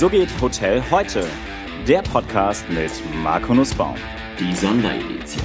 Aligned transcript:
So 0.00 0.08
geht 0.08 0.30
Hotel 0.40 0.82
heute. 0.90 1.26
Der 1.86 2.00
Podcast 2.00 2.64
mit 2.70 2.90
Marco 3.22 3.52
Nussbaum. 3.52 3.96
Die 4.38 4.56
Sonderedition. 4.56 5.44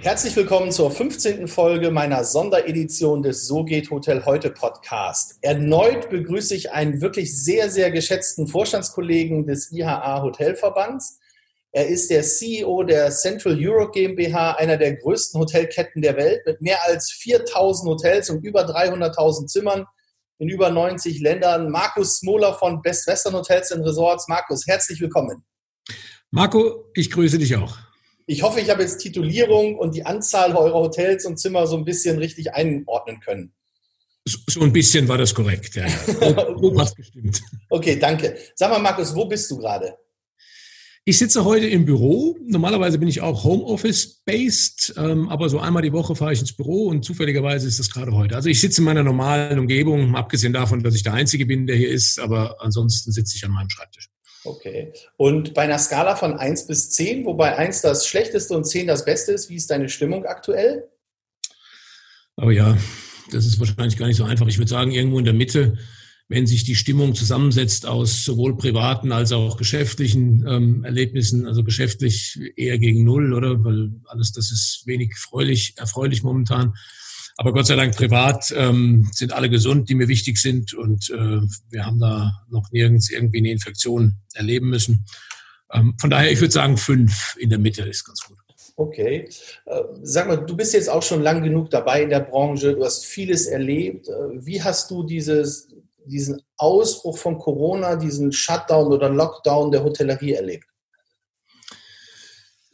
Herzlich 0.00 0.36
willkommen 0.36 0.70
zur 0.72 0.90
15. 0.90 1.48
Folge 1.48 1.90
meiner 1.90 2.22
Sonderedition 2.24 3.22
des 3.22 3.46
So 3.46 3.64
geht 3.64 3.90
Hotel 3.90 4.26
heute 4.26 4.50
Podcast. 4.50 5.38
Erneut 5.40 6.10
begrüße 6.10 6.54
ich 6.54 6.70
einen 6.72 7.00
wirklich 7.00 7.34
sehr, 7.42 7.70
sehr 7.70 7.90
geschätzten 7.92 8.46
Vorstandskollegen 8.46 9.46
des 9.46 9.72
IHA 9.72 10.20
Hotelverbands. 10.20 11.18
Er 11.72 11.88
ist 11.88 12.10
der 12.10 12.24
CEO 12.24 12.82
der 12.82 13.10
Central 13.10 13.56
Europe 13.58 13.92
GmbH, 13.92 14.52
einer 14.56 14.76
der 14.76 14.96
größten 14.96 15.40
Hotelketten 15.40 16.02
der 16.02 16.18
Welt 16.18 16.42
mit 16.44 16.60
mehr 16.60 16.84
als 16.86 17.10
4000 17.10 17.88
Hotels 17.88 18.28
und 18.28 18.44
über 18.44 18.66
300.000 18.66 19.46
Zimmern 19.46 19.86
in 20.38 20.48
über 20.48 20.70
90 20.70 21.20
Ländern. 21.20 21.70
Markus 21.70 22.18
Smoler 22.18 22.54
von 22.54 22.80
Best 22.82 23.06
Western 23.06 23.34
Hotels 23.34 23.72
and 23.72 23.84
Resorts. 23.84 24.28
Markus, 24.28 24.66
herzlich 24.66 25.00
willkommen. 25.00 25.44
Marco, 26.30 26.90
ich 26.94 27.10
grüße 27.10 27.38
dich 27.38 27.56
auch. 27.56 27.76
Ich 28.26 28.42
hoffe, 28.42 28.60
ich 28.60 28.68
habe 28.68 28.82
jetzt 28.82 28.98
Titulierung 28.98 29.78
und 29.78 29.94
die 29.94 30.04
Anzahl 30.04 30.54
eurer 30.54 30.80
Hotels 30.80 31.24
und 31.24 31.38
Zimmer 31.38 31.66
so 31.66 31.76
ein 31.76 31.84
bisschen 31.84 32.18
richtig 32.18 32.52
einordnen 32.52 33.20
können. 33.20 33.54
So 34.26 34.60
ein 34.60 34.72
bisschen 34.72 35.08
war 35.08 35.16
das 35.16 35.34
korrekt, 35.34 35.74
ja. 35.74 35.86
Du 35.86 36.74
hast 36.78 36.94
gestimmt. 36.94 37.40
Okay, 37.70 37.96
danke. 37.98 38.36
Sag 38.54 38.70
mal, 38.70 38.78
Markus, 38.78 39.14
wo 39.14 39.24
bist 39.24 39.50
du 39.50 39.56
gerade? 39.56 39.96
Ich 41.08 41.16
sitze 41.16 41.46
heute 41.46 41.66
im 41.66 41.86
Büro. 41.86 42.36
Normalerweise 42.44 42.98
bin 42.98 43.08
ich 43.08 43.22
auch 43.22 43.42
Homeoffice-based, 43.42 44.92
ähm, 44.98 45.30
aber 45.30 45.48
so 45.48 45.58
einmal 45.58 45.82
die 45.82 45.94
Woche 45.94 46.14
fahre 46.14 46.34
ich 46.34 46.40
ins 46.40 46.52
Büro 46.52 46.88
und 46.88 47.02
zufälligerweise 47.02 47.66
ist 47.66 47.78
das 47.78 47.90
gerade 47.90 48.12
heute. 48.12 48.36
Also 48.36 48.50
ich 48.50 48.60
sitze 48.60 48.82
in 48.82 48.84
meiner 48.84 49.02
normalen 49.02 49.58
Umgebung, 49.58 50.16
abgesehen 50.16 50.52
davon, 50.52 50.82
dass 50.82 50.94
ich 50.94 51.04
der 51.04 51.14
Einzige 51.14 51.46
bin, 51.46 51.66
der 51.66 51.76
hier 51.76 51.88
ist, 51.88 52.20
aber 52.20 52.56
ansonsten 52.60 53.10
sitze 53.10 53.36
ich 53.36 53.44
an 53.46 53.52
meinem 53.52 53.70
Schreibtisch. 53.70 54.10
Okay. 54.44 54.92
Und 55.16 55.54
bei 55.54 55.62
einer 55.62 55.78
Skala 55.78 56.14
von 56.14 56.34
1 56.34 56.66
bis 56.66 56.90
10, 56.90 57.24
wobei 57.24 57.56
1 57.56 57.80
das 57.80 58.06
Schlechteste 58.06 58.54
und 58.54 58.64
10 58.64 58.86
das 58.86 59.06
Beste 59.06 59.32
ist, 59.32 59.48
wie 59.48 59.56
ist 59.56 59.70
deine 59.70 59.88
Stimmung 59.88 60.26
aktuell? 60.26 60.90
Oh 62.36 62.50
ja, 62.50 62.76
das 63.32 63.46
ist 63.46 63.58
wahrscheinlich 63.58 63.96
gar 63.96 64.08
nicht 64.08 64.18
so 64.18 64.24
einfach. 64.24 64.46
Ich 64.46 64.58
würde 64.58 64.68
sagen, 64.68 64.90
irgendwo 64.90 65.18
in 65.18 65.24
der 65.24 65.32
Mitte 65.32 65.78
wenn 66.28 66.46
sich 66.46 66.64
die 66.64 66.74
Stimmung 66.74 67.14
zusammensetzt 67.14 67.86
aus 67.86 68.24
sowohl 68.24 68.56
privaten 68.56 69.12
als 69.12 69.32
auch 69.32 69.56
geschäftlichen 69.56 70.44
ähm, 70.46 70.84
Erlebnissen, 70.84 71.46
also 71.46 71.64
geschäftlich 71.64 72.38
eher 72.56 72.78
gegen 72.78 73.02
Null, 73.04 73.32
oder? 73.32 73.64
Weil 73.64 73.92
alles 74.04 74.32
das 74.32 74.52
ist 74.52 74.82
wenig 74.86 75.16
freulich, 75.16 75.74
erfreulich 75.78 76.22
momentan. 76.22 76.74
Aber 77.38 77.52
Gott 77.52 77.66
sei 77.66 77.76
Dank 77.76 77.96
privat 77.96 78.52
ähm, 78.54 79.08
sind 79.12 79.32
alle 79.32 79.48
gesund, 79.48 79.88
die 79.88 79.94
mir 79.94 80.08
wichtig 80.08 80.38
sind 80.38 80.74
und 80.74 81.08
äh, 81.10 81.40
wir 81.70 81.86
haben 81.86 82.00
da 82.00 82.32
noch 82.50 82.70
nirgends 82.72 83.10
irgendwie 83.10 83.38
eine 83.38 83.52
Infektion 83.52 84.16
erleben 84.34 84.68
müssen. 84.68 85.06
Ähm, 85.72 85.94
von 85.98 86.10
daher, 86.10 86.30
ich 86.30 86.40
würde 86.40 86.52
sagen, 86.52 86.76
fünf 86.76 87.36
in 87.38 87.48
der 87.48 87.58
Mitte 87.58 87.82
ist 87.82 88.04
ganz 88.04 88.22
gut. 88.26 88.38
Okay. 88.76 89.28
Äh, 89.66 89.82
sag 90.02 90.28
mal, 90.28 90.36
du 90.36 90.56
bist 90.56 90.74
jetzt 90.74 90.90
auch 90.90 91.02
schon 91.02 91.22
lang 91.22 91.42
genug 91.42 91.70
dabei 91.70 92.02
in 92.02 92.10
der 92.10 92.20
Branche, 92.20 92.74
du 92.74 92.84
hast 92.84 93.06
vieles 93.06 93.46
erlebt. 93.46 94.08
Äh, 94.08 94.12
wie 94.44 94.62
hast 94.62 94.90
du 94.90 95.04
dieses, 95.04 95.68
diesen 96.08 96.40
Ausbruch 96.56 97.18
von 97.18 97.38
Corona, 97.38 97.96
diesen 97.96 98.32
Shutdown 98.32 98.92
oder 98.92 99.08
Lockdown 99.10 99.70
der 99.70 99.84
Hotellerie 99.84 100.32
erlebt? 100.32 100.64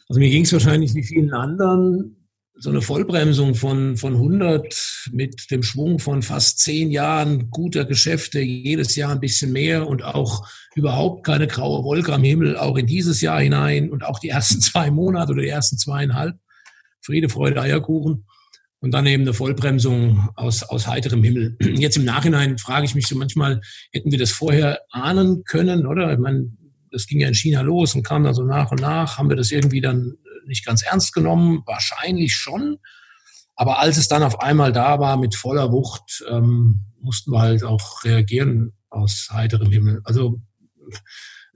Also 0.08 0.20
mir 0.20 0.30
ging 0.30 0.44
es 0.44 0.52
wahrscheinlich 0.52 0.94
wie 0.94 1.02
vielen 1.02 1.32
anderen 1.32 2.24
so 2.56 2.70
eine 2.70 2.82
Vollbremsung 2.82 3.56
von, 3.56 3.96
von 3.96 4.14
100 4.14 5.10
mit 5.12 5.50
dem 5.50 5.64
Schwung 5.64 5.98
von 5.98 6.22
fast 6.22 6.60
zehn 6.60 6.90
Jahren 6.90 7.50
guter 7.50 7.84
Geschäfte, 7.84 8.38
jedes 8.40 8.94
Jahr 8.94 9.10
ein 9.10 9.20
bisschen 9.20 9.52
mehr 9.52 9.88
und 9.88 10.04
auch 10.04 10.46
überhaupt 10.76 11.26
keine 11.26 11.48
graue 11.48 11.82
Wolke 11.82 12.12
am 12.12 12.22
Himmel, 12.22 12.56
auch 12.56 12.76
in 12.76 12.86
dieses 12.86 13.20
Jahr 13.20 13.40
hinein 13.40 13.90
und 13.90 14.04
auch 14.04 14.20
die 14.20 14.28
ersten 14.28 14.60
zwei 14.60 14.90
Monate 14.90 15.32
oder 15.32 15.42
die 15.42 15.48
ersten 15.48 15.78
zweieinhalb. 15.78 16.36
Friede, 17.00 17.28
Freude, 17.28 17.60
Eierkuchen 17.60 18.24
und 18.84 18.90
dann 18.90 19.06
eben 19.06 19.22
eine 19.22 19.32
Vollbremsung 19.32 20.28
aus, 20.36 20.62
aus 20.62 20.86
heiterem 20.86 21.22
Himmel. 21.24 21.56
Jetzt 21.62 21.96
im 21.96 22.04
Nachhinein 22.04 22.58
frage 22.58 22.84
ich 22.84 22.94
mich 22.94 23.06
so 23.06 23.16
manchmal, 23.16 23.62
hätten 23.92 24.10
wir 24.10 24.18
das 24.18 24.30
vorher 24.30 24.82
ahnen 24.90 25.42
können, 25.44 25.86
oder? 25.86 26.12
Ich 26.12 26.18
meine, 26.18 26.52
das 26.90 27.06
ging 27.06 27.18
ja 27.18 27.28
in 27.28 27.34
China 27.34 27.62
los 27.62 27.94
und 27.94 28.02
kam 28.02 28.24
dann 28.24 28.34
so 28.34 28.44
nach 28.44 28.70
und 28.72 28.82
nach. 28.82 29.16
Haben 29.16 29.30
wir 29.30 29.36
das 29.36 29.50
irgendwie 29.52 29.80
dann 29.80 30.18
nicht 30.46 30.66
ganz 30.66 30.82
ernst 30.82 31.14
genommen? 31.14 31.62
Wahrscheinlich 31.64 32.34
schon. 32.34 32.76
Aber 33.56 33.78
als 33.78 33.96
es 33.96 34.08
dann 34.08 34.22
auf 34.22 34.42
einmal 34.42 34.70
da 34.70 35.00
war 35.00 35.16
mit 35.16 35.34
voller 35.34 35.72
Wucht, 35.72 36.22
ähm, 36.28 36.82
mussten 37.00 37.32
wir 37.32 37.40
halt 37.40 37.64
auch 37.64 38.04
reagieren 38.04 38.74
aus 38.90 39.30
heiterem 39.32 39.70
Himmel. 39.70 40.02
Also 40.04 40.42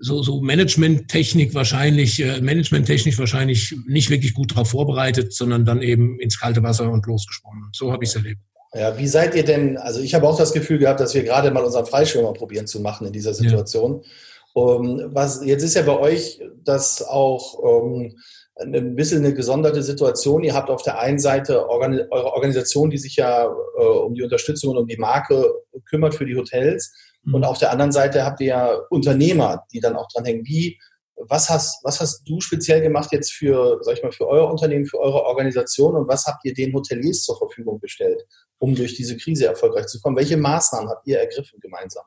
so, 0.00 0.22
so 0.22 0.40
Management-Technik 0.40 1.54
wahrscheinlich, 1.54 2.22
äh, 2.22 2.40
Management-technisch 2.40 3.18
wahrscheinlich 3.18 3.74
nicht 3.86 4.10
wirklich 4.10 4.34
gut 4.34 4.52
darauf 4.52 4.70
vorbereitet, 4.70 5.32
sondern 5.32 5.64
dann 5.64 5.82
eben 5.82 6.18
ins 6.20 6.38
kalte 6.38 6.62
Wasser 6.62 6.90
und 6.90 7.06
losgesprungen. 7.06 7.70
So 7.72 7.92
habe 7.92 8.04
ich 8.04 8.10
es 8.10 8.16
erlebt. 8.16 8.40
Ja, 8.74 8.98
wie 8.98 9.06
seid 9.06 9.34
ihr 9.34 9.44
denn, 9.44 9.78
also 9.78 10.00
ich 10.00 10.14
habe 10.14 10.28
auch 10.28 10.36
das 10.36 10.52
Gefühl 10.52 10.78
gehabt, 10.78 11.00
dass 11.00 11.14
wir 11.14 11.24
gerade 11.24 11.50
mal 11.50 11.64
unseren 11.64 11.86
Freischwimmer 11.86 12.32
probieren 12.34 12.66
zu 12.66 12.80
machen 12.80 13.06
in 13.06 13.12
dieser 13.12 13.32
Situation. 13.32 14.02
Ja. 14.02 14.08
Um, 14.54 15.14
was, 15.14 15.44
jetzt 15.44 15.62
ist 15.62 15.74
ja 15.74 15.82
bei 15.82 15.98
euch 15.98 16.40
das 16.64 17.02
auch 17.02 17.54
um, 17.54 18.12
ähm, 18.60 18.74
ein 18.74 18.96
bisschen 18.96 19.24
eine 19.24 19.34
gesonderte 19.34 19.82
Situation. 19.82 20.42
Ihr 20.42 20.54
habt 20.54 20.68
auf 20.68 20.82
der 20.82 20.98
einen 20.98 21.18
Seite 21.18 21.68
Organ 21.68 22.00
eure 22.10 22.32
Organisation, 22.32 22.90
die 22.90 22.98
sich 22.98 23.16
ja 23.16 23.44
äh, 23.44 23.82
um 23.82 24.14
die 24.14 24.22
Unterstützung 24.22 24.72
und 24.72 24.78
um 24.78 24.86
die 24.86 24.96
Marke 24.96 25.44
kümmert 25.88 26.14
für 26.14 26.26
die 26.26 26.36
Hotels. 26.36 26.92
Mhm. 27.28 27.34
Und 27.34 27.44
auf 27.44 27.58
der 27.58 27.70
anderen 27.70 27.92
Seite 27.92 28.24
habt 28.24 28.40
ihr 28.40 28.46
ja 28.46 28.72
Unternehmer, 28.90 29.64
die 29.72 29.80
dann 29.80 29.96
auch 29.96 30.08
dranhängen. 30.08 30.44
Wie, 30.46 30.78
was 31.16 31.50
hast, 31.50 31.84
was 31.84 32.00
hast 32.00 32.22
du 32.28 32.40
speziell 32.40 32.80
gemacht 32.80 33.10
jetzt 33.12 33.32
für, 33.32 33.78
sag 33.82 33.96
ich 33.96 34.02
mal, 34.02 34.12
für 34.12 34.26
euer 34.26 34.50
Unternehmen, 34.50 34.86
für 34.86 34.98
eure 34.98 35.24
Organisation 35.24 35.96
und 35.96 36.08
was 36.08 36.26
habt 36.26 36.44
ihr 36.44 36.54
den 36.54 36.72
Hoteliers 36.72 37.22
zur 37.22 37.36
Verfügung 37.36 37.80
gestellt, 37.80 38.24
um 38.58 38.74
durch 38.74 38.94
diese 38.94 39.16
Krise 39.16 39.46
erfolgreich 39.46 39.86
zu 39.86 40.00
kommen? 40.00 40.16
Welche 40.16 40.36
Maßnahmen 40.36 40.88
habt 40.88 41.06
ihr 41.06 41.18
ergriffen 41.18 41.60
gemeinsam? 41.60 42.04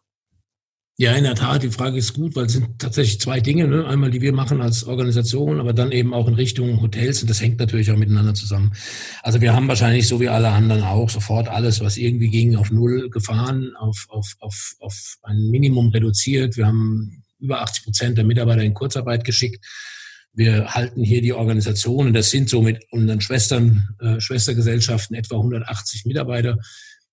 Ja, 1.02 1.14
in 1.14 1.24
der 1.24 1.34
Tat, 1.34 1.64
die 1.64 1.72
Frage 1.72 1.98
ist 1.98 2.14
gut, 2.14 2.36
weil 2.36 2.46
es 2.46 2.54
sind 2.54 2.78
tatsächlich 2.78 3.20
zwei 3.20 3.40
Dinge. 3.40 3.68
Ne? 3.68 3.88
Einmal, 3.88 4.12
die 4.12 4.22
wir 4.22 4.34
machen 4.34 4.62
als 4.62 4.84
Organisation, 4.84 5.60
aber 5.60 5.74
dann 5.74 5.92
eben 5.92 6.14
auch 6.14 6.28
in 6.28 6.36
Richtung 6.36 6.80
Hotels 6.80 7.24
und 7.24 7.30
das 7.32 7.42
hängt 7.42 7.58
natürlich 7.58 7.92
auch 7.92 7.98
miteinander 7.98 8.36
zusammen. 8.36 8.72
Also 9.24 9.42
wir 9.42 9.56
haben 9.56 9.68
wahrscheinlich 9.68 10.08
so 10.08 10.20
wie 10.20 10.30
alle 10.30 10.50
anderen 10.50 10.84
auch 10.84 11.10
sofort 11.10 11.48
alles, 11.48 11.82
was 11.82 11.98
irgendwie 11.98 12.30
ging, 12.30 12.56
auf 12.56 12.70
Null 12.70 13.10
gefahren, 13.10 13.72
auf, 13.80 14.06
auf, 14.10 14.36
auf, 14.42 14.76
auf 14.80 15.18
ein 15.24 15.50
Minimum 15.50 15.90
reduziert. 15.90 16.56
Wir 16.56 16.68
haben 16.68 17.24
über 17.40 17.64
80 17.64 17.84
Prozent 17.84 18.18
der 18.20 18.26
Mitarbeiter 18.26 18.62
in 18.62 18.76
Kurzarbeit 18.76 19.26
geschickt. 19.26 19.66
Wir 20.34 20.76
halten 20.76 21.04
hier 21.04 21.24
die 21.24 21.34
Organisation 21.34 22.06
und 22.06 22.14
das 22.14 22.30
sind 22.30 22.48
so 22.48 22.62
mit 22.62 22.86
unseren 22.92 23.22
Schwestern, 23.22 23.88
äh, 24.02 24.20
Schwestergesellschaften 24.20 25.16
etwa 25.16 25.38
180 25.38 26.06
Mitarbeiter. 26.06 26.60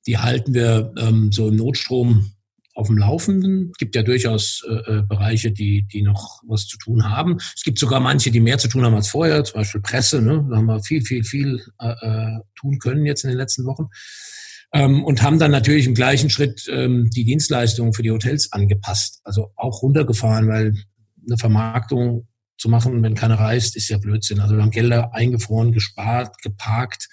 Die 0.06 0.18
halten 0.18 0.52
wir 0.52 0.92
ähm, 0.98 1.32
so 1.32 1.50
Notstrom 1.50 2.32
auf 2.78 2.86
dem 2.86 2.96
Laufenden. 2.96 3.70
Es 3.72 3.78
gibt 3.78 3.96
ja 3.96 4.04
durchaus 4.04 4.64
äh, 4.68 4.98
äh, 4.98 5.02
Bereiche, 5.02 5.50
die, 5.50 5.82
die 5.92 6.02
noch 6.02 6.40
was 6.46 6.66
zu 6.66 6.78
tun 6.78 7.10
haben. 7.10 7.36
Es 7.38 7.64
gibt 7.64 7.78
sogar 7.78 7.98
manche, 7.98 8.30
die 8.30 8.38
mehr 8.38 8.58
zu 8.58 8.68
tun 8.68 8.84
haben 8.84 8.94
als 8.94 9.08
vorher, 9.08 9.42
zum 9.42 9.60
Beispiel 9.60 9.80
Presse. 9.80 10.22
Ne? 10.22 10.46
Da 10.48 10.56
haben 10.56 10.66
wir 10.66 10.80
viel, 10.84 11.02
viel, 11.02 11.24
viel 11.24 11.60
äh, 11.80 11.88
äh, 11.88 12.38
tun 12.54 12.78
können 12.78 13.04
jetzt 13.04 13.24
in 13.24 13.30
den 13.30 13.36
letzten 13.36 13.64
Wochen. 13.64 13.88
Ähm, 14.72 15.02
und 15.02 15.22
haben 15.22 15.40
dann 15.40 15.50
natürlich 15.50 15.86
im 15.86 15.94
gleichen 15.94 16.30
Schritt 16.30 16.68
ähm, 16.70 17.10
die 17.10 17.24
Dienstleistungen 17.24 17.94
für 17.94 18.04
die 18.04 18.12
Hotels 18.12 18.52
angepasst. 18.52 19.22
Also 19.24 19.50
auch 19.56 19.82
runtergefahren, 19.82 20.46
weil 20.46 20.74
eine 21.26 21.36
Vermarktung 21.36 22.28
zu 22.58 22.68
machen, 22.68 23.02
wenn 23.02 23.14
keiner 23.16 23.40
reist, 23.40 23.74
ist 23.74 23.88
ja 23.88 23.98
Blödsinn. 23.98 24.38
Also 24.38 24.54
wir 24.54 24.62
haben 24.62 24.70
Gelder 24.70 25.14
eingefroren, 25.14 25.72
gespart, 25.72 26.40
geparkt 26.42 27.08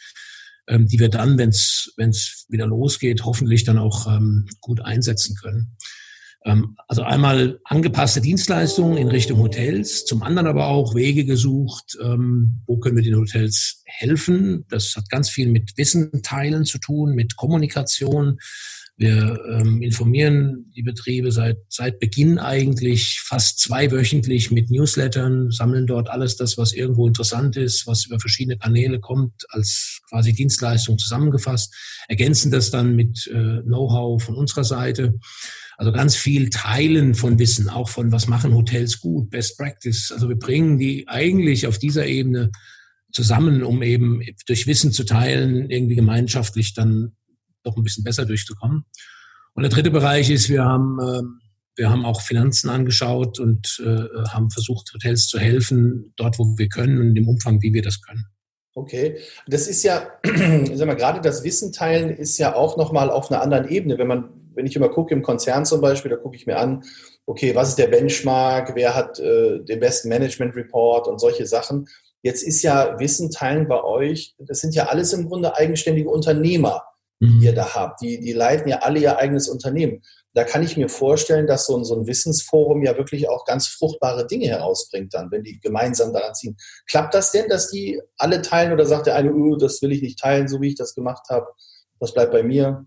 ähm, 0.68 0.88
die 0.88 1.00
wir 1.00 1.10
dann, 1.10 1.38
wenn 1.38 1.50
es 1.50 2.46
wieder 2.50 2.68
losgeht, 2.68 3.26
hoffentlich 3.26 3.64
dann 3.64 3.78
auch 3.78 4.08
ähm, 4.08 4.48
gut 4.62 4.82
einsetzen 4.82 5.36
können. 5.36 5.78
Ähm, 6.46 6.78
also 6.88 7.02
einmal 7.02 7.60
angepasste 7.66 8.22
Dienstleistungen 8.22 8.98
in 8.98 9.08
Richtung 9.08 9.40
Hotels, 9.40 10.06
zum 10.06 10.22
anderen 10.22 10.48
aber 10.48 10.68
auch 10.68 10.94
Wege 10.94 11.26
gesucht, 11.26 11.98
ähm, 12.02 12.62
wo 12.68 12.78
können 12.78 12.96
wir 12.96 13.04
den 13.04 13.18
Hotels 13.18 13.82
helfen. 13.86 14.66
Das 14.70 14.96
hat 14.96 15.10
ganz 15.10 15.30
viel 15.30 15.50
mit 15.50 15.78
Wissen 15.78 16.22
teilen 16.22 16.66
zu 16.66 16.78
tun, 16.78 17.16
mit 17.16 17.36
Kommunikation, 17.36 18.38
wir 18.98 19.44
ähm, 19.52 19.82
informieren 19.82 20.72
die 20.74 20.82
Betriebe 20.82 21.32
seit, 21.34 21.58
seit 21.68 22.00
Beginn 22.00 22.40
eigentlich 22.40 23.20
fast 23.26 23.60
zweiwöchentlich 23.60 24.52
mit 24.52 24.72
Newslettern, 24.72 25.52
sammeln 25.52 25.86
dort 25.86 26.10
alles 26.10 26.38
das, 26.38 26.58
was 26.58 26.72
irgendwo 26.72 27.06
interessant 27.06 27.58
ist, 27.58 27.88
was 27.88 28.06
über 28.06 28.22
verschiedene 28.22 28.58
Kanäle 28.58 29.02
kommt, 29.02 29.34
als 29.50 30.00
quasi 30.08 30.32
Dienstleistung 30.32 30.98
zusammengefasst, 30.98 31.76
ergänzen 32.08 32.52
das 32.52 32.72
dann 32.72 32.96
mit 32.96 33.28
äh, 33.28 33.62
Know-how 33.64 34.24
von 34.24 34.36
unserer 34.36 34.64
Seite. 34.64 35.20
Also 35.78 35.92
ganz 35.92 36.16
viel 36.16 36.50
Teilen 36.50 37.16
von 37.16 37.38
Wissen, 37.38 37.68
auch 37.68 37.90
von 37.90 38.14
was 38.14 38.28
machen 38.28 38.54
Hotels 38.54 39.02
gut, 39.02 39.30
Best 39.30 39.58
Practice. 39.58 40.14
Also 40.14 40.30
wir 40.30 40.40
bringen 40.40 40.78
die 40.78 41.06
eigentlich 41.10 41.68
auf 41.68 41.80
dieser 41.80 42.06
Ebene 42.06 42.50
zusammen, 43.12 43.62
um 43.62 43.84
eben 43.84 44.22
durch 44.48 44.68
Wissen 44.68 44.94
zu 44.94 45.04
teilen, 45.04 45.70
irgendwie 45.70 45.96
gemeinschaftlich 45.96 46.74
dann 46.74 47.12
doch 47.66 47.76
ein 47.78 47.84
bisschen 47.84 48.04
besser 48.04 48.26
durchzukommen. 48.26 48.86
Und 49.54 49.64
der 49.64 49.72
dritte 49.72 49.92
Bereich 49.92 50.30
ist, 50.30 50.50
wir 50.50 50.64
haben, 50.66 51.00
ähm, 51.02 51.40
wir 51.76 51.90
haben 51.90 52.06
auch 52.06 52.22
Finanzen 52.22 52.70
angeschaut 52.70 53.40
und 53.40 53.82
äh, 53.86 54.28
haben 54.30 54.50
versucht, 54.50 54.94
Hotels 54.94 55.28
zu 55.28 55.40
helfen, 55.40 56.14
dort, 56.18 56.40
wo 56.40 56.58
wir 56.58 56.70
können 56.70 57.00
und 57.00 57.16
im 57.16 57.28
Umfang, 57.28 57.62
wie 57.62 57.74
wir 57.74 57.82
das 57.82 58.02
können. 58.02 58.26
Okay, 58.78 59.20
das 59.48 59.68
ist 59.68 59.84
ja, 59.84 60.12
sag 60.74 60.88
mal, 60.88 60.96
gerade 60.96 61.22
das 61.22 61.46
Wissen 61.46 61.72
teilen 61.72 62.10
ist 62.10 62.38
ja 62.38 62.56
auch 62.56 62.76
nochmal 62.76 63.10
auf 63.10 63.32
einer 63.32 63.42
anderen 63.42 63.70
Ebene. 63.70 63.98
Wenn 63.98 64.08
man, 64.08 64.30
wenn 64.54 64.66
ich 64.66 64.76
immer 64.76 64.90
gucke 64.90 65.14
im 65.14 65.22
Konzern 65.22 65.66
zum 65.66 65.80
Beispiel, 65.80 66.12
da 66.12 66.18
gucke 66.18 66.36
ich 66.36 66.46
mir 66.46 66.58
an, 66.58 66.84
okay, 67.26 67.56
was 67.56 67.70
ist 67.70 67.80
der 67.80 67.88
Benchmark, 67.88 68.76
wer 68.76 68.94
hat 68.94 69.20
äh, 69.20 69.64
den 69.64 69.80
besten 69.80 70.10
Management 70.10 70.56
Report 70.56 71.08
und 71.08 71.20
solche 71.20 71.46
Sachen. 71.46 71.88
Jetzt 72.22 72.44
ist 72.44 72.64
ja 72.64 73.00
Wissen 73.00 73.32
teilen 73.32 73.68
bei 73.68 73.82
euch, 73.82 74.36
das 74.40 74.60
sind 74.60 74.76
ja 74.76 74.88
alles 74.88 75.14
im 75.14 75.28
Grunde 75.28 75.56
eigenständige 75.56 76.10
Unternehmer, 76.10 76.84
mhm. 77.20 77.42
ihr 77.42 77.54
da 77.54 77.76
habt. 77.76 78.02
Die, 78.02 78.20
die 78.20 78.34
leiten 78.34 78.70
ja 78.70 78.80
alle 78.80 79.00
ihr 79.00 79.18
eigenes 79.18 79.48
Unternehmen 79.50 80.02
da 80.36 80.44
kann 80.44 80.64
ich 80.64 80.76
mir 80.76 80.90
vorstellen, 80.90 81.48
dass 81.48 81.66
so 81.66 81.78
ein, 81.78 81.86
so 81.86 81.98
ein 81.98 82.08
Wissensforum 82.08 82.84
ja 82.84 82.98
wirklich 82.98 83.30
auch 83.30 83.46
ganz 83.46 83.68
fruchtbare 83.68 84.28
Dinge 84.28 84.48
herausbringt 84.48 85.14
dann, 85.14 85.32
wenn 85.32 85.44
die 85.44 85.62
gemeinsam 85.62 86.12
daran 86.12 86.36
ziehen. 86.36 86.58
Klappt 86.88 87.14
das 87.14 87.32
denn, 87.32 87.48
dass 87.48 87.72
die 87.72 88.02
alle 88.18 88.42
teilen 88.42 88.74
oder 88.74 88.86
sagt 88.86 89.08
der 89.08 89.16
eine, 89.16 89.34
uh, 89.34 89.56
das 89.56 89.82
will 89.82 89.94
ich 89.94 90.02
nicht 90.02 90.20
teilen, 90.20 90.50
so 90.50 90.60
wie 90.60 90.68
ich 90.68 90.76
das 90.76 90.94
gemacht 90.94 91.28
habe, 91.30 91.48
das 92.02 92.14
bleibt 92.14 92.34
bei 92.34 92.44
mir? 92.44 92.86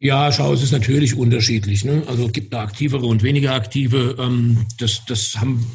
Ja, 0.00 0.30
schau, 0.30 0.52
es 0.52 0.62
ist 0.62 0.70
natürlich 0.70 1.16
unterschiedlich. 1.16 1.86
Ne? 1.86 2.02
Also 2.06 2.26
es 2.26 2.32
gibt 2.32 2.52
da 2.52 2.60
aktivere 2.60 3.06
und 3.06 3.22
weniger 3.22 3.54
aktive. 3.54 4.16
Ähm, 4.18 4.66
das, 4.78 5.06
das, 5.06 5.36
haben, 5.36 5.66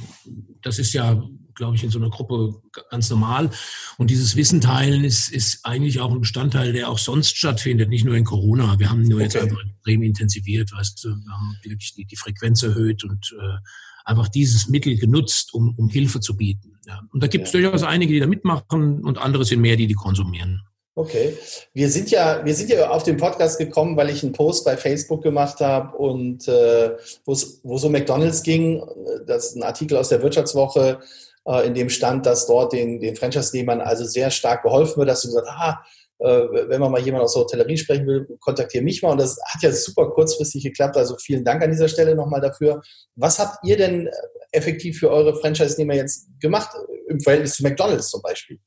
das 0.61 0.77
ist 0.77 0.93
ja 0.93 1.19
glaube 1.55 1.75
ich, 1.75 1.83
in 1.83 1.89
so 1.89 1.99
einer 1.99 2.09
Gruppe 2.09 2.55
ganz 2.89 3.09
normal. 3.09 3.49
Und 3.97 4.09
dieses 4.09 4.35
Wissen 4.35 4.61
teilen 4.61 5.03
ist, 5.03 5.31
ist 5.31 5.59
eigentlich 5.63 5.99
auch 5.99 6.11
ein 6.11 6.21
Bestandteil, 6.21 6.73
der 6.73 6.89
auch 6.89 6.97
sonst 6.97 7.37
stattfindet, 7.37 7.89
nicht 7.89 8.05
nur 8.05 8.15
in 8.15 8.23
Corona. 8.23 8.79
Wir 8.79 8.89
haben 8.89 9.03
nur 9.03 9.15
okay. 9.15 9.23
jetzt 9.23 9.37
einfach 9.37 9.63
extrem 9.65 10.03
intensiviert, 10.03 10.71
weißt 10.71 11.03
du, 11.03 11.09
wir 11.09 11.31
haben 11.31 11.57
wirklich 11.63 11.93
die, 11.95 12.05
die 12.05 12.17
Frequenz 12.17 12.63
erhöht 12.63 13.03
und 13.03 13.35
äh, 13.39 13.57
einfach 14.05 14.27
dieses 14.27 14.67
Mittel 14.67 14.97
genutzt, 14.97 15.53
um, 15.53 15.73
um 15.77 15.89
Hilfe 15.89 16.19
zu 16.19 16.35
bieten. 16.35 16.79
Ja. 16.85 17.01
Und 17.11 17.23
da 17.23 17.27
gibt 17.27 17.47
es 17.47 17.53
ja. 17.53 17.61
durchaus 17.61 17.83
einige, 17.83 18.13
die 18.13 18.19
da 18.19 18.27
mitmachen 18.27 19.03
und 19.03 19.17
andere 19.17 19.45
sind 19.45 19.61
mehr, 19.61 19.77
die 19.77 19.87
die 19.87 19.93
konsumieren. 19.93 20.61
Okay. 20.95 21.35
Wir 21.73 21.89
sind 21.89 22.11
ja, 22.11 22.45
wir 22.45 22.53
sind 22.53 22.69
ja 22.69 22.89
auf 22.89 23.03
den 23.03 23.17
Podcast 23.17 23.57
gekommen, 23.57 23.97
weil 23.97 24.11
ich 24.11 24.21
einen 24.21 24.33
Post 24.33 24.63
bei 24.63 24.77
Facebook 24.77 25.23
gemacht 25.23 25.59
habe 25.59 25.97
und 25.97 26.47
äh, 26.47 26.91
wo 27.25 27.33
es 27.33 27.61
so 27.63 27.89
McDonalds 27.89 28.43
ging, 28.43 28.83
das 29.25 29.47
ist 29.47 29.55
ein 29.55 29.63
Artikel 29.63 29.97
aus 29.97 30.09
der 30.09 30.21
Wirtschaftswoche, 30.21 30.99
äh, 31.45 31.67
in 31.67 31.73
dem 31.73 31.89
stand, 31.89 32.25
dass 32.25 32.47
dort 32.47 32.73
den, 32.73 32.99
den 32.99 33.15
Franchise-Nehmern 33.15 33.81
also 33.81 34.05
sehr 34.05 34.31
stark 34.31 34.63
geholfen 34.63 34.97
wird, 34.97 35.09
dass 35.09 35.21
du 35.21 35.29
gesagt 35.29 35.47
ah, 35.49 35.83
äh, 36.19 36.69
wenn 36.69 36.79
man 36.79 36.91
mal 36.91 37.01
jemand 37.01 37.23
aus 37.23 37.33
der 37.33 37.43
Hotellerie 37.43 37.77
sprechen 37.77 38.07
will, 38.07 38.25
kontaktiere 38.39 38.83
mich 38.83 39.01
mal. 39.01 39.11
Und 39.11 39.19
das 39.19 39.37
hat 39.45 39.61
ja 39.61 39.71
super 39.71 40.09
kurzfristig 40.11 40.63
geklappt. 40.63 40.95
Also 40.95 41.17
vielen 41.17 41.43
Dank 41.43 41.61
an 41.61 41.71
dieser 41.71 41.89
Stelle 41.89 42.15
nochmal 42.15 42.39
dafür. 42.39 42.81
Was 43.15 43.39
habt 43.39 43.57
ihr 43.65 43.75
denn 43.75 44.09
effektiv 44.51 44.99
für 44.99 45.09
eure 45.09 45.35
Franchise-Nehmer 45.35 45.95
jetzt 45.95 46.27
gemacht 46.39 46.69
im 47.09 47.19
Verhältnis 47.19 47.55
zu 47.55 47.63
McDonalds 47.63 48.09
zum 48.09 48.21
Beispiel? 48.21 48.59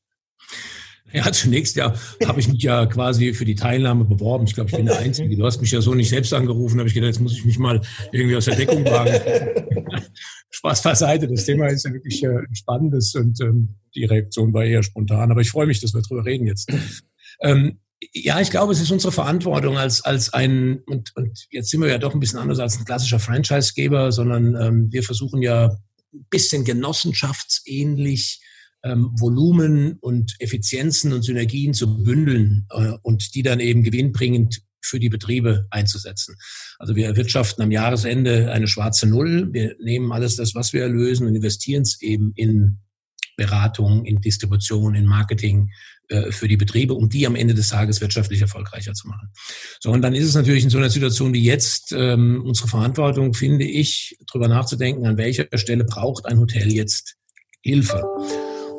Ja, 1.12 1.30
zunächst 1.32 1.76
ja 1.76 1.94
habe 2.24 2.40
ich 2.40 2.48
mich 2.48 2.62
ja 2.62 2.86
quasi 2.86 3.34
für 3.34 3.44
die 3.44 3.54
Teilnahme 3.54 4.04
beworben. 4.04 4.46
Ich 4.46 4.54
glaube, 4.54 4.70
ich 4.70 4.76
bin 4.76 4.86
der 4.86 4.98
Einzige. 4.98 5.36
Du 5.36 5.44
hast 5.44 5.60
mich 5.60 5.70
ja 5.70 5.80
so 5.80 5.94
nicht 5.94 6.08
selbst 6.08 6.32
angerufen, 6.32 6.78
habe 6.78 6.88
ich 6.88 6.94
gedacht, 6.94 7.08
jetzt 7.08 7.20
muss 7.20 7.32
ich 7.32 7.44
mich 7.44 7.58
mal 7.58 7.80
irgendwie 8.12 8.36
aus 8.36 8.46
der 8.46 8.56
Deckung 8.56 8.84
wagen. 8.84 9.20
Spaß 10.50 10.82
beiseite. 10.82 11.28
Das 11.28 11.44
Thema 11.44 11.66
ist 11.66 11.84
ja 11.84 11.92
wirklich 11.92 12.22
äh, 12.22 12.38
spannendes 12.52 13.14
und 13.14 13.40
ähm, 13.40 13.76
die 13.94 14.04
Reaktion 14.04 14.52
war 14.52 14.64
eher 14.64 14.82
spontan. 14.82 15.30
Aber 15.30 15.40
ich 15.40 15.50
freue 15.50 15.66
mich, 15.66 15.80
dass 15.80 15.94
wir 15.94 16.02
darüber 16.02 16.24
reden 16.24 16.46
jetzt. 16.46 16.72
Ähm, 17.40 17.80
ja, 18.12 18.40
ich 18.40 18.50
glaube, 18.50 18.72
es 18.72 18.80
ist 18.80 18.90
unsere 18.90 19.12
Verantwortung 19.12 19.78
als, 19.78 20.02
als 20.02 20.32
ein, 20.32 20.82
und, 20.86 21.14
und 21.16 21.46
jetzt 21.50 21.70
sind 21.70 21.80
wir 21.80 21.88
ja 21.88 21.98
doch 21.98 22.14
ein 22.14 22.20
bisschen 22.20 22.38
anders 22.38 22.58
als 22.58 22.78
ein 22.78 22.84
klassischer 22.84 23.18
Franchisegeber, 23.18 24.12
sondern 24.12 24.54
ähm, 24.60 24.92
wir 24.92 25.02
versuchen 25.02 25.42
ja 25.42 25.76
ein 26.12 26.26
bisschen 26.30 26.64
genossenschaftsähnlich 26.64 28.40
ähm, 28.86 29.10
Volumen 29.18 29.98
und 30.00 30.36
Effizienzen 30.38 31.12
und 31.12 31.22
Synergien 31.22 31.74
zu 31.74 32.02
bündeln 32.02 32.66
äh, 32.70 32.92
und 33.02 33.34
die 33.34 33.42
dann 33.42 33.60
eben 33.60 33.82
gewinnbringend 33.82 34.62
für 34.80 35.00
die 35.00 35.08
Betriebe 35.08 35.66
einzusetzen. 35.70 36.36
Also 36.78 36.94
wir 36.94 37.06
erwirtschaften 37.06 37.62
am 37.62 37.72
Jahresende 37.72 38.52
eine 38.52 38.68
schwarze 38.68 39.06
Null. 39.06 39.52
Wir 39.52 39.74
nehmen 39.80 40.12
alles 40.12 40.36
das, 40.36 40.54
was 40.54 40.72
wir 40.72 40.82
erlösen 40.82 41.26
und 41.26 41.34
investieren 41.34 41.82
es 41.82 42.00
eben 42.00 42.32
in 42.36 42.78
Beratung, 43.36 44.04
in 44.04 44.20
Distribution, 44.20 44.94
in 44.94 45.04
Marketing 45.04 45.70
äh, 46.08 46.30
für 46.30 46.48
die 46.48 46.56
Betriebe, 46.56 46.94
um 46.94 47.08
die 47.08 47.26
am 47.26 47.34
Ende 47.34 47.54
des 47.54 47.68
Tages 47.68 48.00
wirtschaftlich 48.00 48.40
erfolgreicher 48.40 48.94
zu 48.94 49.08
machen. 49.08 49.28
So, 49.80 49.90
und 49.90 50.02
dann 50.02 50.14
ist 50.14 50.26
es 50.28 50.34
natürlich 50.34 50.64
in 50.64 50.70
so 50.70 50.78
einer 50.78 50.88
Situation 50.88 51.34
wie 51.34 51.42
jetzt 51.42 51.92
ähm, 51.92 52.42
unsere 52.44 52.68
Verantwortung, 52.68 53.34
finde 53.34 53.64
ich, 53.64 54.16
darüber 54.26 54.48
nachzudenken, 54.48 55.06
an 55.06 55.18
welcher 55.18 55.46
Stelle 55.54 55.84
braucht 55.84 56.26
ein 56.26 56.38
Hotel 56.38 56.72
jetzt 56.72 57.16
Hilfe. 57.60 58.04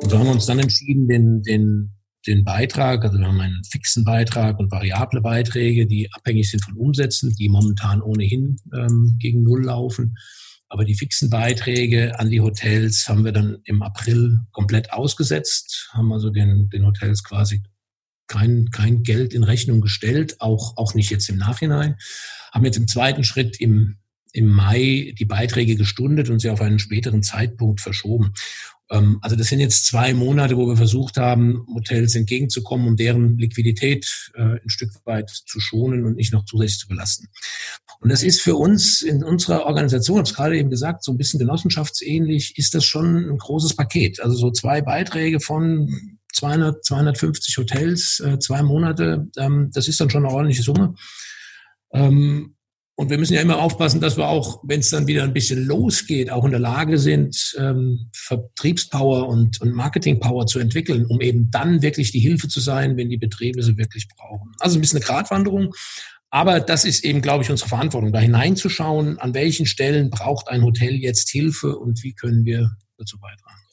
Und 0.02 0.10
so 0.10 0.18
haben 0.18 0.26
wir 0.26 0.32
uns 0.32 0.46
dann 0.46 0.58
entschieden, 0.58 1.08
den, 1.08 1.42
den, 1.42 1.90
den 2.26 2.44
Beitrag, 2.44 3.04
also 3.04 3.18
wir 3.18 3.26
haben 3.26 3.40
einen 3.40 3.62
fixen 3.64 4.04
Beitrag 4.04 4.58
und 4.58 4.70
variable 4.70 5.20
Beiträge, 5.20 5.86
die 5.86 6.12
abhängig 6.12 6.50
sind 6.50 6.64
von 6.64 6.74
Umsätzen, 6.74 7.34
die 7.34 7.48
momentan 7.48 8.00
ohnehin 8.00 8.56
ähm, 8.74 9.16
gegen 9.18 9.42
Null 9.42 9.64
laufen. 9.64 10.16
Aber 10.68 10.84
die 10.84 10.94
fixen 10.94 11.30
Beiträge 11.30 12.18
an 12.18 12.30
die 12.30 12.40
Hotels 12.40 13.08
haben 13.08 13.24
wir 13.24 13.32
dann 13.32 13.58
im 13.64 13.82
April 13.82 14.38
komplett 14.52 14.92
ausgesetzt, 14.92 15.90
haben 15.92 16.12
also 16.12 16.30
den, 16.30 16.68
den 16.68 16.86
Hotels 16.86 17.24
quasi 17.24 17.62
kein, 18.26 18.68
kein 18.70 19.02
Geld 19.02 19.32
in 19.32 19.42
Rechnung 19.42 19.80
gestellt, 19.80 20.36
auch, 20.40 20.76
auch 20.76 20.94
nicht 20.94 21.10
jetzt 21.10 21.28
im 21.30 21.38
Nachhinein. 21.38 21.96
Haben 22.52 22.64
jetzt 22.66 22.76
im 22.76 22.86
zweiten 22.86 23.24
Schritt 23.24 23.58
im, 23.60 23.96
im 24.32 24.46
Mai 24.46 25.14
die 25.18 25.24
Beiträge 25.24 25.74
gestundet 25.76 26.28
und 26.28 26.38
sie 26.38 26.50
auf 26.50 26.60
einen 26.60 26.78
späteren 26.78 27.22
Zeitpunkt 27.22 27.80
verschoben. 27.80 28.34
Ähm, 28.90 29.18
also 29.22 29.36
das 29.36 29.48
sind 29.48 29.60
jetzt 29.60 29.86
zwei 29.86 30.14
Monate, 30.14 30.56
wo 30.56 30.66
wir 30.66 30.76
versucht 30.76 31.16
haben, 31.16 31.66
Hotels 31.74 32.14
entgegenzukommen, 32.14 32.88
um 32.88 32.96
deren 32.96 33.36
Liquidität 33.38 34.30
äh, 34.34 34.60
ein 34.62 34.68
Stück 34.70 34.90
weit 35.04 35.30
zu 35.30 35.60
schonen 35.60 36.04
und 36.04 36.16
nicht 36.16 36.32
noch 36.32 36.44
zusätzlich 36.44 36.78
zu 36.78 36.88
belasten. 36.88 37.28
Und 38.00 38.10
das 38.10 38.22
ist 38.22 38.40
für 38.40 38.56
uns 38.56 39.02
in 39.02 39.24
unserer 39.24 39.66
Organisation, 39.66 40.16
ich 40.16 40.20
habe 40.20 40.30
es 40.30 40.36
gerade 40.36 40.58
eben 40.58 40.70
gesagt, 40.70 41.04
so 41.04 41.12
ein 41.12 41.18
bisschen 41.18 41.38
genossenschaftsähnlich, 41.38 42.56
ist 42.56 42.74
das 42.74 42.84
schon 42.84 43.30
ein 43.30 43.38
großes 43.38 43.74
Paket. 43.76 44.20
Also 44.20 44.36
so 44.36 44.50
zwei 44.50 44.82
Beiträge 44.82 45.40
von 45.40 46.18
200, 46.32 46.84
250 46.84 47.56
Hotels, 47.58 48.20
äh, 48.20 48.38
zwei 48.38 48.62
Monate, 48.62 49.26
ähm, 49.36 49.70
das 49.72 49.88
ist 49.88 50.00
dann 50.00 50.10
schon 50.10 50.24
eine 50.24 50.34
ordentliche 50.34 50.62
Summe. 50.62 50.94
Ähm, 51.92 52.54
und 52.98 53.10
wir 53.10 53.18
müssen 53.18 53.34
ja 53.34 53.42
immer 53.42 53.60
aufpassen, 53.60 54.00
dass 54.00 54.16
wir 54.16 54.26
auch, 54.26 54.60
wenn 54.64 54.80
es 54.80 54.90
dann 54.90 55.06
wieder 55.06 55.22
ein 55.22 55.32
bisschen 55.32 55.64
losgeht, 55.64 56.32
auch 56.32 56.44
in 56.44 56.50
der 56.50 56.58
Lage 56.58 56.98
sind, 56.98 57.54
ähm, 57.56 58.10
Vertriebspower 58.12 59.28
und, 59.28 59.60
und 59.60 59.72
Marketingpower 59.72 60.46
zu 60.46 60.58
entwickeln, 60.58 61.06
um 61.06 61.20
eben 61.20 61.48
dann 61.52 61.80
wirklich 61.80 62.10
die 62.10 62.18
Hilfe 62.18 62.48
zu 62.48 62.58
sein, 62.58 62.96
wenn 62.96 63.08
die 63.08 63.16
Betriebe 63.16 63.62
sie 63.62 63.76
wirklich 63.76 64.08
brauchen. 64.08 64.50
Also 64.58 64.76
ein 64.76 64.80
bisschen 64.80 64.96
eine 64.96 65.06
Gratwanderung. 65.06 65.72
Aber 66.30 66.58
das 66.58 66.84
ist 66.84 67.04
eben, 67.04 67.22
glaube 67.22 67.44
ich, 67.44 67.50
unsere 67.52 67.68
Verantwortung, 67.68 68.12
da 68.12 68.18
hineinzuschauen, 68.18 69.16
an 69.20 69.32
welchen 69.32 69.66
Stellen 69.66 70.10
braucht 70.10 70.48
ein 70.48 70.64
Hotel 70.64 70.96
jetzt 70.96 71.30
Hilfe 71.30 71.76
und 71.78 72.02
wie 72.02 72.14
können 72.14 72.44
wir 72.44 72.72
dazu 72.96 73.16
beitragen. 73.20 73.67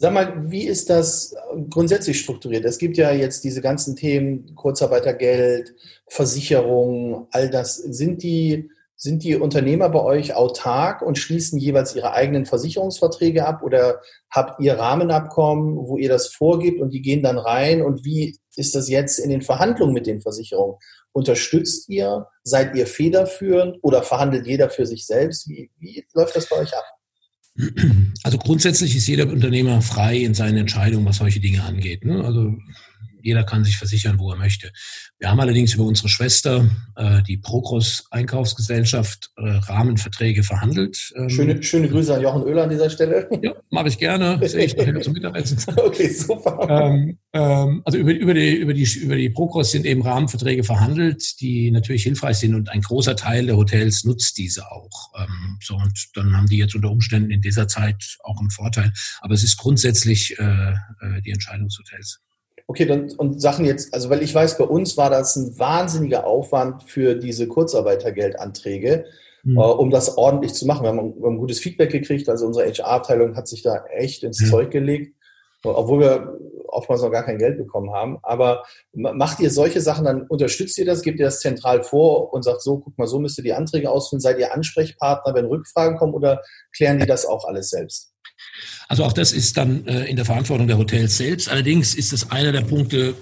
Sag 0.00 0.12
mal, 0.12 0.48
wie 0.48 0.64
ist 0.64 0.90
das 0.90 1.34
grundsätzlich 1.70 2.20
strukturiert? 2.20 2.64
Es 2.64 2.78
gibt 2.78 2.96
ja 2.96 3.10
jetzt 3.10 3.42
diese 3.42 3.60
ganzen 3.60 3.96
Themen, 3.96 4.54
Kurzarbeitergeld, 4.54 5.74
Versicherung, 6.06 7.26
all 7.32 7.50
das. 7.50 7.78
Sind 7.78 8.22
die, 8.22 8.70
sind 8.94 9.24
die 9.24 9.34
Unternehmer 9.34 9.88
bei 9.88 10.00
euch 10.00 10.34
autark 10.34 11.02
und 11.02 11.18
schließen 11.18 11.58
jeweils 11.58 11.96
ihre 11.96 12.12
eigenen 12.12 12.46
Versicherungsverträge 12.46 13.44
ab 13.44 13.64
oder 13.64 14.00
habt 14.30 14.60
ihr 14.60 14.78
Rahmenabkommen, 14.78 15.76
wo 15.76 15.98
ihr 15.98 16.08
das 16.08 16.28
vorgibt 16.28 16.80
und 16.80 16.90
die 16.90 17.02
gehen 17.02 17.24
dann 17.24 17.38
rein? 17.38 17.82
Und 17.82 18.04
wie 18.04 18.38
ist 18.54 18.76
das 18.76 18.88
jetzt 18.88 19.18
in 19.18 19.30
den 19.30 19.42
Verhandlungen 19.42 19.94
mit 19.94 20.06
den 20.06 20.20
Versicherungen? 20.20 20.76
Unterstützt 21.10 21.88
ihr? 21.88 22.28
Seid 22.44 22.76
ihr 22.76 22.86
federführend 22.86 23.78
oder 23.82 24.04
verhandelt 24.04 24.46
jeder 24.46 24.70
für 24.70 24.86
sich 24.86 25.06
selbst? 25.06 25.48
Wie, 25.48 25.72
wie 25.80 26.06
läuft 26.14 26.36
das 26.36 26.48
bei 26.48 26.56
euch 26.56 26.72
ab? 26.72 26.84
Also 28.22 28.38
grundsätzlich 28.38 28.94
ist 28.94 29.06
jeder 29.08 29.28
Unternehmer 29.28 29.82
frei 29.82 30.18
in 30.18 30.34
seinen 30.34 30.58
Entscheidungen, 30.58 31.04
was 31.06 31.16
solche 31.16 31.40
Dinge 31.40 31.64
angeht. 31.64 32.04
Ne? 32.04 32.24
Also 32.24 32.56
jeder 33.20 33.44
kann 33.44 33.64
sich 33.64 33.76
versichern, 33.76 34.18
wo 34.18 34.30
er 34.30 34.36
möchte. 34.36 34.72
Wir 35.18 35.30
haben 35.30 35.40
allerdings 35.40 35.74
über 35.74 35.84
unsere 35.84 36.08
Schwester, 36.08 36.68
äh, 36.96 37.22
die 37.22 37.36
Progros 37.36 38.06
Einkaufsgesellschaft, 38.10 39.30
äh, 39.36 39.48
Rahmenverträge 39.48 40.42
verhandelt. 40.42 41.12
Ähm, 41.16 41.28
schöne, 41.28 41.62
schöne 41.62 41.88
Grüße 41.88 42.14
an 42.14 42.22
Jochen 42.22 42.42
Oehler 42.42 42.64
an 42.64 42.70
dieser 42.70 42.90
Stelle. 42.90 43.28
Ja, 43.40 43.52
mache 43.70 43.86
ich 43.88 43.98
gerne. 43.98 44.36
Sehe 44.48 44.64
ich 44.64 44.76
nachher 44.76 45.00
zum 45.00 45.12
Mittagessen. 45.12 45.58
Okay, 45.76 46.08
super. 46.08 46.66
Ähm, 46.68 47.18
ähm, 47.32 47.82
also 47.84 47.98
über, 47.98 48.12
über, 48.12 48.34
die, 48.34 48.56
über, 48.56 48.74
die, 48.74 48.84
über 48.98 49.16
die 49.16 49.30
Progros 49.30 49.70
sind 49.70 49.86
eben 49.86 50.02
Rahmenverträge 50.02 50.64
verhandelt, 50.64 51.40
die 51.40 51.70
natürlich 51.70 52.02
hilfreich 52.02 52.38
sind 52.38 52.54
und 52.54 52.68
ein 52.68 52.80
großer 52.80 53.14
Teil 53.14 53.46
der 53.46 53.56
Hotels 53.56 54.04
nutzt 54.04 54.38
diese 54.38 54.70
auch. 54.70 55.12
Ähm, 55.18 55.58
so 55.62 55.76
und 55.76 56.08
dann 56.14 56.36
haben 56.36 56.48
die 56.48 56.58
jetzt 56.58 56.74
unter 56.74 56.90
Umständen 56.90 57.30
in 57.30 57.40
dieser 57.40 57.68
Zeit 57.68 58.18
auch 58.24 58.40
einen 58.40 58.50
Vorteil. 58.50 58.92
Aber 59.20 59.34
es 59.34 59.44
ist 59.44 59.56
grundsätzlich 59.56 60.36
äh, 60.38 60.72
äh 60.72 61.22
die 61.24 61.30
Entscheidung 61.30 61.68
des 61.68 61.78
Hotels. 61.78 62.20
Okay, 62.70 62.84
dann, 62.84 63.10
und 63.16 63.40
Sachen 63.40 63.64
jetzt, 63.64 63.94
also 63.94 64.10
weil 64.10 64.22
ich 64.22 64.34
weiß, 64.34 64.58
bei 64.58 64.64
uns 64.64 64.98
war 64.98 65.08
das 65.08 65.36
ein 65.36 65.58
wahnsinniger 65.58 66.26
Aufwand 66.26 66.82
für 66.82 67.14
diese 67.14 67.48
Kurzarbeitergeldanträge, 67.48 69.06
mhm. 69.42 69.56
äh, 69.56 69.60
um 69.60 69.90
das 69.90 70.18
ordentlich 70.18 70.52
zu 70.52 70.66
machen. 70.66 70.82
Wir 70.82 70.90
haben, 70.90 71.16
wir 71.18 71.26
haben 71.26 71.38
gutes 71.38 71.60
Feedback 71.60 71.90
gekriegt, 71.90 72.28
also 72.28 72.46
unsere 72.46 72.70
HR-Abteilung 72.70 73.36
hat 73.36 73.48
sich 73.48 73.62
da 73.62 73.86
echt 73.86 74.22
ins 74.22 74.42
mhm. 74.42 74.46
Zeug 74.50 74.70
gelegt, 74.70 75.16
obwohl 75.64 76.00
wir 76.00 76.38
oftmals 76.66 77.00
noch 77.00 77.10
gar 77.10 77.24
kein 77.24 77.38
Geld 77.38 77.56
bekommen 77.56 77.90
haben. 77.94 78.18
Aber 78.22 78.64
macht 78.92 79.40
ihr 79.40 79.50
solche 79.50 79.80
Sachen, 79.80 80.04
dann 80.04 80.26
unterstützt 80.26 80.76
ihr 80.76 80.84
das, 80.84 81.00
gebt 81.00 81.18
ihr 81.18 81.24
das 81.24 81.40
zentral 81.40 81.82
vor 81.82 82.34
und 82.34 82.42
sagt 82.42 82.60
so, 82.60 82.80
guck 82.80 82.98
mal, 82.98 83.06
so 83.06 83.18
müsst 83.18 83.38
ihr 83.38 83.44
die 83.44 83.54
Anträge 83.54 83.90
ausfüllen, 83.90 84.20
seid 84.20 84.38
ihr 84.38 84.52
Ansprechpartner, 84.52 85.34
wenn 85.34 85.46
Rückfragen 85.46 85.96
kommen 85.96 86.12
oder 86.12 86.42
klären 86.76 86.98
die 86.98 87.06
das 87.06 87.24
auch 87.24 87.46
alles 87.46 87.70
selbst? 87.70 88.12
Also 88.88 89.04
auch 89.04 89.12
das 89.12 89.32
ist 89.32 89.56
dann 89.56 89.86
äh, 89.86 90.04
in 90.04 90.16
der 90.16 90.24
Verantwortung 90.24 90.66
der 90.66 90.78
Hotels 90.78 91.16
selbst. 91.16 91.48
Allerdings 91.48 91.94
ist 91.94 92.12
das 92.12 92.30
einer 92.30 92.52
der 92.52 92.62
Punkte, 92.62 93.14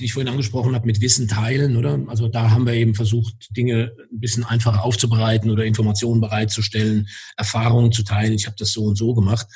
die 0.00 0.06
ich 0.06 0.12
vorhin 0.12 0.30
angesprochen 0.30 0.74
habe, 0.74 0.86
mit 0.86 1.00
Wissen 1.00 1.28
teilen, 1.28 1.76
oder? 1.76 2.00
Also 2.06 2.28
da 2.28 2.50
haben 2.50 2.66
wir 2.66 2.74
eben 2.74 2.94
versucht, 2.94 3.34
Dinge 3.56 3.92
ein 4.12 4.20
bisschen 4.20 4.44
einfacher 4.44 4.82
aufzubereiten 4.82 5.50
oder 5.50 5.64
Informationen 5.64 6.20
bereitzustellen, 6.20 7.08
Erfahrungen 7.36 7.92
zu 7.92 8.02
teilen. 8.02 8.32
Ich 8.32 8.46
habe 8.46 8.56
das 8.58 8.72
so 8.72 8.84
und 8.84 8.96
so 8.96 9.14
gemacht. 9.14 9.46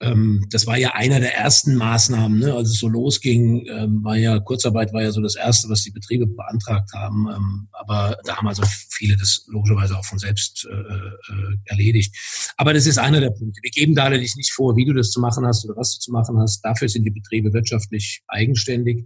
Ähm, 0.00 0.44
das 0.50 0.66
war 0.66 0.76
ja 0.76 0.94
einer 0.94 1.20
der 1.20 1.36
ersten 1.36 1.76
Maßnahmen, 1.76 2.38
ne? 2.38 2.52
als 2.52 2.70
es 2.70 2.78
so 2.78 2.88
losging, 2.88 3.66
ähm, 3.68 4.02
war 4.02 4.16
ja 4.16 4.40
Kurzarbeit 4.40 4.92
war 4.92 5.02
ja 5.02 5.12
so 5.12 5.20
das 5.20 5.36
erste, 5.36 5.68
was 5.68 5.82
die 5.82 5.92
Betriebe 5.92 6.26
beantragt 6.26 6.90
haben. 6.94 7.28
Ähm, 7.34 7.68
aber 7.72 8.18
da 8.24 8.36
haben 8.36 8.48
also 8.48 8.62
viele 8.90 9.16
das 9.16 9.46
logischerweise 9.48 9.96
auch 9.96 10.04
von 10.04 10.18
selbst 10.18 10.66
äh, 10.70 10.74
äh, 10.74 11.56
erledigt. 11.66 12.14
Aber 12.56 12.74
das 12.74 12.86
ist 12.86 12.98
einer 12.98 13.20
der 13.20 13.30
Punkte. 13.30 13.60
Wir 13.62 13.70
geben 13.70 13.94
da 13.94 14.04
allerdings 14.04 14.36
nicht 14.36 14.52
vor, 14.52 14.76
wie 14.76 14.84
du 14.84 14.92
das 14.92 15.10
zu 15.10 15.20
machen 15.20 15.46
hast 15.46 15.64
oder 15.64 15.76
was 15.76 15.94
du 15.94 16.00
zu 16.00 16.10
machen 16.10 16.38
hast. 16.38 16.64
Dafür 16.64 16.88
sind 16.88 17.04
die 17.04 17.10
Betriebe 17.10 17.52
wirtschaftlich 17.52 18.22
eigenständig. 18.26 19.04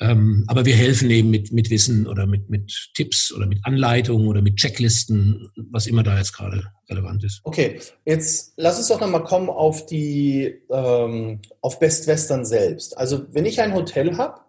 Ähm, 0.00 0.44
aber 0.48 0.64
wir 0.64 0.74
helfen 0.74 1.08
eben 1.10 1.30
mit, 1.30 1.52
mit 1.52 1.70
Wissen 1.70 2.06
oder 2.06 2.26
mit, 2.26 2.50
mit 2.50 2.90
Tipps 2.94 3.32
oder 3.32 3.46
mit 3.46 3.60
Anleitungen 3.64 4.26
oder 4.26 4.42
mit 4.42 4.56
Checklisten, 4.56 5.50
was 5.70 5.86
immer 5.86 6.02
da 6.02 6.18
jetzt 6.18 6.32
gerade 6.32 6.64
relevant 6.90 7.22
ist. 7.22 7.40
Okay, 7.44 7.80
jetzt 8.04 8.54
lass 8.56 8.78
uns 8.78 8.88
doch 8.88 9.00
nochmal 9.00 9.22
kommen 9.22 9.48
auf 9.48 9.86
die, 9.86 10.62
ähm, 10.70 11.40
auf 11.60 11.78
Best 11.78 12.08
Western 12.08 12.44
selbst. 12.44 12.98
Also 12.98 13.26
wenn 13.32 13.46
ich 13.46 13.60
ein 13.60 13.74
Hotel 13.74 14.16
habe, 14.16 14.40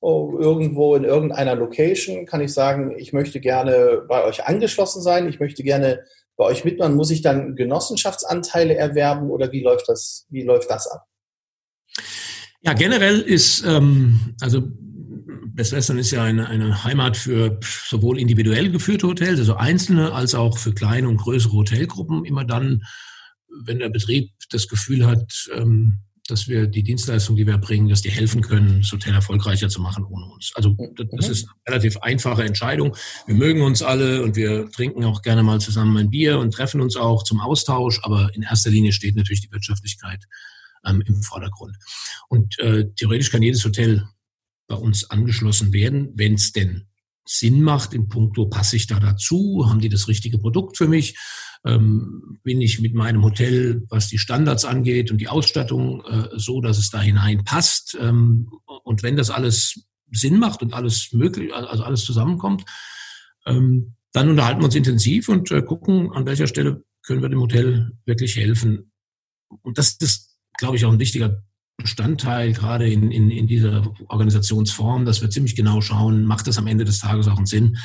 oh, 0.00 0.36
irgendwo 0.38 0.94
in 0.94 1.04
irgendeiner 1.04 1.56
Location, 1.56 2.26
kann 2.26 2.40
ich 2.40 2.52
sagen, 2.52 2.96
ich 2.96 3.12
möchte 3.12 3.40
gerne 3.40 4.02
bei 4.08 4.24
euch 4.24 4.44
angeschlossen 4.44 5.02
sein, 5.02 5.28
ich 5.28 5.40
möchte 5.40 5.62
gerne 5.62 6.04
bei 6.36 6.44
euch 6.44 6.64
mitmachen. 6.64 6.94
Muss 6.94 7.10
ich 7.10 7.22
dann 7.22 7.56
Genossenschaftsanteile 7.56 8.74
erwerben 8.74 9.30
oder 9.30 9.52
wie 9.52 9.62
läuft 9.62 9.88
das, 9.88 10.26
wie 10.30 10.42
läuft 10.42 10.70
das 10.70 10.86
ab? 10.86 11.06
Ja, 12.62 12.74
generell 12.74 13.20
ist, 13.20 13.64
ähm, 13.66 14.36
also 14.40 14.62
Best 15.54 15.72
Western 15.72 15.98
ist 15.98 16.10
ja 16.10 16.24
eine, 16.24 16.48
eine 16.48 16.84
Heimat 16.84 17.16
für 17.16 17.58
sowohl 17.62 18.18
individuell 18.18 18.70
geführte 18.70 19.06
Hotels, 19.06 19.38
also 19.38 19.56
einzelne, 19.56 20.12
als 20.12 20.34
auch 20.34 20.58
für 20.58 20.72
kleine 20.72 21.08
und 21.08 21.18
größere 21.18 21.52
Hotelgruppen. 21.52 22.24
Immer 22.24 22.44
dann, 22.44 22.82
wenn 23.64 23.78
der 23.78 23.90
Betrieb 23.90 24.32
das 24.50 24.68
Gefühl 24.68 25.06
hat, 25.06 25.48
ähm, 25.54 25.98
dass 26.28 26.48
wir 26.48 26.66
die 26.66 26.82
Dienstleistung, 26.82 27.36
die 27.36 27.46
wir 27.46 27.58
bringen, 27.58 27.88
dass 27.88 28.02
die 28.02 28.10
helfen 28.10 28.42
können, 28.42 28.80
das 28.80 28.92
Hotel 28.92 29.14
erfolgreicher 29.14 29.68
zu 29.68 29.80
machen 29.80 30.04
ohne 30.04 30.26
uns. 30.26 30.52
Also 30.54 30.76
das 30.96 31.26
mhm. 31.26 31.32
ist 31.32 31.48
eine 31.48 31.74
relativ 31.74 31.96
einfache 31.98 32.44
Entscheidung. 32.44 32.96
Wir 33.26 33.34
mögen 33.34 33.62
uns 33.62 33.82
alle 33.82 34.22
und 34.22 34.36
wir 34.36 34.70
trinken 34.70 35.04
auch 35.04 35.22
gerne 35.22 35.42
mal 35.42 35.60
zusammen 35.60 35.96
ein 35.96 36.10
Bier 36.10 36.38
und 36.38 36.52
treffen 36.54 36.80
uns 36.80 36.96
auch 36.96 37.24
zum 37.24 37.40
Austausch, 37.40 38.00
aber 38.04 38.30
in 38.34 38.42
erster 38.42 38.70
Linie 38.70 38.92
steht 38.92 39.16
natürlich 39.16 39.42
die 39.42 39.52
Wirtschaftlichkeit 39.52 40.24
ähm, 40.86 41.02
im 41.04 41.22
Vordergrund. 41.22 41.76
Und 42.28 42.58
äh, 42.60 42.86
theoretisch 42.96 43.30
kann 43.30 43.42
jedes 43.42 43.64
Hotel 43.64 44.06
bei 44.72 44.78
uns 44.78 45.10
angeschlossen 45.10 45.74
werden, 45.74 46.12
wenn 46.14 46.32
es 46.32 46.52
denn 46.52 46.86
Sinn 47.26 47.60
macht 47.60 47.92
in 47.92 48.08
puncto, 48.08 48.46
passe 48.46 48.76
ich 48.76 48.86
da 48.86 48.98
dazu, 48.98 49.66
haben 49.68 49.80
die 49.80 49.90
das 49.90 50.08
richtige 50.08 50.38
Produkt 50.38 50.78
für 50.78 50.88
mich, 50.88 51.18
ähm, 51.66 52.38
bin 52.42 52.62
ich 52.62 52.80
mit 52.80 52.94
meinem 52.94 53.22
Hotel, 53.22 53.84
was 53.90 54.08
die 54.08 54.16
Standards 54.16 54.64
angeht 54.64 55.10
und 55.10 55.18
die 55.18 55.28
Ausstattung 55.28 56.02
äh, 56.06 56.28
so, 56.36 56.62
dass 56.62 56.78
es 56.78 56.88
da 56.88 57.02
hinein 57.02 57.44
passt. 57.44 57.98
Ähm, 58.00 58.48
und 58.82 59.02
wenn 59.02 59.18
das 59.18 59.28
alles 59.28 59.84
Sinn 60.10 60.38
macht 60.38 60.62
und 60.62 60.72
alles 60.72 61.12
möglich, 61.12 61.52
also 61.54 61.84
alles 61.84 62.04
zusammenkommt, 62.06 62.64
ähm, 63.44 63.94
dann 64.12 64.30
unterhalten 64.30 64.62
wir 64.62 64.64
uns 64.64 64.74
intensiv 64.74 65.28
und 65.28 65.50
äh, 65.50 65.60
gucken, 65.60 66.12
an 66.12 66.24
welcher 66.24 66.46
Stelle 66.46 66.82
können 67.02 67.20
wir 67.20 67.28
dem 67.28 67.40
Hotel 67.40 67.92
wirklich 68.06 68.36
helfen. 68.36 68.90
Und 69.48 69.76
das 69.76 69.96
ist, 70.00 70.38
glaube 70.56 70.76
ich, 70.78 70.86
auch 70.86 70.92
ein 70.92 70.98
wichtiger 70.98 71.42
Bestandteil 71.82 72.52
gerade 72.52 72.90
in, 72.90 73.10
in, 73.10 73.30
in 73.30 73.46
dieser 73.46 73.92
Organisationsform, 74.08 75.04
dass 75.04 75.20
wir 75.20 75.30
ziemlich 75.30 75.56
genau 75.56 75.80
schauen, 75.80 76.24
macht 76.24 76.46
das 76.46 76.58
am 76.58 76.66
Ende 76.66 76.84
des 76.84 77.00
Tages 77.00 77.28
auch 77.28 77.36
einen 77.36 77.46
Sinn, 77.46 77.76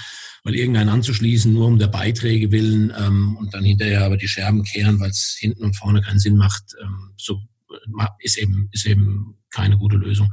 weil 0.44 0.56
irgendeinen 0.56 0.89
anzuschließen, 0.89 1.51
nur 1.51 1.68
um 1.68 1.77
der 1.77 1.88
Beiträge 1.88 2.51
willen 2.51 2.94
ähm, 2.98 3.38
und 3.38 3.54
dann 3.54 3.63
hinterher 3.63 4.06
aber 4.06 4.18
die 4.18 4.27
Scherben 4.27 4.63
kehren, 4.63 5.00
weil 5.00 5.10
es 5.10 5.36
hinten 5.38 5.63
und 5.63 5.75
vorne 5.75 6.01
keinen 6.01 6.20
Sinn 6.20 6.38
macht, 6.38 6.63
ähm, 6.82 7.12
so 7.18 7.42
ist 8.20 8.38
eben, 8.38 8.70
ist 8.72 8.86
eben 8.86 9.36
keine 9.51 9.77
gute 9.77 9.98
Lösung. 9.98 10.32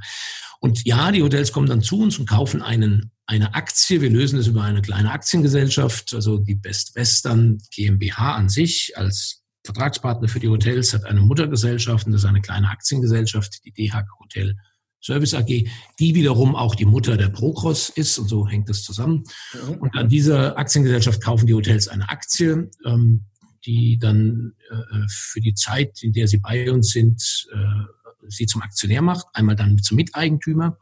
Und 0.61 0.85
ja, 0.87 1.13
die 1.13 1.23
Hotels 1.23 1.53
kommen 1.53 1.69
dann 1.69 1.83
zu 1.83 2.01
uns 2.01 2.19
und 2.19 2.29
kaufen 2.29 2.63
einen, 2.63 3.11
eine 3.27 3.55
Aktie. 3.55 4.01
Wir 4.01 4.11
lösen 4.11 4.39
das 4.39 4.47
über 4.47 4.63
eine 4.63 4.83
kleine 4.83 5.11
Aktiengesellschaft, 5.11 6.15
also 6.15 6.39
die 6.39 6.55
Best 6.55 6.95
Western 6.95 7.59
GmbH 7.71 8.35
an 8.35 8.49
sich 8.49 8.97
als 8.97 9.44
Vertragspartner 9.65 10.29
für 10.29 10.41
die 10.41 10.49
Hotels 10.49 10.93
hat 10.93 11.05
eine 11.05 11.21
Muttergesellschaft 11.21 12.07
und 12.07 12.13
das 12.13 12.23
ist 12.23 12.29
eine 12.29 12.43
kleine 12.43 12.69
Aktiengesellschaft, 12.69 13.65
die 13.65 13.73
DHAG 13.73 14.07
Hotel 14.21 14.57
Service 15.03 15.35
AG, 15.35 15.69
die 15.99 16.15
wiederum 16.15 16.57
auch 16.57 16.75
die 16.75 16.87
Mutter 16.87 17.17
der 17.17 17.29
Procross 17.29 17.91
ist 17.91 18.19
und 18.19 18.29
so 18.29 18.49
hängt 18.49 18.71
das 18.71 18.83
zusammen. 18.83 19.25
Mhm. 19.53 19.75
Und 19.75 19.95
an 19.97 20.09
dieser 20.09 20.57
Aktiengesellschaft 20.57 21.23
kaufen 21.23 21.47
die 21.47 21.55
Hotels 21.55 21.89
eine 21.89 22.09
Aktie, 22.09 22.71
ähm, 22.87 23.27
die 23.67 23.99
dann 23.99 24.55
äh, 24.71 25.07
für 25.09 25.41
die 25.41 25.55
Zeit, 25.55 26.03
in 26.03 26.13
der 26.13 26.27
sie 26.27 26.39
bei 26.39 26.71
uns 26.71 26.91
sind, 26.91 27.47
äh, 27.53 28.29
sie 28.29 28.47
zum 28.47 28.63
Aktionär 28.63 29.03
macht, 29.03 29.27
einmal 29.35 29.57
dann 29.57 29.79
zum 29.79 29.97
Miteigentümer 29.97 30.79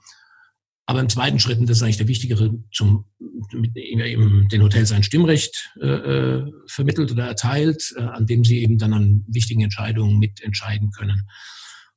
aber 0.92 1.00
im 1.00 1.08
zweiten 1.08 1.40
Schritt, 1.40 1.58
und 1.58 1.70
das 1.70 1.78
ist 1.78 1.82
eigentlich 1.82 1.96
der 1.96 2.08
wichtigere, 2.08 2.50
zum, 2.70 3.06
mit 3.54 3.74
eben 3.76 4.46
den 4.48 4.62
Hotels 4.62 4.92
ein 4.92 5.02
Stimmrecht 5.02 5.70
äh, 5.80 5.86
äh, 5.86 6.52
vermittelt 6.66 7.10
oder 7.10 7.26
erteilt, 7.26 7.94
äh, 7.96 8.02
an 8.02 8.26
dem 8.26 8.44
sie 8.44 8.58
eben 8.62 8.76
dann 8.76 8.92
an 8.92 9.24
wichtigen 9.26 9.62
Entscheidungen 9.62 10.18
mitentscheiden 10.18 10.90
können. 10.90 11.26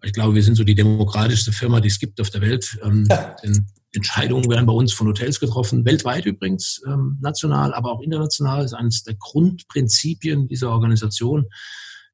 Ich 0.01 0.13
glaube, 0.13 0.33
wir 0.33 0.43
sind 0.43 0.55
so 0.55 0.63
die 0.63 0.75
demokratischste 0.75 1.51
Firma, 1.51 1.81
die 1.81 1.89
es 1.89 1.99
gibt 1.99 2.21
auf 2.21 2.29
der 2.29 2.39
Welt. 2.39 2.79
Ähm, 2.83 3.05
ja. 3.09 3.35
Denn 3.43 3.65
Entscheidungen 3.91 4.49
werden 4.49 4.65
bei 4.65 4.71
uns 4.71 4.93
von 4.93 5.07
Hotels 5.07 5.41
getroffen, 5.41 5.83
weltweit 5.83 6.25
übrigens, 6.25 6.81
ähm, 6.87 7.17
national, 7.21 7.73
aber 7.73 7.91
auch 7.91 8.01
international. 8.01 8.61
Das 8.61 8.71
ist 8.71 8.77
eines 8.77 9.03
der 9.03 9.15
Grundprinzipien 9.15 10.47
dieser 10.47 10.69
Organisation. 10.69 11.47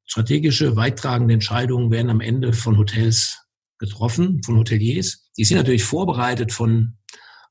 Strategische, 0.05 0.75
weittragende 0.75 1.35
Entscheidungen 1.35 1.91
werden 1.91 2.09
am 2.09 2.21
Ende 2.21 2.53
von 2.53 2.79
Hotels 2.79 3.40
getroffen, 3.81 4.41
von 4.45 4.57
Hoteliers. 4.57 5.29
Die 5.37 5.43
sind 5.43 5.57
natürlich 5.57 5.83
vorbereitet 5.83 6.53
von 6.53 6.93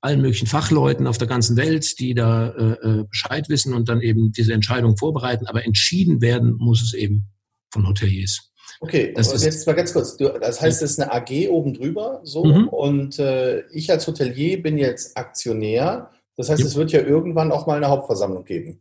allen 0.00 0.22
möglichen 0.22 0.46
Fachleuten 0.46 1.06
auf 1.06 1.18
der 1.18 1.28
ganzen 1.28 1.58
Welt, 1.58 1.98
die 1.98 2.14
da 2.14 2.48
äh, 2.48 3.00
äh, 3.00 3.04
Bescheid 3.04 3.50
wissen 3.50 3.74
und 3.74 3.90
dann 3.90 4.00
eben 4.00 4.32
diese 4.32 4.54
Entscheidung 4.54 4.96
vorbereiten. 4.96 5.46
Aber 5.46 5.66
entschieden 5.66 6.22
werden 6.22 6.54
muss 6.56 6.82
es 6.82 6.94
eben 6.94 7.26
von 7.70 7.86
Hoteliers. 7.86 8.50
Okay, 8.80 9.12
das 9.14 9.32
ist, 9.32 9.44
jetzt 9.44 9.66
mal 9.66 9.74
ganz 9.74 9.92
kurz. 9.92 10.16
Das 10.16 10.60
heißt, 10.62 10.82
es 10.82 10.92
ist 10.92 11.00
eine 11.00 11.12
AG 11.12 11.48
oben 11.50 11.74
drüber 11.74 12.20
so 12.24 12.44
mhm. 12.44 12.68
und 12.68 13.18
äh, 13.18 13.60
ich 13.72 13.90
als 13.90 14.06
Hotelier 14.06 14.62
bin 14.62 14.78
jetzt 14.78 15.18
Aktionär. 15.18 16.10
Das 16.36 16.48
heißt, 16.48 16.60
ja. 16.60 16.66
es 16.66 16.76
wird 16.76 16.92
ja 16.92 17.02
irgendwann 17.02 17.52
auch 17.52 17.66
mal 17.66 17.76
eine 17.76 17.88
Hauptversammlung 17.88 18.44
geben. 18.44 18.80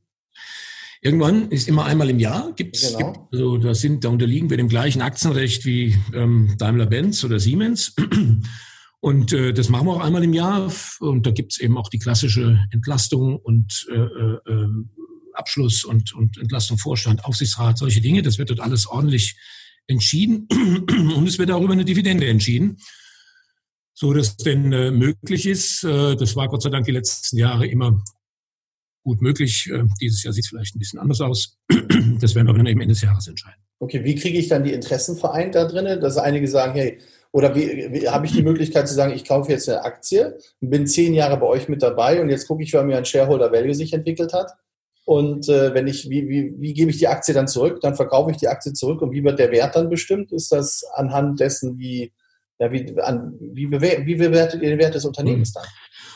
Irgendwann 1.02 1.50
ist 1.50 1.70
immer 1.70 1.86
einmal 1.86 2.10
im 2.10 2.20
Jahr 2.20 2.52
gibt's, 2.56 2.94
genau. 2.94 3.14
gibt, 3.14 3.34
also 3.34 3.58
da 3.58 3.74
sind, 3.74 4.04
da 4.04 4.10
unterliegen 4.10 4.50
wir 4.50 4.58
dem 4.58 4.68
gleichen 4.68 5.02
Aktienrecht 5.02 5.66
wie 5.66 5.98
ähm, 6.14 6.56
Daimler-Benz 6.58 7.24
oder 7.24 7.40
Siemens. 7.40 7.96
Und 9.02 9.32
äh, 9.32 9.54
das 9.54 9.70
machen 9.70 9.88
wir 9.88 9.94
auch 9.94 10.04
einmal 10.04 10.26
im 10.26 10.34
Jahr. 10.34 10.70
Und 11.00 11.26
da 11.26 11.32
gibt's 11.32 11.60
eben 11.60 11.78
auch 11.78 11.88
die 11.88 12.00
klassische 12.00 12.60
Entlastung 12.72 13.38
und 13.38 13.88
äh, 13.90 13.96
äh, 13.96 14.38
ähm, 14.50 14.90
Abschluss 15.34 15.86
und, 15.86 16.14
und 16.14 16.38
Entlastung 16.38 16.78
Vorstand, 16.78 17.24
Aufsichtsrat, 17.24 17.78
solche 17.78 18.02
Dinge. 18.02 18.24
Das 18.24 18.38
wird 18.38 18.50
dort 18.50 18.60
alles 18.60 18.88
ordentlich 18.88 19.38
entschieden. 19.88 20.48
Und 21.16 21.28
es 21.28 21.40
wird 21.40 21.50
auch 21.52 21.62
über 21.62 21.74
eine 21.74 21.86
Dividende 21.86 22.28
entschieden. 22.28 22.78
So 23.94 24.14
dass 24.14 24.36
denn 24.36 24.74
äh, 24.74 24.92
möglich 24.92 25.46
ist. 25.46 25.84
Äh, 25.86 26.18
das 26.18 26.36
war 26.36 26.50
Gott 26.50 26.62
sei 26.62 26.70
Dank 26.70 26.86
die 26.86 26.92
letzten 26.92 27.38
Jahre 27.38 27.68
immer 27.68 28.04
gut 29.04 29.22
möglich. 29.22 29.70
Äh, 29.74 29.84
dieses 30.02 30.24
Jahr 30.24 30.34
sieht 30.34 30.46
es 30.46 30.50
vielleicht 30.50 30.76
ein 30.76 30.80
bisschen 30.80 31.00
anders 31.00 31.22
aus. 31.22 31.58
Das 32.22 32.36
werden 32.36 32.48
wir 32.48 32.54
dann 32.54 32.66
eben 32.66 32.82
Ende 32.82 32.94
des 32.94 33.02
Jahres 33.02 33.28
entscheiden. 33.28 33.62
Okay, 33.80 34.04
wie 34.04 34.16
kriege 34.16 34.38
ich 34.38 34.50
dann 34.50 34.64
die 34.64 34.74
Interessen 34.74 35.16
vereint 35.16 35.56
da 35.56 35.66
drin? 35.66 36.02
Dass 36.02 36.18
einige 36.18 36.48
sagen, 36.50 36.74
hey, 36.74 37.00
oder 37.32 37.56
wie, 37.56 37.94
wie 37.94 38.10
habe 38.10 38.26
ich 38.26 38.34
die 38.34 38.44
Möglichkeit 38.44 38.88
zu 38.88 38.94
sagen, 38.94 39.14
ich 39.14 39.24
kaufe 39.24 39.52
jetzt 39.52 39.70
eine 39.70 39.84
Aktie 39.84 40.38
und 40.60 40.70
bin 40.70 40.86
zehn 40.86 41.14
Jahre 41.14 41.38
bei 41.38 41.46
euch 41.46 41.70
mit 41.70 41.82
dabei 41.82 42.22
und 42.22 42.30
jetzt 42.30 42.48
gucke 42.48 42.64
ich, 42.64 42.74
wie 42.74 42.84
mir 42.84 42.98
ein 42.98 43.06
Shareholder 43.06 43.52
Value 43.52 43.74
sich 43.74 43.94
entwickelt 43.94 44.34
hat. 44.34 44.52
Und 45.06 45.48
äh, 45.48 45.74
wenn 45.74 45.88
ich, 45.88 46.10
wie, 46.10 46.28
wie, 46.28 46.54
wie 46.58 46.74
gebe 46.74 46.92
ich 46.92 46.98
die 46.98 47.08
Aktie 47.08 47.34
dann 47.34 47.48
zurück? 47.48 47.80
Dann 47.82 47.96
verkaufe 47.96 48.32
ich 48.32 48.38
die 48.38 48.48
Aktie 48.48 48.74
zurück 48.74 49.02
und 49.02 49.12
wie 49.12 49.24
wird 49.24 49.40
der 49.40 49.52
Wert 49.52 49.76
dann 49.76 49.90
bestimmt? 49.90 50.32
Ist 50.32 50.52
das 50.52 50.84
anhand 50.94 51.40
dessen, 51.40 51.78
wie 51.78 52.12
Ja, 52.60 52.72
wie, 52.72 53.00
an, 53.00 53.38
wie, 53.40 53.68
bewer 53.68 54.06
wie 54.06 54.16
bewertet 54.16 54.62
ihr 54.62 54.70
den 54.70 54.80
Wert 54.80 54.94
des 54.94 55.06
Unternehmens 55.06 55.54
dann? 55.54 55.64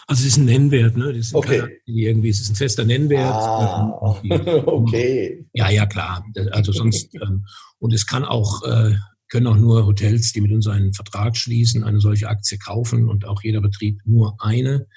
Also 0.07 0.21
es 0.21 0.29
ist 0.29 0.37
ein 0.37 0.45
Nennwert, 0.45 0.97
ne? 0.97 1.13
Das 1.13 1.27
ist 1.27 1.35
okay. 1.35 1.79
irgendwie, 1.85 2.29
es 2.29 2.41
ist 2.41 2.49
ein 2.49 2.55
fester 2.55 2.83
Nennwert. 2.83 3.33
Ah, 3.33 4.19
ähm, 4.23 4.31
okay. 4.65 5.45
Ja, 5.53 5.69
ja, 5.69 5.85
klar. 5.85 6.25
Also 6.51 6.71
sonst, 6.71 7.15
ähm, 7.15 7.45
und 7.79 7.93
es 7.93 8.05
kann 8.05 8.25
auch, 8.25 8.63
äh, 8.63 8.95
können 9.29 9.47
auch 9.47 9.57
nur 9.57 9.85
Hotels, 9.85 10.33
die 10.33 10.41
mit 10.41 10.51
uns 10.51 10.67
einen 10.67 10.93
Vertrag 10.93 11.37
schließen, 11.37 11.83
eine 11.83 12.01
solche 12.01 12.27
Aktie 12.27 12.57
kaufen 12.57 13.07
und 13.07 13.25
auch 13.25 13.41
jeder 13.43 13.61
Betrieb 13.61 13.99
nur 14.05 14.35
eine. 14.39 14.87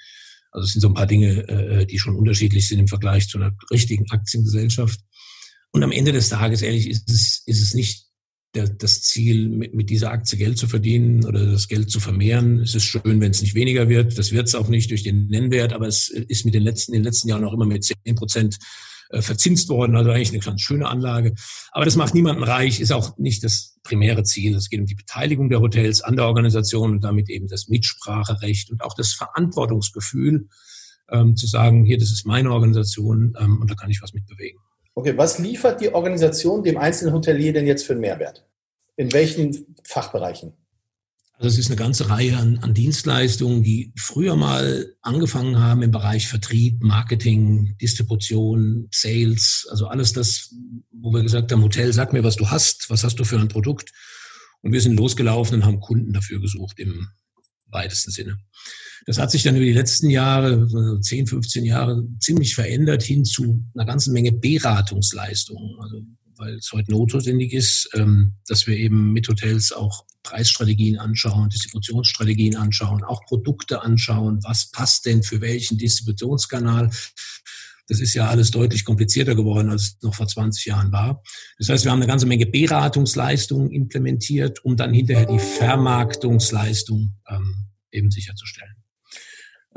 Also 0.51 0.65
es 0.65 0.73
sind 0.73 0.81
so 0.81 0.89
ein 0.89 0.93
paar 0.93 1.07
Dinge, 1.07 1.47
äh, 1.47 1.85
die 1.85 1.99
schon 1.99 2.15
unterschiedlich 2.15 2.67
sind 2.67 2.79
im 2.79 2.87
Vergleich 2.87 3.29
zu 3.29 3.37
einer 3.37 3.55
richtigen 3.71 4.09
Aktiengesellschaft. 4.11 4.99
Und 5.71 5.83
am 5.83 5.91
Ende 5.91 6.11
des 6.11 6.29
Tages, 6.29 6.61
ehrlich, 6.61 6.89
ist 6.89 7.09
es, 7.09 7.43
ist 7.45 7.61
es 7.61 7.73
nicht 7.73 8.06
das 8.53 9.01
Ziel, 9.01 9.49
mit, 9.49 9.73
mit 9.73 9.89
dieser 9.89 10.11
Aktie 10.11 10.37
Geld 10.37 10.57
zu 10.57 10.67
verdienen 10.67 11.25
oder 11.25 11.45
das 11.45 11.67
Geld 11.67 11.91
zu 11.91 11.99
vermehren. 11.99 12.59
Es 12.59 12.75
ist 12.75 12.85
schön, 12.85 13.21
wenn 13.21 13.31
es 13.31 13.41
nicht 13.41 13.55
weniger 13.55 13.89
wird. 13.89 14.17
Das 14.17 14.31
wird 14.31 14.47
es 14.47 14.55
auch 14.55 14.67
nicht 14.67 14.89
durch 14.89 15.03
den 15.03 15.27
Nennwert, 15.27 15.73
aber 15.73 15.87
es 15.87 16.09
ist 16.09 16.45
mit 16.45 16.53
den 16.53 16.63
letzten, 16.63 16.93
in 16.93 16.99
den 16.99 17.05
letzten 17.05 17.29
Jahren 17.29 17.43
auch 17.43 17.53
immer 17.53 17.65
mit 17.65 17.83
zehn 17.83 18.15
Prozent 18.15 18.57
äh, 19.09 19.21
verzinst 19.21 19.69
worden. 19.69 19.95
Also 19.95 20.11
eigentlich 20.11 20.29
eine 20.29 20.39
ganz 20.39 20.61
schöne 20.61 20.87
Anlage. 20.87 21.33
Aber 21.71 21.85
das 21.85 21.95
macht 21.95 22.13
niemanden 22.13 22.43
reich, 22.43 22.79
ist 22.79 22.91
auch 22.91 23.17
nicht 23.17 23.43
das 23.43 23.77
primäre 23.83 24.23
Ziel. 24.23 24.55
Es 24.55 24.69
geht 24.69 24.79
um 24.79 24.85
die 24.85 24.95
Beteiligung 24.95 25.49
der 25.49 25.61
Hotels 25.61 26.01
an 26.01 26.15
der 26.15 26.25
Organisation 26.25 26.91
und 26.91 27.03
damit 27.03 27.29
eben 27.29 27.47
das 27.47 27.67
Mitspracherecht 27.67 28.71
und 28.71 28.81
auch 28.83 28.95
das 28.95 29.13
Verantwortungsgefühl, 29.13 30.47
ähm, 31.09 31.35
zu 31.35 31.47
sagen, 31.47 31.85
hier, 31.85 31.97
das 31.97 32.11
ist 32.11 32.25
meine 32.25 32.51
Organisation 32.51 33.33
ähm, 33.39 33.61
und 33.61 33.69
da 33.71 33.75
kann 33.75 33.89
ich 33.89 34.01
was 34.01 34.13
mitbewegen. 34.13 34.59
Okay, 34.97 35.15
was 35.15 35.37
liefert 35.37 35.79
die 35.79 35.93
Organisation 35.93 36.63
dem 36.63 36.75
einzelnen 36.75 37.13
Hotelier 37.13 37.53
denn 37.53 37.67
jetzt 37.67 37.85
für 37.85 37.93
einen 37.93 38.01
Mehrwert? 38.01 38.47
In 38.95 39.13
welchen 39.13 39.75
Fachbereichen? 39.83 40.53
Also 41.33 41.49
es 41.49 41.59
ist 41.59 41.67
eine 41.67 41.75
ganze 41.75 42.09
Reihe 42.09 42.35
an, 42.35 42.57
an, 42.63 42.73
Dienstleistungen, 42.73 43.61
die 43.61 43.93
früher 43.95 44.35
mal 44.35 44.95
angefangen 45.03 45.59
haben 45.59 45.83
im 45.83 45.91
Bereich 45.91 46.27
Vertrieb, 46.27 46.81
Marketing, 46.81 47.75
Distribution, 47.79 48.87
Sales, 48.91 49.67
also 49.69 49.85
alles 49.85 50.13
das, 50.13 50.55
wo 50.89 51.13
wir 51.13 51.21
gesagt 51.21 51.51
haben, 51.51 51.61
Hotel, 51.61 51.93
sag 51.93 52.11
mir, 52.11 52.23
was 52.23 52.35
du 52.35 52.49
hast, 52.49 52.89
was 52.89 53.03
hast 53.03 53.19
du 53.19 53.23
für 53.23 53.37
ein 53.37 53.49
Produkt. 53.49 53.91
Und 54.61 54.71
wir 54.71 54.81
sind 54.81 54.97
losgelaufen 54.97 55.57
und 55.57 55.65
haben 55.65 55.79
Kunden 55.79 56.11
dafür 56.11 56.41
gesucht 56.41 56.79
im 56.79 57.07
weitesten 57.69 58.11
Sinne. 58.11 58.37
Das 59.05 59.17
hat 59.17 59.31
sich 59.31 59.43
dann 59.43 59.55
über 59.55 59.65
die 59.65 59.73
letzten 59.73 60.09
Jahre, 60.09 60.99
10, 61.01 61.27
15 61.27 61.63
Jahre, 61.63 62.03
ziemlich 62.19 62.55
verändert 62.55 63.03
hin 63.03 63.23
zu 63.23 63.65
einer 63.73 63.85
ganzen 63.85 64.13
Menge 64.13 64.33
Beratungsleistungen. 64.33 65.79
Also, 65.81 66.01
weil 66.35 66.55
es 66.55 66.71
heute 66.71 66.91
notwendig 66.91 67.53
ist, 67.53 67.89
ähm, 67.93 68.33
dass 68.47 68.67
wir 68.67 68.77
eben 68.77 69.13
mit 69.13 69.27
Hotels 69.27 69.71
auch 69.71 70.05
Preisstrategien 70.23 70.99
anschauen, 70.99 71.49
Distributionsstrategien 71.49 72.57
anschauen, 72.57 73.03
auch 73.03 73.25
Produkte 73.25 73.81
anschauen. 73.81 74.39
Was 74.43 74.69
passt 74.71 75.05
denn 75.05 75.23
für 75.23 75.41
welchen 75.41 75.77
Distributionskanal? 75.77 76.91
Das 77.87 77.99
ist 77.99 78.13
ja 78.13 78.27
alles 78.27 78.51
deutlich 78.51 78.83
komplizierter 78.83 79.35
geworden, 79.35 79.69
als 79.69 79.83
es 79.83 80.01
noch 80.01 80.13
vor 80.13 80.27
20 80.27 80.65
Jahren 80.65 80.91
war. 80.91 81.23
Das 81.57 81.69
heißt, 81.69 81.85
wir 81.85 81.91
haben 81.91 81.99
eine 81.99 82.07
ganze 82.07 82.25
Menge 82.25 82.45
Beratungsleistungen 82.45 83.71
implementiert, 83.71 84.63
um 84.65 84.75
dann 84.75 84.93
hinterher 84.93 85.25
die 85.25 85.39
Vermarktungsleistung 85.39 87.15
ähm, 87.29 87.67
eben 87.91 88.11
sicherzustellen. 88.11 88.75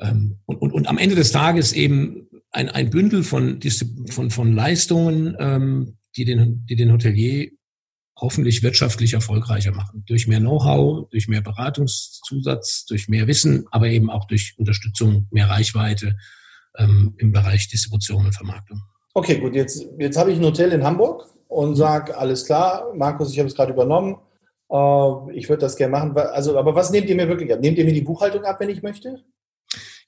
Ähm, 0.01 0.41
und, 0.47 0.57
und, 0.57 0.73
und 0.73 0.89
am 0.89 0.99
Ende 0.99 1.15
des 1.15 1.31
Tages 1.31 1.73
eben 1.73 2.29
ein, 2.51 2.69
ein 2.69 2.91
Bündel 2.91 3.23
von, 3.23 3.61
von, 4.11 4.31
von 4.31 4.53
Leistungen, 4.55 5.37
ähm, 5.39 5.99
die, 6.17 6.25
den, 6.25 6.67
die 6.67 6.77
den 6.77 6.93
Hotelier 6.93 7.51
hoffentlich 8.17 8.63
wirtschaftlich 8.63 9.15
erfolgreicher 9.15 9.73
machen. 9.73 10.05
Durch 10.07 10.27
mehr 10.27 10.41
Know-how, 10.41 11.09
durch 11.11 11.29
mehr 11.29 11.41
Beratungszusatz, 11.41 12.85
durch 12.87 13.09
mehr 13.09 13.27
Wissen, 13.29 13.65
aber 13.71 13.89
eben 13.89 14.11
auch 14.11 14.27
durch 14.27 14.55
Unterstützung, 14.59 15.27
mehr 15.31 15.49
Reichweite 15.49 16.17
ähm, 16.79 17.15
im 17.19 17.33
Bereich 17.33 17.69
Distribution 17.69 18.27
und 18.27 18.35
Vermarktung. 18.35 18.83
Okay, 19.15 19.39
gut. 19.39 19.55
Jetzt, 19.55 19.87
jetzt 19.99 20.17
habe 20.17 20.33
ich 20.33 20.39
ein 20.39 20.45
Hotel 20.45 20.73
in 20.73 20.85
Hamburg 20.85 21.27
und 21.49 21.77
sage, 21.77 22.17
alles 22.17 22.47
klar, 22.47 22.93
Markus, 22.95 23.33
ich 23.33 23.39
habe 23.39 23.49
es 23.49 23.55
gerade 23.55 23.73
übernommen. 23.73 24.17
Äh, 24.71 25.33
ich 25.33 25.49
würde 25.49 25.61
das 25.61 25.77
gerne 25.77 25.93
machen. 25.93 26.17
Also, 26.17 26.59
aber 26.59 26.75
was 26.75 26.91
nehmt 26.91 27.09
ihr 27.09 27.17
mir 27.17 27.29
wirklich 27.29 27.53
ab? 27.53 27.61
Nehmt 27.61 27.79
ihr 27.79 27.85
mir 27.85 27.93
die 27.93 28.03
Buchhaltung 28.03 28.45
ab, 28.45 28.61
wenn 28.61 28.69
ich 28.69 28.83
möchte? 28.83 29.25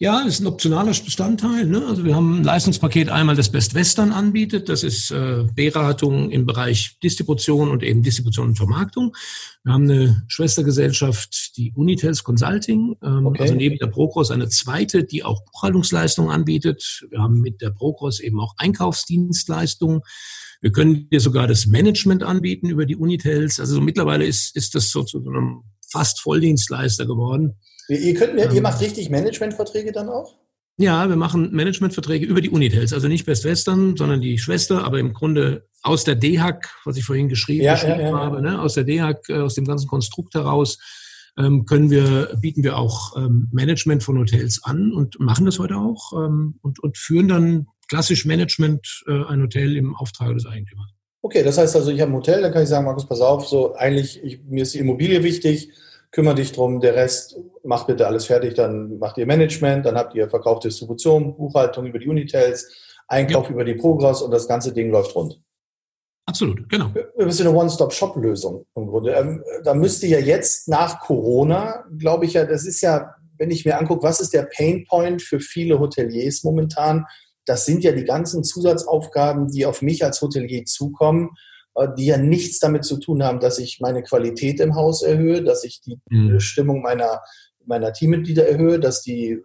Ja, 0.03 0.23
ist 0.23 0.41
ein 0.41 0.49
optionaler 0.49 0.91
Bestandteil. 0.91 1.65
Ne? 1.65 1.87
Also 1.87 2.05
wir 2.05 2.17
haben 2.17 2.41
ein 2.41 2.43
Leistungspaket 2.43 3.09
einmal, 3.09 3.37
das 3.37 3.53
Best 3.53 3.73
Western 3.75 4.11
anbietet. 4.11 4.69
Das 4.69 4.83
ist 4.83 5.13
äh, 5.13 5.45
Beratung 5.55 6.33
im 6.33 6.45
Bereich 6.45 6.99
Distribution 7.05 7.71
und 7.71 7.85
eben 7.85 8.03
Distribution 8.03 8.49
und 8.49 8.57
Vermarktung. 8.57 9.15
Wir 9.63 9.73
haben 9.73 9.85
eine 9.85 10.25
Schwestergesellschaft, 10.27 11.57
die 11.57 11.71
Unitels 11.77 12.25
Consulting, 12.25 12.97
ähm, 13.01 13.27
okay. 13.27 13.43
also 13.43 13.55
neben 13.55 13.79
der 13.79 13.87
Procross 13.87 14.33
eine 14.33 14.49
zweite, 14.49 15.05
die 15.05 15.23
auch 15.23 15.45
Buchhaltungsleistungen 15.45 16.33
anbietet. 16.33 17.07
Wir 17.09 17.21
haben 17.21 17.41
mit 17.41 17.61
der 17.61 17.71
Procross 17.71 18.19
eben 18.19 18.41
auch 18.41 18.55
Einkaufsdienstleistungen. 18.57 20.01
Wir 20.61 20.73
können 20.73 21.11
dir 21.11 21.21
sogar 21.21 21.47
das 21.47 21.67
Management 21.67 22.25
anbieten 22.25 22.71
über 22.71 22.87
die 22.87 22.97
Unitels. 22.97 23.61
Also 23.61 23.77
so 23.77 23.81
mittlerweile 23.81 24.25
ist, 24.25 24.57
ist 24.57 24.75
das 24.75 24.91
so 24.91 25.05
zu 25.05 25.19
einem 25.19 25.63
fast 25.89 26.21
Volldienstleister 26.21 27.07
geworden. 27.07 27.55
Ihr, 27.89 28.15
könnt, 28.15 28.39
ihr 28.39 28.51
ähm. 28.51 28.63
macht 28.63 28.81
richtig 28.81 29.11
Managementverträge 29.11 29.93
dann 29.93 30.09
auch? 30.09 30.37
Ja, 30.79 31.09
wir 31.09 31.17
machen 31.17 31.51
Managementverträge 31.53 32.25
über 32.25 32.41
die 32.41 32.51
Unitels, 32.51 32.93
also 32.93 33.07
nicht 33.07 33.27
Best 33.27 33.45
Western, 33.45 33.97
sondern 33.97 34.21
die 34.21 34.39
Schwester, 34.39 34.85
aber 34.85 34.99
im 34.99 35.13
Grunde 35.13 35.67
aus 35.83 36.05
der 36.05 36.15
DHAC, 36.15 36.71
was 36.85 36.97
ich 36.97 37.05
vorhin 37.05 37.29
geschrieben, 37.29 37.65
ja, 37.65 37.75
geschrieben 37.75 38.01
ja, 38.01 38.09
ja, 38.09 38.19
habe, 38.19 38.41
ne, 38.41 38.61
aus 38.61 38.75
der 38.75 38.85
DHAC, 38.85 39.29
äh, 39.29 39.39
aus 39.39 39.55
dem 39.55 39.67
ganzen 39.67 39.87
Konstrukt 39.87 40.35
heraus, 40.35 40.79
ähm, 41.39 41.67
können 41.67 41.91
wir, 41.91 42.37
bieten 42.41 42.63
wir 42.63 42.79
auch 42.79 43.17
ähm, 43.17 43.49
Management 43.53 44.03
von 44.03 44.19
Hotels 44.19 44.61
an 44.65 44.93
und 44.93 45.19
machen 45.21 45.47
das 45.47 45.59
heute 45.59 45.77
auch 45.77 46.13
ähm, 46.15 46.59
und, 46.63 46.81
und 46.81 46.97
führen 46.97 47.29
dann 47.29 47.67
klassisch 47.89 48.25
Management 48.25 49.05
äh, 49.07 49.25
ein 49.25 49.43
Hotel 49.43 49.77
im 49.77 49.95
Auftrag 49.95 50.35
des 50.35 50.47
Eigentümers. 50.47 50.91
Okay, 51.21 51.43
das 51.43 51.59
heißt 51.59 51.77
also, 51.77 51.91
ich 51.91 52.01
habe 52.01 52.11
ein 52.11 52.17
Hotel, 52.17 52.43
da 52.43 52.51
kann 52.51 52.63
ich 52.63 52.69
sagen, 52.69 52.85
Markus, 52.85 53.07
pass 53.07 53.21
auf, 53.21 53.47
so 53.47 53.75
eigentlich, 53.75 54.23
ich, 54.23 54.43
mir 54.45 54.63
ist 54.63 54.75
die 54.75 54.79
Immobilie 54.79 55.23
wichtig, 55.23 55.71
kümmere 56.13 56.35
dich 56.35 56.53
drum, 56.53 56.81
der 56.81 56.95
Rest 56.95 57.39
macht 57.65 57.87
bitte 57.87 58.07
alles 58.07 58.27
fertig, 58.27 58.55
dann 58.55 58.99
macht 58.99 59.17
ihr 59.19 59.27
Management, 59.27 59.87
dann 59.87 59.97
habt 59.97 60.15
ihr 60.15 60.29
Verkauf, 60.29 60.61
Distribution, 60.61 61.37
Buchhaltung 61.37 61.87
über 61.87 61.99
die 61.99 62.07
Unitels, 62.07 62.71
Einkauf 63.09 63.47
ja. 63.47 63.53
über 63.53 63.65
die 63.65 63.75
Progress 63.75 64.23
und 64.23 64.31
das 64.31 64.47
ganze 64.47 64.73
Ding 64.73 64.91
läuft 64.91 65.15
rund. 65.15 65.41
Absolut, 66.27 66.69
genau. 66.69 66.87
Ein 67.19 67.27
bisschen 67.27 67.49
eine 67.49 67.57
One-Stop-Shop-Lösung 67.57 68.65
im 68.77 68.87
Grunde. 68.87 69.13
Ähm, 69.13 69.43
da 69.65 69.75
müsste 69.75 70.07
ja 70.07 70.19
jetzt 70.19 70.69
nach 70.69 71.01
Corona, 71.01 71.85
glaube 71.99 72.27
ich 72.27 72.35
ja, 72.35 72.45
das 72.45 72.65
ist 72.65 72.81
ja, 72.81 73.15
wenn 73.39 73.51
ich 73.51 73.65
mir 73.65 73.79
angucke, 73.79 74.05
was 74.05 74.21
ist 74.21 74.33
der 74.33 74.45
Pain 74.45 74.85
Point 74.89 75.21
für 75.21 75.41
viele 75.41 75.81
Hoteliers 75.81 76.45
momentan, 76.45 77.07
das 77.45 77.67
sind 77.67 77.83
ja 77.83 77.91
die 77.93 78.05
ganzen 78.05 78.45
Zusatzaufgaben, 78.45 79.49
die 79.49 79.67
auf 79.67 79.83
mich 79.83 80.05
als 80.05 80.23
Hotelier 80.23 80.65
zukommen 80.65 81.31
die 81.97 82.07
ja 82.07 82.19
nichts 82.19 82.59
damit 82.59 82.85
zu 82.85 82.99
tun 82.99 83.23
haben, 83.23 83.41
dass 83.41 83.59
ich 83.59 83.81
meine 83.81 84.03
Qualität 84.03 84.61
im 84.61 84.75
Haus 84.75 85.03
erhöhe, 85.03 85.43
dass 85.43 85.65
ich 85.65 85.81
die 85.81 85.99
mhm. 86.11 86.39
Stimmung 86.39 86.83
meiner, 86.83 87.23
meiner 87.65 87.93
Teammitglieder 87.93 88.47
erhöhe, 88.47 88.79
dass 88.79 89.03
die 89.03 89.31
äh, 89.31 89.41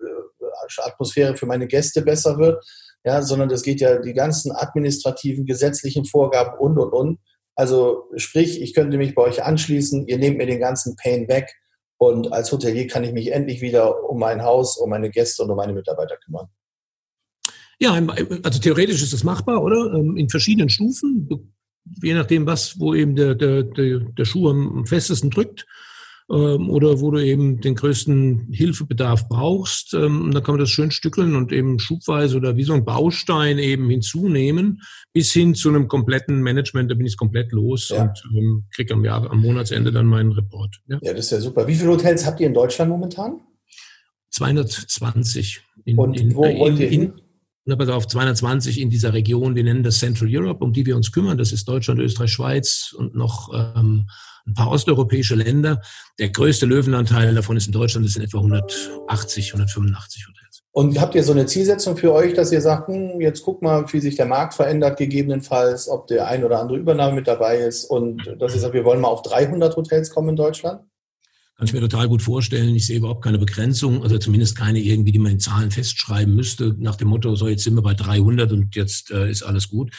Atmosphäre 0.83 1.37
für 1.37 1.45
meine 1.45 1.67
Gäste 1.67 2.01
besser 2.01 2.37
wird, 2.37 2.63
ja, 3.05 3.21
sondern 3.21 3.47
das 3.47 3.63
geht 3.63 3.79
ja 3.79 3.99
die 3.99 4.13
ganzen 4.13 4.51
administrativen, 4.51 5.45
gesetzlichen 5.45 6.05
Vorgaben 6.05 6.57
und, 6.59 6.77
und, 6.77 6.91
und. 6.91 7.19
Also 7.55 8.09
sprich, 8.17 8.61
ich 8.61 8.73
könnte 8.73 8.97
mich 8.97 9.15
bei 9.15 9.23
euch 9.23 9.43
anschließen, 9.43 10.07
ihr 10.07 10.17
nehmt 10.17 10.37
mir 10.37 10.45
den 10.45 10.59
ganzen 10.59 10.95
Pain 10.95 11.27
weg 11.27 11.55
und 11.97 12.33
als 12.33 12.51
Hotelier 12.51 12.87
kann 12.87 13.03
ich 13.03 13.13
mich 13.13 13.31
endlich 13.31 13.61
wieder 13.61 14.03
um 14.09 14.19
mein 14.19 14.43
Haus, 14.43 14.77
um 14.77 14.89
meine 14.89 15.09
Gäste 15.09 15.43
und 15.43 15.49
um 15.49 15.57
meine 15.57 15.73
Mitarbeiter 15.73 16.17
kümmern. 16.17 16.49
Ja, 17.79 17.93
also 18.43 18.59
theoretisch 18.59 19.01
ist 19.01 19.13
das 19.13 19.23
machbar, 19.23 19.63
oder? 19.63 19.93
Ähm, 19.93 20.17
in 20.17 20.29
verschiedenen 20.29 20.69
Stufen 20.69 21.53
je 22.01 22.13
nachdem, 22.13 22.45
was, 22.45 22.79
wo 22.79 22.93
eben 22.93 23.15
der, 23.15 23.35
der, 23.35 23.63
der, 23.63 23.99
der 23.99 24.25
Schuh 24.25 24.49
am 24.49 24.85
festesten 24.85 25.29
drückt 25.29 25.65
ähm, 26.29 26.69
oder 26.69 26.99
wo 26.99 27.11
du 27.11 27.23
eben 27.23 27.61
den 27.61 27.75
größten 27.75 28.47
Hilfebedarf 28.51 29.27
brauchst. 29.29 29.93
Ähm, 29.93 30.31
da 30.33 30.41
kann 30.41 30.55
man 30.55 30.59
das 30.59 30.69
schön 30.69 30.91
stückeln 30.91 31.35
und 31.35 31.51
eben 31.51 31.79
schubweise 31.79 32.37
oder 32.37 32.57
wie 32.57 32.63
so 32.63 32.73
ein 32.73 32.85
Baustein 32.85 33.57
eben 33.59 33.89
hinzunehmen, 33.89 34.81
bis 35.13 35.31
hin 35.31 35.55
zu 35.55 35.69
einem 35.69 35.87
kompletten 35.87 36.41
Management. 36.41 36.91
Da 36.91 36.95
bin 36.95 37.05
ich 37.05 37.17
komplett 37.17 37.51
los 37.51 37.89
ja. 37.89 38.03
und 38.03 38.23
ähm, 38.37 38.65
kriege 38.73 38.93
am, 38.93 39.05
Jahr, 39.05 39.29
am 39.29 39.41
Monatsende 39.41 39.91
dann 39.91 40.05
meinen 40.05 40.31
Report. 40.31 40.75
Ja. 40.87 40.99
ja, 41.01 41.13
das 41.13 41.25
ist 41.25 41.31
ja 41.31 41.39
super. 41.39 41.67
Wie 41.67 41.75
viele 41.75 41.91
Hotels 41.91 42.25
habt 42.25 42.39
ihr 42.39 42.47
in 42.47 42.53
Deutschland 42.53 42.91
momentan? 42.91 43.39
220. 44.31 45.61
In, 45.85 45.97
und 45.97 46.35
wo 46.35 46.43
in, 46.43 46.59
wollt 46.59 46.79
ihr 46.79 46.89
hin? 46.89 47.13
Na, 47.67 47.75
pass 47.75 47.89
auf, 47.89 48.07
220 48.07 48.79
in 48.79 48.89
dieser 48.89 49.13
Region, 49.13 49.55
wir 49.55 49.63
nennen 49.63 49.83
das 49.83 49.99
Central 49.99 50.29
Europe, 50.31 50.63
um 50.63 50.71
die 50.71 50.85
wir 50.85 50.95
uns 50.95 51.11
kümmern. 51.11 51.37
Das 51.37 51.51
ist 51.51 51.67
Deutschland, 51.67 51.99
Österreich, 51.99 52.31
Schweiz 52.31 52.95
und 52.97 53.13
noch 53.13 53.53
ähm, 53.53 54.07
ein 54.47 54.53
paar 54.53 54.71
osteuropäische 54.71 55.35
Länder. 55.35 55.81
Der 56.17 56.29
größte 56.29 56.65
Löwenanteil 56.65 57.35
davon 57.35 57.57
ist 57.57 57.67
in 57.67 57.73
Deutschland, 57.73 58.05
das 58.05 58.13
sind 58.13 58.23
etwa 58.23 58.37
180, 58.37 59.53
185 59.53 60.27
Hotels. 60.27 60.63
Und 60.71 61.01
habt 61.01 61.15
ihr 61.15 61.23
so 61.23 61.33
eine 61.33 61.45
Zielsetzung 61.45 61.97
für 61.97 62.13
euch, 62.13 62.33
dass 62.33 62.53
ihr 62.53 62.61
sagt, 62.61 62.87
hm, 62.87 63.19
jetzt 63.19 63.43
guck 63.43 63.61
mal, 63.61 63.83
wie 63.91 63.99
sich 63.99 64.15
der 64.15 64.27
Markt 64.27 64.53
verändert, 64.53 64.97
gegebenenfalls, 64.97 65.89
ob 65.89 66.07
der 66.07 66.27
ein 66.27 66.45
oder 66.45 66.61
andere 66.61 66.77
Übernahme 66.77 67.15
mit 67.15 67.27
dabei 67.27 67.57
ist 67.57 67.83
und 67.83 68.33
dass 68.39 68.55
ihr 68.55 68.61
sagt, 68.61 68.75
wir 68.75 68.85
wollen 68.85 69.01
mal 69.01 69.09
auf 69.09 69.23
300 69.23 69.75
Hotels 69.75 70.09
kommen 70.09 70.29
in 70.29 70.35
Deutschland? 70.37 70.86
Kann 71.57 71.65
ich 71.65 71.73
mir 71.73 71.81
total 71.81 72.07
gut 72.07 72.21
vorstellen. 72.21 72.75
Ich 72.75 72.85
sehe 72.85 72.97
überhaupt 72.97 73.23
keine 73.23 73.39
Begrenzung, 73.39 74.03
also 74.03 74.19
zumindest 74.19 74.55
keine 74.55 74.79
irgendwie, 74.79 75.11
die 75.11 75.19
man 75.19 75.31
in 75.31 75.39
Zahlen 75.39 75.71
festschreiben 75.71 76.35
müsste, 76.35 76.75
nach 76.77 76.95
dem 76.95 77.07
Motto, 77.07 77.35
so 77.35 77.47
jetzt 77.47 77.63
sind 77.63 77.73
wir 77.73 77.81
bei 77.81 77.95
300 77.95 78.51
und 78.51 78.75
jetzt 78.75 79.09
äh, 79.09 79.29
ist 79.31 79.41
alles 79.41 79.67
gut. 79.67 79.91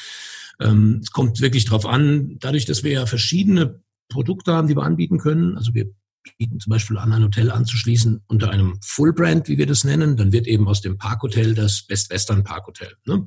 Ähm, 0.60 1.00
es 1.02 1.10
kommt 1.10 1.40
wirklich 1.40 1.64
drauf 1.64 1.84
an, 1.84 2.36
dadurch, 2.38 2.64
dass 2.64 2.84
wir 2.84 2.92
ja 2.92 3.06
verschiedene 3.06 3.82
Produkte 4.08 4.52
haben, 4.52 4.68
die 4.68 4.76
wir 4.76 4.84
anbieten 4.84 5.18
können. 5.18 5.56
Also 5.56 5.74
wir 5.74 5.90
bieten 6.36 6.60
zum 6.60 6.70
Beispiel 6.70 6.96
an, 6.96 7.12
ein 7.12 7.24
Hotel 7.24 7.50
anzuschließen 7.50 8.22
unter 8.28 8.50
einem 8.50 8.78
Full 8.82 9.12
Brand, 9.12 9.48
wie 9.48 9.58
wir 9.58 9.66
das 9.66 9.82
nennen. 9.82 10.16
Dann 10.16 10.32
wird 10.32 10.46
eben 10.46 10.68
aus 10.68 10.80
dem 10.80 10.96
Parkhotel 10.96 11.54
das 11.54 11.82
Best 11.82 12.10
Western 12.10 12.44
Parkhotel. 12.44 12.94
Ne? 13.04 13.26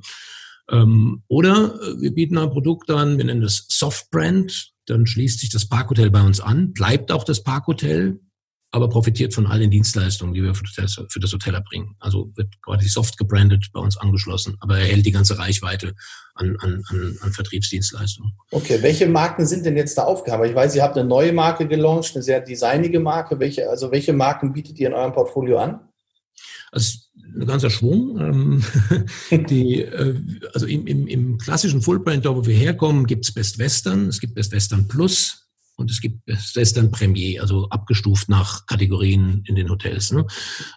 Ähm, 0.70 1.22
oder 1.28 1.74
äh, 1.82 2.00
wir 2.00 2.14
bieten 2.14 2.38
ein 2.38 2.50
Produkt 2.50 2.90
an, 2.90 3.18
wir 3.18 3.24
nennen 3.24 3.42
das 3.42 3.66
Soft 3.68 4.10
Brand. 4.10 4.71
Dann 4.92 5.06
schließt 5.06 5.40
sich 5.40 5.48
das 5.48 5.64
Parkhotel 5.64 6.10
bei 6.10 6.20
uns 6.20 6.40
an, 6.40 6.74
bleibt 6.74 7.12
auch 7.12 7.24
das 7.24 7.42
Parkhotel, 7.42 8.20
aber 8.72 8.90
profitiert 8.90 9.32
von 9.32 9.46
all 9.46 9.58
den 9.58 9.70
Dienstleistungen, 9.70 10.34
die 10.34 10.42
wir 10.42 10.54
für 10.54 10.64
das, 10.76 11.00
für 11.08 11.18
das 11.18 11.32
Hotel 11.32 11.54
erbringen. 11.54 11.96
Also 11.98 12.30
wird 12.34 12.60
quasi 12.60 12.88
soft 12.88 13.16
gebrandet 13.16 13.70
bei 13.72 13.80
uns 13.80 13.96
angeschlossen, 13.96 14.58
aber 14.60 14.76
erhält 14.78 15.06
die 15.06 15.12
ganze 15.12 15.38
Reichweite 15.38 15.94
an, 16.34 16.56
an, 16.60 16.82
an, 16.88 17.18
an 17.22 17.32
Vertriebsdienstleistungen. 17.32 18.32
Okay, 18.50 18.82
welche 18.82 19.06
Marken 19.06 19.46
sind 19.46 19.64
denn 19.64 19.78
jetzt 19.78 19.96
da 19.96 20.02
aufgehaben? 20.02 20.44
Ich 20.44 20.54
weiß, 20.54 20.76
ihr 20.76 20.82
habt 20.82 20.98
eine 20.98 21.08
neue 21.08 21.32
Marke 21.32 21.66
gelauncht, 21.66 22.14
eine 22.14 22.22
sehr 22.22 22.42
designige 22.42 23.00
Marke. 23.00 23.40
Welche, 23.40 23.70
also 23.70 23.90
welche 23.90 24.12
Marken 24.12 24.52
bietet 24.52 24.78
ihr 24.78 24.88
in 24.88 24.94
eurem 24.94 25.12
Portfolio 25.14 25.58
an? 25.58 25.88
Also 26.70 26.98
ein 27.34 27.46
ganzer 27.46 27.70
Schwung. 27.70 28.18
Ähm, 28.18 28.64
die, 29.48 29.82
äh, 29.82 30.14
also 30.54 30.66
im, 30.66 30.86
im, 30.86 31.06
im 31.06 31.38
klassischen 31.38 31.82
Fullbrand, 31.82 32.24
da 32.24 32.34
wo 32.34 32.44
wir 32.44 32.54
herkommen, 32.54 33.06
gibt 33.06 33.24
es 33.24 33.32
Best 33.32 33.58
Western, 33.58 34.08
es 34.08 34.20
gibt 34.20 34.34
Best 34.34 34.52
Western 34.52 34.88
Plus, 34.88 35.42
und 35.76 35.90
es 35.90 36.00
gibt 36.00 36.24
Best 36.26 36.54
Western 36.54 36.90
Premier, 36.90 37.40
also 37.40 37.68
abgestuft 37.68 38.28
nach 38.28 38.66
Kategorien 38.66 39.42
in 39.46 39.54
den 39.54 39.70
Hotels. 39.70 40.12
Ne? 40.12 40.26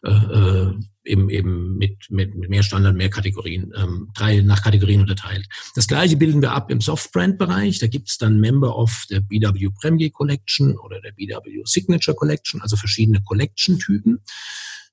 Äh, 0.03 0.11
äh, 0.11 0.73
eben 1.03 1.29
eben 1.29 1.77
mit, 1.77 2.09
mit, 2.09 2.33
mit 2.33 2.49
mehr 2.49 2.63
Standard, 2.63 2.95
mehr 2.95 3.09
Kategorien, 3.09 3.71
ähm, 3.75 4.09
drei 4.15 4.41
nach 4.41 4.63
Kategorien 4.63 5.01
unterteilt. 5.01 5.47
Das 5.75 5.87
gleiche 5.87 6.17
bilden 6.17 6.41
wir 6.41 6.53
ab 6.53 6.71
im 6.71 6.81
Softbrand-Bereich. 6.81 7.79
Da 7.79 7.87
gibt 7.87 8.09
es 8.09 8.17
dann 8.17 8.39
Member 8.39 8.75
of 8.75 9.05
der 9.09 9.19
BW 9.19 9.69
Premier 9.79 10.09
Collection 10.09 10.77
oder 10.77 10.99
der 11.01 11.11
BW 11.11 11.61
Signature 11.65 12.15
Collection, 12.15 12.61
also 12.61 12.75
verschiedene 12.75 13.21
Collection-Typen. 13.21 14.21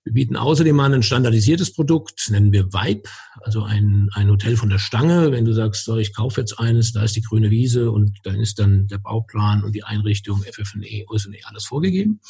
Wir 0.05 0.15
bieten 0.15 0.37
außerdem 0.37 0.79
an 0.81 0.95
ein 0.95 1.03
standardisiertes 1.05 1.75
Produkt, 1.75 2.29
nennen 2.31 2.51
wir 2.51 2.73
Vibe, 2.73 3.09
also 3.41 3.63
ein, 3.63 4.09
ein 4.15 4.31
Hotel 4.31 4.57
von 4.57 4.69
der 4.69 4.81
Stange. 4.81 5.31
Wenn 5.31 5.45
du 5.45 5.53
sagst, 5.53 5.85
so, 5.85 5.97
ich 5.97 6.13
kaufe 6.13 6.41
jetzt 6.41 6.59
eines, 6.59 6.93
da 6.93 7.05
ist 7.05 7.15
die 7.15 7.23
grüne 7.23 7.51
Wiese 7.51 7.93
und 7.93 8.19
dann 8.25 8.41
ist 8.41 8.59
dann 8.59 8.89
der 8.89 8.99
Bauplan 8.99 9.63
und 9.63 9.75
die 9.75 9.85
Einrichtung, 9.85 10.43
FFNE, 10.43 11.05
OSNE, 11.07 11.39
alles 11.45 11.67
vorgegeben. 11.67 12.21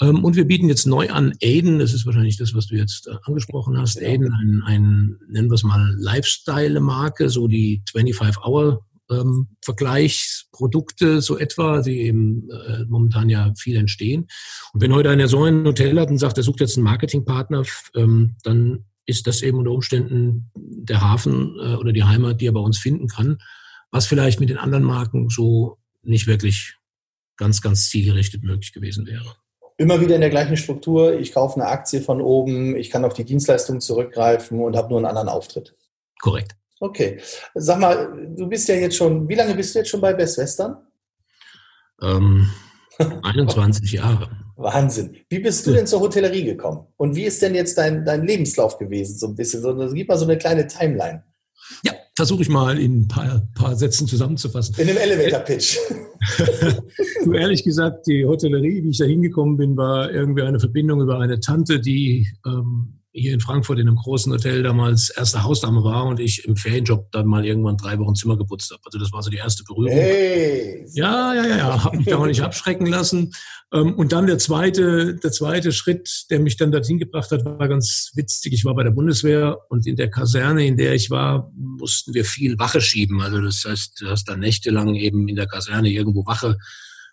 Ähm, 0.00 0.24
und 0.24 0.36
wir 0.36 0.46
bieten 0.46 0.70
jetzt 0.70 0.86
neu 0.86 1.10
an 1.10 1.34
Aiden, 1.42 1.78
das 1.78 1.92
ist 1.92 2.06
wahrscheinlich 2.06 2.38
das, 2.38 2.54
was 2.54 2.66
du 2.66 2.76
jetzt 2.76 3.08
äh, 3.08 3.16
angesprochen 3.24 3.78
hast, 3.78 4.00
Aiden, 4.00 4.32
ein, 4.32 4.62
ein 4.64 5.16
nennen 5.28 5.50
wir 5.50 5.54
es 5.54 5.64
mal 5.64 5.94
Lifestyle-Marke, 5.98 7.28
so 7.28 7.46
die 7.46 7.82
25-Hour 7.92 8.85
ähm, 9.10 9.48
Vergleichsprodukte 9.62 11.20
so 11.20 11.38
etwa, 11.38 11.82
die 11.82 12.02
eben 12.02 12.48
äh, 12.50 12.84
momentan 12.88 13.28
ja 13.28 13.52
viel 13.56 13.76
entstehen. 13.76 14.26
Und 14.72 14.80
wenn 14.82 14.94
heute 14.94 15.10
einer 15.10 15.28
so 15.28 15.44
ein 15.44 15.64
Hotel 15.64 15.98
hat 16.00 16.10
und 16.10 16.18
sagt, 16.18 16.36
er 16.36 16.44
sucht 16.44 16.60
jetzt 16.60 16.76
einen 16.76 16.84
Marketingpartner, 16.84 17.64
ähm, 17.94 18.36
dann 18.42 18.84
ist 19.06 19.26
das 19.26 19.42
eben 19.42 19.58
unter 19.58 19.70
Umständen 19.70 20.50
der 20.54 21.00
Hafen 21.00 21.56
äh, 21.60 21.74
oder 21.76 21.92
die 21.92 22.04
Heimat, 22.04 22.40
die 22.40 22.46
er 22.46 22.52
bei 22.52 22.60
uns 22.60 22.78
finden 22.78 23.08
kann, 23.08 23.38
was 23.90 24.06
vielleicht 24.06 24.40
mit 24.40 24.50
den 24.50 24.58
anderen 24.58 24.84
Marken 24.84 25.28
so 25.28 25.78
nicht 26.02 26.26
wirklich 26.26 26.76
ganz, 27.36 27.60
ganz 27.60 27.88
zielgerichtet 27.88 28.42
möglich 28.42 28.72
gewesen 28.72 29.06
wäre. 29.06 29.36
Immer 29.78 30.00
wieder 30.00 30.14
in 30.14 30.22
der 30.22 30.30
gleichen 30.30 30.56
Struktur. 30.56 31.18
Ich 31.18 31.32
kaufe 31.32 31.60
eine 31.60 31.68
Aktie 31.68 32.00
von 32.00 32.20
oben, 32.20 32.76
ich 32.76 32.90
kann 32.90 33.04
auf 33.04 33.12
die 33.12 33.24
Dienstleistung 33.24 33.80
zurückgreifen 33.80 34.60
und 34.60 34.74
habe 34.74 34.88
nur 34.88 34.98
einen 34.98 35.06
anderen 35.06 35.28
Auftritt. 35.28 35.76
Korrekt. 36.20 36.56
Okay. 36.80 37.20
Sag 37.54 37.78
mal, 37.80 38.34
du 38.36 38.46
bist 38.46 38.68
ja 38.68 38.74
jetzt 38.74 38.96
schon, 38.96 39.28
wie 39.28 39.34
lange 39.34 39.54
bist 39.54 39.74
du 39.74 39.78
jetzt 39.78 39.88
schon 39.88 40.00
bei 40.00 40.12
Best 40.12 40.38
Western? 40.38 40.76
Ähm, 42.02 42.50
21 43.22 43.92
Jahre. 43.92 44.30
Wahnsinn. 44.56 45.16
Wie 45.28 45.38
bist 45.38 45.66
du 45.66 45.72
denn 45.72 45.86
zur 45.86 46.00
Hotellerie 46.00 46.44
gekommen? 46.44 46.86
Und 46.96 47.14
wie 47.14 47.24
ist 47.24 47.42
denn 47.42 47.54
jetzt 47.54 47.76
dein, 47.76 48.04
dein 48.04 48.26
Lebenslauf 48.26 48.78
gewesen, 48.78 49.18
so 49.18 49.26
ein 49.28 49.36
bisschen? 49.36 49.62
So, 49.62 49.74
gib 49.92 50.08
mal 50.08 50.16
so 50.16 50.24
eine 50.24 50.38
kleine 50.38 50.66
Timeline. 50.66 51.22
Ja, 51.84 51.92
versuche 52.16 52.42
ich 52.42 52.48
mal 52.48 52.78
in 52.78 53.00
ein 53.00 53.08
paar, 53.08 53.46
paar 53.54 53.76
Sätzen 53.76 54.06
zusammenzufassen. 54.06 54.74
In 54.78 54.88
einem 54.88 54.98
Elevator-Pitch. 54.98 55.78
du, 57.24 57.32
ehrlich 57.32 57.64
gesagt, 57.64 58.06
die 58.06 58.24
Hotellerie, 58.24 58.82
wie 58.82 58.90
ich 58.90 58.98
da 58.98 59.04
hingekommen 59.04 59.56
bin, 59.58 59.76
war 59.76 60.10
irgendwie 60.10 60.42
eine 60.42 60.60
Verbindung 60.60 61.02
über 61.02 61.18
eine 61.20 61.40
Tante, 61.40 61.80
die 61.80 62.26
ähm, 62.46 63.00
hier 63.16 63.32
in 63.32 63.40
Frankfurt 63.40 63.78
in 63.78 63.88
einem 63.88 63.96
großen 63.96 64.32
Hotel 64.32 64.62
damals 64.62 65.08
erste 65.10 65.42
Hausdame 65.42 65.82
war 65.82 66.04
und 66.04 66.20
ich 66.20 66.44
im 66.44 66.56
Ferienjob 66.56 67.10
dann 67.12 67.26
mal 67.26 67.46
irgendwann 67.46 67.76
drei 67.76 67.98
Wochen 67.98 68.14
Zimmer 68.14 68.36
geputzt 68.36 68.70
habe. 68.70 68.82
Also 68.84 68.98
das 68.98 69.12
war 69.12 69.22
so 69.22 69.30
die 69.30 69.38
erste 69.38 69.64
Berührung. 69.64 69.90
Hey. 69.90 70.86
Ja, 70.92 71.34
ja, 71.34 71.46
ja, 71.46 71.56
ja. 71.56 71.84
Habe 71.84 71.96
mich 71.96 72.06
da 72.06 72.18
auch 72.18 72.26
nicht 72.26 72.40
abschrecken 72.42 72.86
lassen. 72.86 73.32
Ähm, 73.72 73.94
und 73.94 74.12
dann 74.12 74.26
der 74.26 74.38
zweite, 74.38 75.14
der 75.14 75.32
zweite 75.32 75.72
Schritt, 75.72 76.26
der 76.30 76.40
mich 76.40 76.56
dann 76.56 76.72
dorthin 76.72 76.98
gebracht 76.98 77.30
hat, 77.30 77.44
war 77.44 77.68
ganz 77.68 78.12
witzig. 78.14 78.52
Ich 78.52 78.64
war 78.64 78.74
bei 78.74 78.84
der 78.84 78.90
Bundeswehr 78.90 79.58
und 79.70 79.86
in 79.86 79.96
der 79.96 80.10
Kaserne, 80.10 80.66
in 80.66 80.76
der 80.76 80.94
ich 80.94 81.10
war, 81.10 81.50
mussten 81.56 82.12
wir 82.12 82.24
viel 82.24 82.58
Wache 82.58 82.80
schieben. 82.80 83.22
Also 83.22 83.40
das 83.40 83.64
heißt, 83.66 84.00
du 84.00 84.08
hast 84.08 84.28
da 84.28 84.36
nächtelang 84.36 84.94
eben 84.94 85.26
in 85.28 85.36
der 85.36 85.46
Kaserne 85.46 85.88
irgendwo 85.88 86.26
Wache 86.26 86.58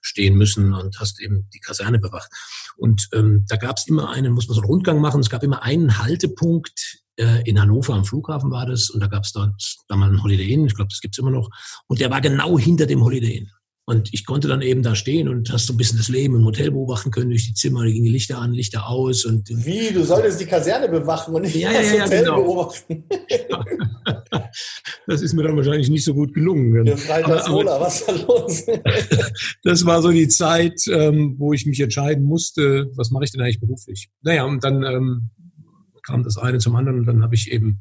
stehen 0.03 0.35
müssen 0.35 0.73
und 0.73 0.99
hast 0.99 1.19
eben 1.21 1.49
die 1.53 1.59
Kaserne 1.59 1.97
bewacht. 1.97 2.29
Und 2.77 3.07
ähm, 3.13 3.45
da 3.47 3.55
gab 3.55 3.77
es 3.77 3.87
immer 3.87 4.09
einen, 4.09 4.33
muss 4.33 4.47
man 4.47 4.55
so 4.55 4.61
einen 4.61 4.69
Rundgang 4.69 5.01
machen, 5.01 5.21
es 5.21 5.29
gab 5.29 5.43
immer 5.43 5.63
einen 5.63 5.97
Haltepunkt 5.97 7.03
äh, 7.17 7.47
in 7.47 7.59
Hannover 7.59 7.93
am 7.93 8.05
Flughafen 8.05 8.51
war 8.51 8.65
das 8.65 8.89
und 8.89 8.99
da 8.99 9.07
gab 9.07 9.23
es 9.23 9.31
dort 9.31 9.61
damals 9.87 10.09
einen 10.09 10.23
Holiday 10.23 10.51
Inn, 10.51 10.65
ich 10.65 10.75
glaube, 10.75 10.89
das 10.89 10.99
gibt's 10.99 11.17
immer 11.17 11.31
noch. 11.31 11.49
Und 11.87 11.99
der 11.99 12.09
war 12.11 12.21
genau 12.21 12.57
hinter 12.59 12.85
dem 12.85 13.03
Holiday 13.03 13.37
Inn. 13.37 13.51
Und 13.85 14.13
ich 14.13 14.25
konnte 14.25 14.47
dann 14.47 14.61
eben 14.61 14.81
da 14.81 14.95
stehen 14.95 15.27
und 15.27 15.51
hast 15.51 15.67
so 15.67 15.73
ein 15.73 15.77
bisschen 15.77 15.97
das 15.97 16.07
Leben 16.07 16.37
im 16.37 16.45
Hotel 16.45 16.71
beobachten 16.71 17.11
können 17.11 17.31
durch 17.31 17.47
die 17.47 17.53
Zimmer, 17.53 17.83
da 17.83 17.89
gingen 17.89 18.05
die 18.05 18.11
Lichter 18.11 18.37
an, 18.37 18.53
Lichter 18.53 18.87
aus. 18.87 19.25
Und 19.25 19.49
Wie, 19.49 19.91
du 19.91 20.05
solltest 20.05 20.39
die 20.39 20.45
Kaserne 20.45 20.87
bewachen 20.87 21.35
und 21.35 21.41
nicht 21.41 21.55
ja, 21.55 21.73
das 21.73 21.93
ja, 21.93 22.05
Hotel 22.05 22.23
genau. 22.23 22.43
beobachten. 22.43 23.03
das 25.07 25.21
ist 25.21 25.33
mir 25.33 25.43
dann 25.43 25.57
wahrscheinlich 25.57 25.89
nicht 25.89 26.05
so 26.05 26.13
gut 26.13 26.33
gelungen. 26.33 26.85
Ja, 26.85 26.95
Freitags 26.95 27.45
aber, 27.45 27.59
aber, 27.59 27.81
was 27.81 27.99
ist 27.99 28.07
da 28.07 28.13
los? 28.13 28.65
das 29.63 29.85
war 29.85 30.01
so 30.01 30.11
die 30.11 30.29
Zeit, 30.29 30.79
ähm, 30.89 31.35
wo 31.37 31.51
ich 31.51 31.65
mich 31.65 31.81
entscheiden 31.81 32.23
musste, 32.23 32.89
was 32.95 33.11
mache 33.11 33.25
ich 33.25 33.31
denn 33.31 33.41
eigentlich 33.41 33.59
beruflich? 33.59 34.09
Naja, 34.21 34.45
und 34.45 34.63
dann 34.63 34.83
ähm, 34.83 35.29
kam 36.03 36.23
das 36.23 36.37
eine 36.37 36.59
zum 36.59 36.77
anderen 36.77 36.99
und 36.99 37.05
dann 37.05 37.21
habe 37.21 37.35
ich 37.35 37.51
eben 37.51 37.79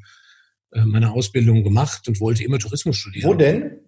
äh, 0.71 0.83
meine 0.83 1.11
Ausbildung 1.11 1.63
gemacht 1.63 2.09
und 2.09 2.19
wollte 2.19 2.43
immer 2.43 2.59
Tourismus 2.59 2.97
studieren. 2.97 3.29
Wo 3.29 3.33
denn? 3.35 3.82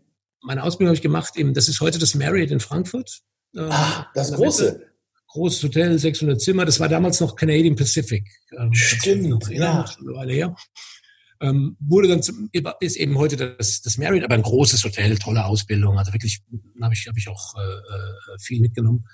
Meine 0.46 0.64
Ausbildung 0.64 0.90
habe 0.90 0.96
ich 0.96 1.02
gemacht, 1.02 1.36
eben, 1.36 1.54
das 1.54 1.68
ist 1.68 1.82
heute 1.82 2.00
das 2.00 2.16
Marriott 2.16 2.52
in 2.52 2.60
Frankfurt. 2.60 3.22
Ähm, 3.56 3.70
ah, 3.70 4.08
das 4.14 4.32
große. 4.32 4.82
Großes 5.28 5.64
Hotel, 5.64 6.00
600 6.00 6.40
Zimmer. 6.40 6.64
Das 6.64 6.80
war 6.80 6.88
damals 6.88 7.20
noch 7.20 7.36
Canadian 7.36 7.76
Pacific. 7.76 8.26
Ähm, 8.58 8.74
Stimmt, 8.74 9.50
ja. 9.50 9.86
Schon 9.86 10.08
eine 10.08 10.18
Weile 10.18 10.34
her. 10.34 10.56
Ähm, 11.42 11.76
wurde 11.82 12.08
dann 12.08 12.24
zum, 12.24 12.50
ist 12.80 12.96
eben 12.96 13.18
heute 13.18 13.36
das, 13.36 13.82
das 13.82 13.98
Marriott, 13.98 14.24
aber 14.24 14.36
ein 14.36 14.42
großes 14.42 14.82
Hotel, 14.86 15.18
tolle 15.18 15.44
Ausbildung. 15.44 16.00
Also 16.00 16.14
wirklich 16.14 16.42
habe 16.82 16.94
ich, 16.94 17.08
hab 17.08 17.18
ich 17.18 17.28
auch 17.28 17.56
äh, 17.56 17.62
äh, 17.62 18.40
viel 18.40 18.62
mitgenommen. 18.62 19.06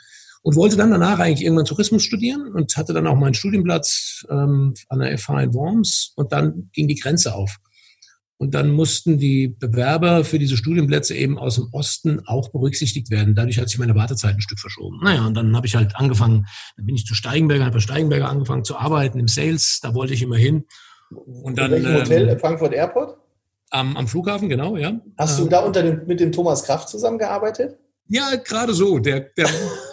Und 0.44 0.56
wollte 0.56 0.76
dann 0.76 0.92
danach 0.92 1.20
eigentlich 1.20 1.44
irgendwann 1.44 1.66
Tourismus 1.66 2.04
studieren 2.04 2.52
und 2.54 2.76
hatte 2.78 2.94
dann 2.94 3.08
auch 3.08 3.16
meinen 3.16 3.34
Studienplatz 3.34 4.26
ähm, 4.30 4.74
an 4.90 5.00
der 5.00 5.18
FH 5.18 5.42
in 5.42 5.54
Worms 5.54 6.14
und 6.16 6.32
dann 6.32 6.70
ging 6.74 6.88
die 6.88 6.96
Grenze 6.96 7.34
auf. 7.34 7.58
Und 8.42 8.56
dann 8.56 8.72
mussten 8.72 9.20
die 9.20 9.50
Bewerber 9.50 10.26
für 10.26 10.40
diese 10.40 10.58
Studienplätze 10.58 11.14
eben 11.14 11.38
aus 11.38 11.58
dem 11.58 11.68
Osten 11.74 12.24
auch 12.26 12.50
berücksichtigt 12.50 13.12
werden. 13.12 13.36
Dadurch 13.36 13.60
hat 13.60 13.70
sich 13.70 13.78
meine 13.78 13.94
Wartezeit 13.94 14.34
ein 14.34 14.42
Stück 14.42 14.60
verschoben. 14.60 14.98
Naja, 15.04 15.28
und 15.28 15.36
dann 15.36 15.56
habe 15.56 15.68
ich 15.68 15.76
halt 15.76 15.96
angefangen, 15.96 16.48
dann 16.76 16.88
bin 16.88 16.96
ich 16.96 17.06
zu 17.06 17.14
Steigenberger, 17.14 17.66
habe 17.66 17.76
bei 17.76 17.82
Steigenberger 17.82 18.28
angefangen 18.28 18.64
zu 18.64 18.76
arbeiten 18.76 19.20
im 19.20 19.28
Sales, 19.28 19.80
da 19.84 19.94
wollte 19.94 20.16
ich 20.16 20.24
immer 20.24 20.38
hin. 20.38 20.66
Und 21.12 21.60
dann, 21.60 21.72
In 21.72 21.84
welchem 21.84 22.02
Hotel? 22.02 22.30
Ähm, 22.30 22.40
Frankfurt 22.40 22.74
Airport? 22.74 23.18
Am, 23.70 23.96
am 23.96 24.08
Flughafen, 24.08 24.50
genau, 24.50 24.76
ja. 24.76 25.00
Hast 25.20 25.38
du 25.38 25.44
ähm, 25.44 25.50
da 25.52 25.60
unter 25.60 25.84
dem, 25.84 26.08
mit 26.08 26.20
dem 26.20 26.32
Thomas 26.32 26.64
Kraft 26.64 26.90
zusammengearbeitet? 26.90 27.78
Ja, 28.08 28.38
gerade 28.44 28.74
so. 28.74 28.98
Der, 28.98 29.20
der, 29.38 29.50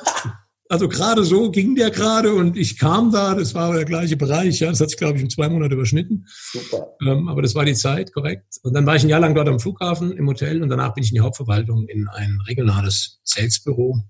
Also 0.71 0.87
gerade 0.87 1.25
so 1.25 1.51
ging 1.51 1.75
der 1.75 1.91
gerade 1.91 2.35
und 2.35 2.57
ich 2.57 2.79
kam 2.79 3.11
da, 3.11 3.35
das 3.35 3.55
war 3.55 3.73
der 3.73 3.87
gleiche 3.87 4.19
Bereich, 4.19 4.61
ja, 4.61 4.69
das 4.69 4.81
hat 4.81 4.91
sich, 4.91 4.99
glaube 4.99 5.17
ich, 5.17 5.23
in 5.23 5.31
zwei 5.31 5.49
Monate 5.49 5.75
überschnitten. 5.75 6.27
Super. 6.53 6.89
Ähm, 7.01 7.29
aber 7.29 7.41
das 7.41 7.55
war 7.55 7.65
die 7.65 7.75
Zeit, 7.75 8.13
korrekt. 8.13 8.57
Und 8.63 8.75
dann 8.75 8.85
war 8.85 8.95
ich 8.95 9.03
ein 9.03 9.09
Jahr 9.09 9.21
lang 9.21 9.35
dort 9.35 9.49
am 9.49 9.61
Flughafen 9.61 10.13
im 10.13 10.29
Hotel 10.29 10.63
und 10.63 10.69
danach 10.69 10.93
bin 10.93 11.05
ich 11.05 11.11
in 11.11 11.15
die 11.15 11.21
Hauptverwaltung 11.21 11.87
in 11.89 12.07
ein 12.09 12.39
regionales 12.47 13.21
Salesbüro. 13.25 14.03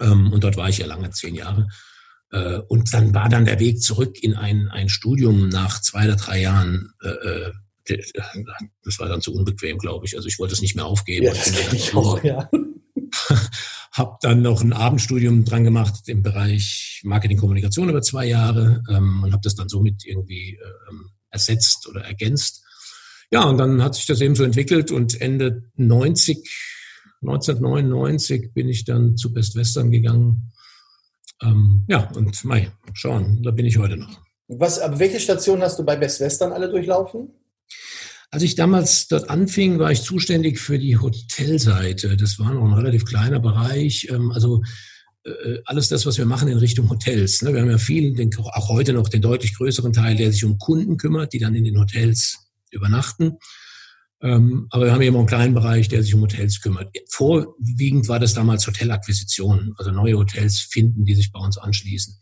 Ähm, 0.00 0.30
und 0.32 0.44
dort 0.44 0.58
war 0.58 0.68
ich 0.68 0.78
ja 0.78 0.86
lange, 0.86 1.10
zehn 1.10 1.34
Jahre. 1.34 1.68
Äh, 2.30 2.58
und 2.68 2.92
dann 2.92 3.14
war 3.14 3.30
dann 3.30 3.46
der 3.46 3.58
Weg 3.58 3.80
zurück 3.80 4.22
in 4.22 4.34
ein, 4.34 4.68
ein 4.68 4.90
Studium 4.90 5.48
nach 5.48 5.80
zwei 5.80 6.04
oder 6.04 6.16
drei 6.16 6.42
Jahren. 6.42 6.92
Äh, 7.02 7.08
äh 7.08 7.52
das 8.84 9.00
war 9.00 9.08
dann 9.08 9.20
zu 9.20 9.34
unbequem, 9.34 9.78
glaube 9.78 10.06
ich. 10.06 10.14
Also 10.14 10.28
ich 10.28 10.38
wollte 10.38 10.54
es 10.54 10.60
nicht 10.60 10.76
mehr 10.76 10.86
aufgeben. 10.86 11.26
Ja, 11.26 11.32
das 11.32 11.72
ich 11.72 11.92
auch, 11.94 12.22
ja. 12.22 12.48
Habe 14.00 14.16
dann 14.22 14.40
noch 14.40 14.62
ein 14.62 14.72
Abendstudium 14.72 15.44
dran 15.44 15.62
gemacht 15.62 16.08
im 16.08 16.22
Bereich 16.22 17.02
Marketing-Kommunikation 17.04 17.90
über 17.90 18.00
zwei 18.00 18.24
Jahre 18.24 18.82
ähm, 18.88 19.22
und 19.22 19.32
habe 19.32 19.42
das 19.44 19.54
dann 19.54 19.68
somit 19.68 20.06
irgendwie 20.06 20.58
ähm, 20.88 21.10
ersetzt 21.30 21.86
oder 21.86 22.00
ergänzt. 22.00 22.64
Ja, 23.30 23.44
und 23.44 23.58
dann 23.58 23.82
hat 23.84 23.94
sich 23.94 24.06
das 24.06 24.22
eben 24.22 24.34
so 24.34 24.42
entwickelt 24.42 24.90
und 24.90 25.20
Ende 25.20 25.70
90, 25.76 26.38
1999 27.20 28.54
bin 28.54 28.70
ich 28.70 28.84
dann 28.86 29.18
zu 29.18 29.34
Best 29.34 29.54
Western 29.54 29.90
gegangen. 29.90 30.50
Ähm, 31.42 31.84
ja, 31.86 32.10
und 32.16 32.42
mei, 32.44 32.72
schauen, 32.94 33.42
da 33.42 33.50
bin 33.50 33.66
ich 33.66 33.76
heute 33.76 33.98
noch. 33.98 34.18
Was, 34.48 34.78
aber 34.78 34.98
welche 34.98 35.20
Station 35.20 35.60
hast 35.62 35.78
du 35.78 35.84
bei 35.84 35.96
Best 35.96 36.20
Western 36.20 36.52
alle 36.52 36.70
durchlaufen? 36.70 37.34
Als 38.32 38.44
ich 38.44 38.54
damals 38.54 39.08
dort 39.08 39.28
anfing, 39.28 39.78
war 39.78 39.90
ich 39.90 40.02
zuständig 40.02 40.60
für 40.60 40.78
die 40.78 40.96
Hotelseite. 40.96 42.16
Das 42.16 42.38
war 42.38 42.54
noch 42.54 42.64
ein 42.64 42.72
relativ 42.72 43.04
kleiner 43.04 43.40
Bereich. 43.40 44.08
Ähm, 44.08 44.30
also 44.30 44.62
äh, 45.24 45.58
alles 45.64 45.88
das, 45.88 46.06
was 46.06 46.16
wir 46.16 46.26
machen 46.26 46.48
in 46.48 46.58
Richtung 46.58 46.88
Hotels. 46.88 47.42
Ne? 47.42 47.52
Wir 47.52 47.60
haben 47.60 47.70
ja 47.70 47.78
viel, 47.78 48.14
auch 48.52 48.68
heute 48.68 48.92
noch 48.92 49.08
den 49.08 49.20
deutlich 49.22 49.56
größeren 49.56 49.92
Teil, 49.92 50.16
der 50.16 50.30
sich 50.30 50.44
um 50.44 50.58
Kunden 50.58 50.96
kümmert, 50.96 51.32
die 51.32 51.40
dann 51.40 51.56
in 51.56 51.64
den 51.64 51.78
Hotels 51.78 52.38
übernachten. 52.70 53.38
Ähm, 54.22 54.66
aber 54.70 54.84
wir 54.84 54.92
haben 54.92 55.02
eben 55.02 55.16
auch 55.16 55.20
einen 55.20 55.28
kleinen 55.28 55.54
Bereich, 55.54 55.88
der 55.88 56.02
sich 56.02 56.14
um 56.14 56.20
Hotels 56.20 56.60
kümmert. 56.60 56.94
Vorwiegend 57.08 58.06
war 58.08 58.20
das 58.20 58.34
damals 58.34 58.66
Hotelakquisition, 58.66 59.74
also 59.76 59.90
neue 59.90 60.16
Hotels 60.16 60.60
finden, 60.60 61.04
die 61.04 61.14
sich 61.14 61.32
bei 61.32 61.40
uns 61.40 61.58
anschließen. 61.58 62.18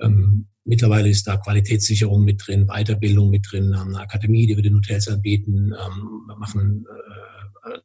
Ähm, 0.00 0.48
mittlerweile 0.64 1.08
ist 1.08 1.26
da 1.26 1.36
Qualitätssicherung 1.36 2.24
mit 2.24 2.46
drin, 2.46 2.66
Weiterbildung 2.66 3.30
mit 3.30 3.46
drin, 3.50 3.78
haben 3.78 3.94
eine 3.94 4.04
Akademie, 4.04 4.46
die 4.46 4.56
wir 4.56 4.62
den 4.62 4.76
Hotels 4.76 5.08
anbieten, 5.08 5.72
ähm, 5.72 6.22
wir 6.26 6.36
machen 6.36 6.86
äh, 6.88 7.32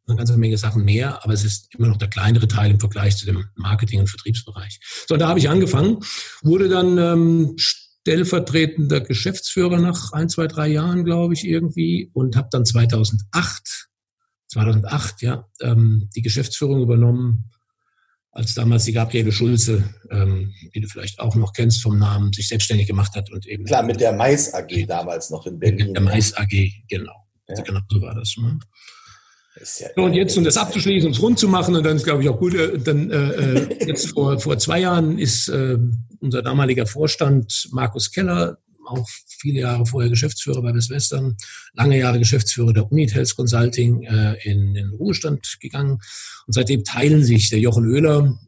eine 0.08 0.18
ganze 0.18 0.38
Menge 0.38 0.58
Sachen 0.58 0.86
mehr, 0.86 1.24
aber 1.24 1.34
es 1.34 1.44
ist 1.44 1.74
immer 1.76 1.88
noch 1.88 1.98
der 1.98 2.08
kleinere 2.08 2.48
Teil 2.48 2.72
im 2.72 2.80
Vergleich 2.80 3.18
zu 3.18 3.26
dem 3.26 3.46
Marketing- 3.56 4.00
und 4.00 4.10
Vertriebsbereich. 4.10 4.80
So, 5.08 5.18
da 5.18 5.28
habe 5.28 5.40
ich 5.40 5.50
angefangen, 5.50 6.00
wurde 6.42 6.70
dann 6.70 6.98
ähm, 6.98 7.56
stellvertretender 7.58 9.02
Geschäftsführer 9.02 9.80
nach 9.80 10.14
ein, 10.14 10.30
zwei, 10.30 10.48
drei 10.48 10.68
Jahren, 10.68 11.04
glaube 11.04 11.34
ich, 11.34 11.46
irgendwie 11.46 12.10
und 12.14 12.36
habe 12.36 12.48
dann 12.52 12.66
2008, 12.66 13.90
2008, 14.48 15.22
ja, 15.22 15.48
ähm, 15.62 16.10
die 16.16 16.22
Geschäftsführung 16.22 16.82
übernommen 16.82 17.52
als 18.32 18.54
damals 18.54 18.86
die 18.86 18.94
Gabriele 18.94 19.32
Schulze, 19.32 19.84
ähm, 20.12 20.54
die 20.74 20.82
du 20.82 20.88
vielleicht 20.88 21.20
auch 21.20 21.36
noch 21.36 21.54
kennst 21.54 21.82
vom 21.82 21.98
Namen, 21.98 22.32
sich 22.34 22.48
selbstständig 22.48 22.88
gemacht 22.88 23.16
hat 23.16 23.32
und 23.32 23.46
eben. 23.48 23.66
Klar, 23.66 23.84
mit 23.84 24.00
der 24.00 24.14
Mais 24.14 24.54
AG 24.54 24.86
damals 24.88 25.30
noch 25.30 25.46
in 25.48 25.58
Berlin. 25.58 25.88
Mit 25.88 25.96
der 25.96 26.04
Mais 26.04 26.36
AG, 26.36 26.72
genau. 26.88 27.26
Ja. 27.48 27.62
Genau 27.62 27.80
so 27.90 28.02
war 28.02 28.14
das. 28.16 28.36
Ne? 28.38 28.60
Ja 29.80 29.88
so, 29.96 30.04
und 30.04 30.14
jetzt, 30.14 30.38
um 30.38 30.44
das 30.44 30.58
abzuschließen, 30.58 31.08
um 31.08 31.14
es 31.14 31.22
rund 31.22 31.40
zu 31.40 31.48
machen, 31.48 31.76
und 31.76 31.84
dann 31.84 31.96
ist, 31.96 32.04
glaube 32.04 32.22
ich, 32.22 32.30
auch 32.30 32.38
gut, 32.38 32.54
äh, 32.54 32.78
dann 32.78 33.10
äh, 33.10 33.32
äh, 33.32 33.86
jetzt 33.88 34.12
vor, 34.12 34.40
vor 34.40 34.58
zwei 34.60 34.82
Jahren 34.82 35.18
ist 35.18 35.48
äh, 35.50 35.78
unser 36.20 36.42
damaliger 36.42 36.86
Vorstand 36.86 37.70
Markus 37.72 38.12
Keller 38.12 38.60
auch 38.88 39.08
viele 39.28 39.62
Jahre 39.62 39.86
vorher 39.86 40.10
Geschäftsführer 40.10 40.62
bei 40.62 40.74
Westwestern, 40.74 41.36
lange 41.74 41.98
Jahre 41.98 42.20
Geschäftsführer 42.20 42.74
der 42.74 42.92
Unitels 42.92 43.36
Consulting 43.36 44.04
äh, 44.04 44.36
in 44.44 44.74
den 44.74 44.90
Ruhestand 44.90 45.58
gegangen. 45.60 46.00
Und 46.46 46.54
seitdem 46.54 46.84
teilen 46.84 47.24
sich 47.24 47.50
der 47.50 47.60
Jochen 47.60 47.86
Oehler 47.92 48.40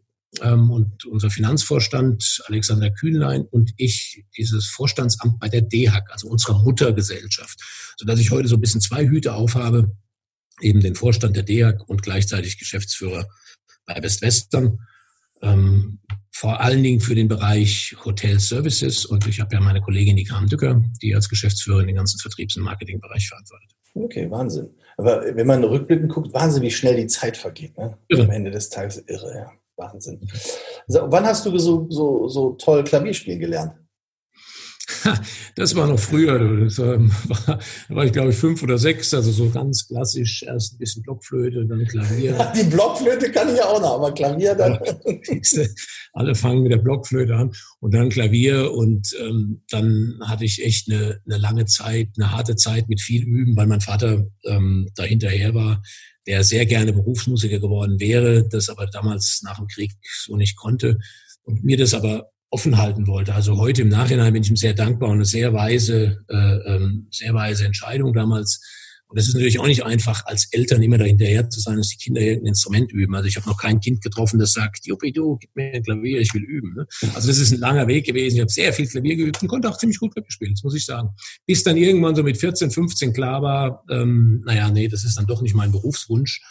ähm, 0.41 0.69
und 0.69 1.05
unser 1.05 1.29
Finanzvorstand 1.29 2.43
Alexander 2.45 2.91
Kühnlein 2.91 3.45
und 3.45 3.71
ich 3.77 4.25
dieses 4.37 4.67
Vorstandsamt 4.67 5.39
bei 5.39 5.49
der 5.49 5.61
DEHAG, 5.61 6.09
also 6.11 6.27
unserer 6.27 6.61
Muttergesellschaft, 6.63 7.59
sodass 7.97 8.19
ich 8.19 8.31
heute 8.31 8.47
so 8.47 8.55
ein 8.55 8.61
bisschen 8.61 8.81
zwei 8.81 9.07
Hüte 9.07 9.33
aufhabe, 9.33 9.95
eben 10.61 10.81
den 10.81 10.95
Vorstand 10.95 11.35
der 11.35 11.43
DEHAG 11.43 11.87
und 11.87 12.03
gleichzeitig 12.03 12.57
Geschäftsführer 12.57 13.27
bei 13.85 14.01
Westwestern. 14.01 14.79
Ähm, 15.41 15.99
vor 16.31 16.61
allen 16.61 16.81
Dingen 16.83 17.01
für 17.01 17.15
den 17.15 17.27
Bereich 17.27 17.95
Hotel 18.05 18.39
Services. 18.39 19.05
Und 19.05 19.27
ich 19.27 19.41
habe 19.41 19.53
ja 19.53 19.59
meine 19.59 19.81
Kollegin, 19.81 20.15
die 20.15 20.23
Carmen 20.23 20.47
Dücker, 20.47 20.81
die 21.01 21.13
als 21.13 21.27
Geschäftsführerin 21.27 21.87
den 21.87 21.97
ganzen 21.97 22.19
Vertriebs- 22.19 22.55
und 22.55 22.63
Marketingbereich 22.63 23.27
verantwortet. 23.27 23.71
Okay, 23.93 24.31
Wahnsinn. 24.31 24.69
Aber 24.97 25.23
wenn 25.35 25.47
man 25.47 25.63
rückblickend 25.63 26.11
guckt, 26.11 26.33
Wahnsinn, 26.33 26.63
wie 26.63 26.71
schnell 26.71 26.95
die 26.95 27.07
Zeit 27.07 27.35
vergeht. 27.35 27.77
Ne? 27.77 27.97
Am 28.13 28.29
Ende 28.29 28.51
des 28.51 28.69
Tages 28.69 29.03
irre, 29.07 29.33
ja. 29.33 29.51
Wahnsinn. 29.75 30.19
So, 30.87 30.99
wann 31.09 31.25
hast 31.25 31.45
du 31.45 31.57
so, 31.57 31.87
so, 31.89 32.27
so 32.27 32.51
toll 32.51 32.83
Klavier 32.83 33.13
spielen 33.13 33.39
gelernt? 33.39 33.73
Das 35.55 35.75
war 35.75 35.87
noch 35.87 35.99
früher. 35.99 36.39
Das 36.63 36.79
ähm, 36.79 37.11
war, 37.27 37.59
da 37.89 37.95
war 37.95 38.05
ich, 38.05 38.11
glaube 38.11 38.29
ich, 38.29 38.35
fünf 38.35 38.63
oder 38.63 38.77
sechs, 38.77 39.13
also 39.13 39.31
so 39.31 39.49
ganz 39.49 39.87
klassisch. 39.87 40.43
Erst 40.43 40.73
ein 40.73 40.77
bisschen 40.77 41.03
Blockflöte, 41.03 41.65
dann 41.65 41.85
Klavier. 41.85 42.51
Die 42.55 42.63
Blockflöte 42.63 43.31
kann 43.31 43.49
ich 43.49 43.57
ja 43.57 43.65
auch 43.65 43.81
noch, 43.81 43.95
aber 43.95 44.13
Klavier 44.13 44.55
dann. 44.55 44.79
Alle 46.13 46.35
fangen 46.35 46.63
mit 46.63 46.71
der 46.71 46.77
Blockflöte 46.77 47.35
an 47.35 47.51
und 47.79 47.93
dann 47.93 48.09
Klavier. 48.09 48.71
Und 48.71 49.15
ähm, 49.19 49.63
dann 49.69 50.19
hatte 50.25 50.45
ich 50.45 50.63
echt 50.63 50.89
eine, 50.89 51.19
eine 51.25 51.37
lange 51.37 51.65
Zeit, 51.65 52.09
eine 52.17 52.31
harte 52.31 52.55
Zeit 52.55 52.89
mit 52.89 53.01
viel 53.01 53.23
Üben, 53.23 53.55
weil 53.55 53.67
mein 53.67 53.81
Vater 53.81 54.27
ähm, 54.45 54.89
da 54.95 55.03
hinterher 55.03 55.53
war 55.53 55.81
der 56.27 56.43
sehr 56.43 56.67
gerne 56.67 56.93
Berufsmusiker 56.93 57.59
geworden 57.59 57.99
wäre, 57.99 58.47
das 58.47 58.69
aber 58.69 58.85
damals 58.85 59.41
nach 59.43 59.57
dem 59.57 59.67
Krieg 59.67 59.93
so 60.03 60.37
nicht 60.37 60.57
konnte 60.57 60.99
und 61.41 61.63
mir 61.63 61.75
das 61.75 61.95
aber 61.95 62.29
offen 62.51 62.77
halten 62.77 63.07
wollte. 63.07 63.33
Also 63.35 63.57
heute 63.57 63.83
im 63.83 63.89
Nachhinein 63.89 64.33
bin 64.33 64.43
ich 64.43 64.49
ihm 64.49 64.55
sehr 64.55 64.73
dankbar 64.73 65.09
und 65.09 65.15
eine 65.15 65.25
sehr 65.25 65.53
weise, 65.53 66.23
äh, 66.29 66.35
ähm, 66.35 67.07
sehr 67.11 67.33
weise 67.33 67.65
Entscheidung 67.65 68.13
damals. 68.13 68.61
Und 69.07 69.17
es 69.17 69.27
ist 69.27 69.33
natürlich 69.33 69.59
auch 69.59 69.65
nicht 69.65 69.83
einfach, 69.83 70.25
als 70.27 70.49
Eltern 70.51 70.83
immer 70.83 70.99
dahinterher 70.99 71.49
zu 71.49 71.59
sein, 71.59 71.77
dass 71.77 71.87
die 71.87 71.97
Kinder 71.97 72.21
irgendein 72.21 72.49
Instrument 72.49 72.91
üben. 72.91 73.15
Also 73.15 73.27
ich 73.27 73.37
habe 73.37 73.49
noch 73.49 73.57
kein 73.57 73.79
Kind 73.79 74.03
getroffen, 74.03 74.39
das 74.39 74.53
sagt, 74.53 74.85
Juppie, 74.85 75.11
du, 75.11 75.37
gib 75.37 75.55
mir 75.55 75.73
ein 75.73 75.83
Klavier, 75.83 76.21
ich 76.21 76.31
will 76.35 76.43
üben. 76.43 76.75
Ne? 76.75 76.87
Also 77.15 77.27
das 77.27 77.39
ist 77.39 77.51
ein 77.51 77.59
langer 77.59 77.87
Weg 77.87 78.05
gewesen. 78.05 78.35
Ich 78.35 78.41
habe 78.41 78.51
sehr 78.51 78.71
viel 78.71 78.87
Klavier 78.87 79.15
geübt 79.15 79.41
und 79.41 79.47
konnte 79.47 79.67
auch 79.67 79.77
ziemlich 79.77 79.99
gut 79.99 80.13
Klavier 80.13 80.31
spielen, 80.31 80.53
das 80.53 80.63
muss 80.63 80.75
ich 80.75 80.85
sagen. 80.85 81.09
Bis 81.47 81.63
dann 81.63 81.75
irgendwann 81.75 82.15
so 82.15 82.21
mit 82.21 82.37
14, 82.37 82.69
15 82.69 83.13
klar 83.13 83.41
war, 83.41 83.83
ähm, 83.89 84.43
naja, 84.45 84.69
nee, 84.69 84.87
das 84.87 85.03
ist 85.03 85.17
dann 85.17 85.25
doch 85.25 85.41
nicht 85.41 85.55
mein 85.55 85.71
Berufswunsch. 85.71 86.41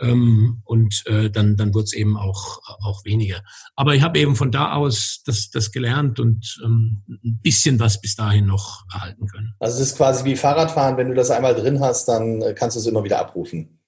Ähm, 0.00 0.62
und 0.64 1.02
äh, 1.06 1.30
dann, 1.30 1.56
dann 1.56 1.74
wird 1.74 1.84
es 1.84 1.92
eben 1.92 2.16
auch, 2.16 2.60
auch 2.82 3.04
weniger. 3.04 3.42
Aber 3.76 3.94
ich 3.94 4.02
habe 4.02 4.18
eben 4.18 4.36
von 4.36 4.50
da 4.50 4.72
aus 4.72 5.22
das, 5.24 5.50
das 5.50 5.72
gelernt 5.72 6.18
und 6.20 6.60
ähm, 6.64 7.02
ein 7.08 7.40
bisschen 7.42 7.78
was 7.78 8.00
bis 8.00 8.16
dahin 8.16 8.46
noch 8.46 8.84
erhalten 8.92 9.26
können. 9.26 9.54
Also 9.58 9.80
es 9.80 9.90
ist 9.90 9.96
quasi 9.96 10.24
wie 10.24 10.36
Fahrradfahren, 10.36 10.96
wenn 10.96 11.08
du 11.08 11.14
das 11.14 11.30
einmal 11.30 11.54
drin 11.54 11.80
hast, 11.80 12.06
dann 12.06 12.42
äh, 12.42 12.54
kannst 12.54 12.76
du 12.76 12.80
es 12.80 12.86
immer 12.86 13.04
wieder 13.04 13.18
abrufen. 13.18 13.78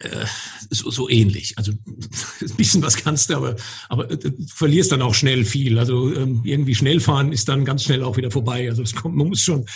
Äh, 0.00 0.26
so, 0.70 0.90
so 0.90 1.08
ähnlich. 1.08 1.56
Also 1.56 1.72
ein 2.40 2.56
bisschen 2.56 2.82
was 2.82 2.96
kannst 2.96 3.30
du, 3.30 3.36
aber, 3.36 3.56
aber 3.88 4.10
äh, 4.10 4.18
du 4.18 4.32
verlierst 4.48 4.92
dann 4.92 5.02
auch 5.02 5.14
schnell 5.14 5.44
viel. 5.44 5.78
Also 5.78 6.12
ähm, 6.12 6.42
irgendwie 6.44 6.74
schnell 6.74 7.00
fahren 7.00 7.32
ist 7.32 7.48
dann 7.48 7.64
ganz 7.64 7.84
schnell 7.84 8.02
auch 8.02 8.16
wieder 8.16 8.30
vorbei. 8.30 8.68
Also 8.68 8.82
es 8.82 8.94
kommt, 8.94 9.14
man 9.14 9.28
muss 9.28 9.40
schon, 9.40 9.66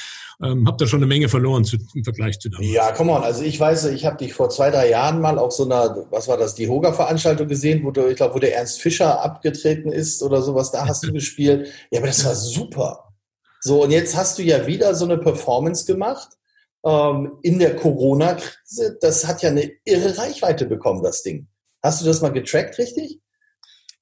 ähm, 0.43 0.67
hab 0.69 0.79
da 0.79 0.87
schon 0.87 1.01
eine 1.01 1.07
Menge 1.07 1.29
verloren 1.29 1.65
zu, 1.65 1.79
im 1.95 2.05
Vergleich 2.05 2.39
zu 2.39 2.49
damals. 2.49 2.71
Ja, 2.71 2.93
komm 2.93 3.11
on. 3.11 3.23
Also 3.23 3.43
ich 3.43 3.59
weiß, 3.59 3.87
ich 3.87 4.07
habe 4.07 4.17
dich 4.17 4.33
vor 4.33 4.51
zwei, 4.51 4.71
drei 4.71 4.89
Jahren 4.91 5.21
mal 5.21 5.39
auf 5.39 5.53
so 5.53 5.65
einer, 5.65 6.07
was 6.11 6.29
war 6.29 6.37
das, 6.37 6.55
die 6.55 6.69
Hoga-Veranstaltung 6.69 7.49
gesehen, 7.49 7.85
wo 7.85 7.91
du, 7.91 8.09
ich 8.09 8.17
glaube, 8.17 8.35
wo 8.35 8.39
der 8.39 8.57
Ernst 8.57 8.81
Fischer 8.81 9.23
abgetreten 9.23 9.91
ist 9.91 10.23
oder 10.23 10.43
sowas, 10.43 10.71
da 10.71 10.87
hast 10.87 11.05
du 11.05 11.13
gespielt. 11.13 11.69
Ja, 11.91 11.99
aber 11.99 12.07
das 12.07 12.25
war 12.25 12.35
super. 12.35 13.09
So, 13.61 13.83
und 13.83 13.91
jetzt 13.91 14.17
hast 14.17 14.39
du 14.39 14.43
ja 14.43 14.67
wieder 14.67 14.95
so 14.95 15.05
eine 15.05 15.19
Performance 15.19 15.85
gemacht 15.85 16.29
ähm, 16.85 17.39
in 17.43 17.59
der 17.59 17.75
Corona-Krise. 17.75 18.99
Das 19.01 19.27
hat 19.27 19.43
ja 19.43 19.51
eine 19.51 19.73
irre 19.85 20.19
Reichweite 20.19 20.67
bekommen, 20.67 21.03
das 21.03 21.25
Ding. 21.25 21.49
Hast 21.83 22.01
du 22.01 22.07
das 22.07 22.21
mal 22.21 22.31
getrackt, 22.31 22.79
richtig? 22.79 23.19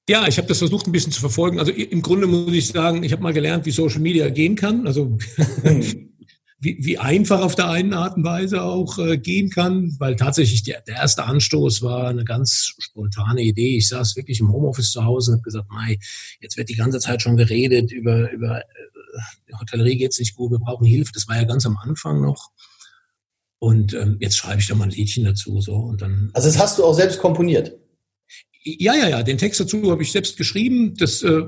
Ja, 0.09 0.27
ich 0.27 0.37
habe 0.37 0.47
das 0.47 0.59
versucht 0.59 0.87
ein 0.87 0.91
bisschen 0.91 1.11
zu 1.11 1.19
verfolgen. 1.19 1.59
Also 1.59 1.71
im 1.71 2.01
Grunde 2.01 2.27
muss 2.27 2.53
ich 2.53 2.67
sagen, 2.67 3.03
ich 3.03 3.11
habe 3.11 3.23
mal 3.23 3.33
gelernt, 3.33 3.65
wie 3.65 3.71
Social 3.71 3.99
Media 3.99 4.29
gehen 4.29 4.55
kann. 4.55 4.87
Also 4.87 5.17
hm. 5.63 6.06
wie, 6.59 6.77
wie 6.79 6.97
einfach 6.97 7.41
auf 7.41 7.55
der 7.55 7.69
einen 7.69 7.93
Art 7.93 8.17
und 8.17 8.23
Weise 8.23 8.63
auch 8.63 8.97
äh, 8.97 9.17
gehen 9.17 9.49
kann, 9.49 9.95
weil 9.99 10.15
tatsächlich 10.15 10.63
der, 10.63 10.81
der 10.81 10.95
erste 10.95 11.23
Anstoß 11.23 11.83
war 11.83 12.07
eine 12.07 12.23
ganz 12.23 12.73
spontane 12.79 13.41
Idee. 13.41 13.77
Ich 13.77 13.87
saß 13.89 14.15
wirklich 14.15 14.39
im 14.39 14.51
Homeoffice 14.51 14.91
zu 14.91 15.05
Hause 15.05 15.31
und 15.31 15.37
habe 15.37 15.43
gesagt, 15.43 15.69
Mai, 15.69 15.99
jetzt 16.41 16.57
wird 16.57 16.69
die 16.69 16.75
ganze 16.75 16.99
Zeit 16.99 17.21
schon 17.21 17.37
geredet 17.37 17.91
über, 17.91 18.31
über 18.31 18.61
äh, 18.61 19.53
Hotellerie 19.59 19.97
geht's 19.97 20.19
nicht 20.19 20.35
gut, 20.35 20.51
wir 20.51 20.59
brauchen 20.59 20.85
Hilfe. 20.85 21.11
Das 21.13 21.27
war 21.27 21.35
ja 21.35 21.43
ganz 21.43 21.65
am 21.65 21.77
Anfang 21.77 22.21
noch. 22.21 22.49
Und 23.59 23.93
ähm, 23.93 24.17
jetzt 24.19 24.37
schreibe 24.37 24.59
ich 24.59 24.67
da 24.67 24.75
mal 24.75 24.85
ein 24.85 24.91
Liedchen 24.91 25.25
dazu. 25.25 25.61
So, 25.61 25.75
und 25.75 26.01
dann, 26.01 26.29
also 26.33 26.47
das 26.47 26.59
hast 26.59 26.77
du 26.77 26.85
auch 26.85 26.93
selbst 26.93 27.19
komponiert? 27.19 27.73
Ja, 28.79 28.95
ja, 28.95 29.07
ja. 29.07 29.23
Den 29.23 29.37
Text 29.37 29.59
dazu 29.61 29.91
habe 29.91 30.03
ich 30.03 30.11
selbst 30.11 30.35
geschrieben. 30.35 30.93
Das 30.97 31.23
äh, 31.23 31.43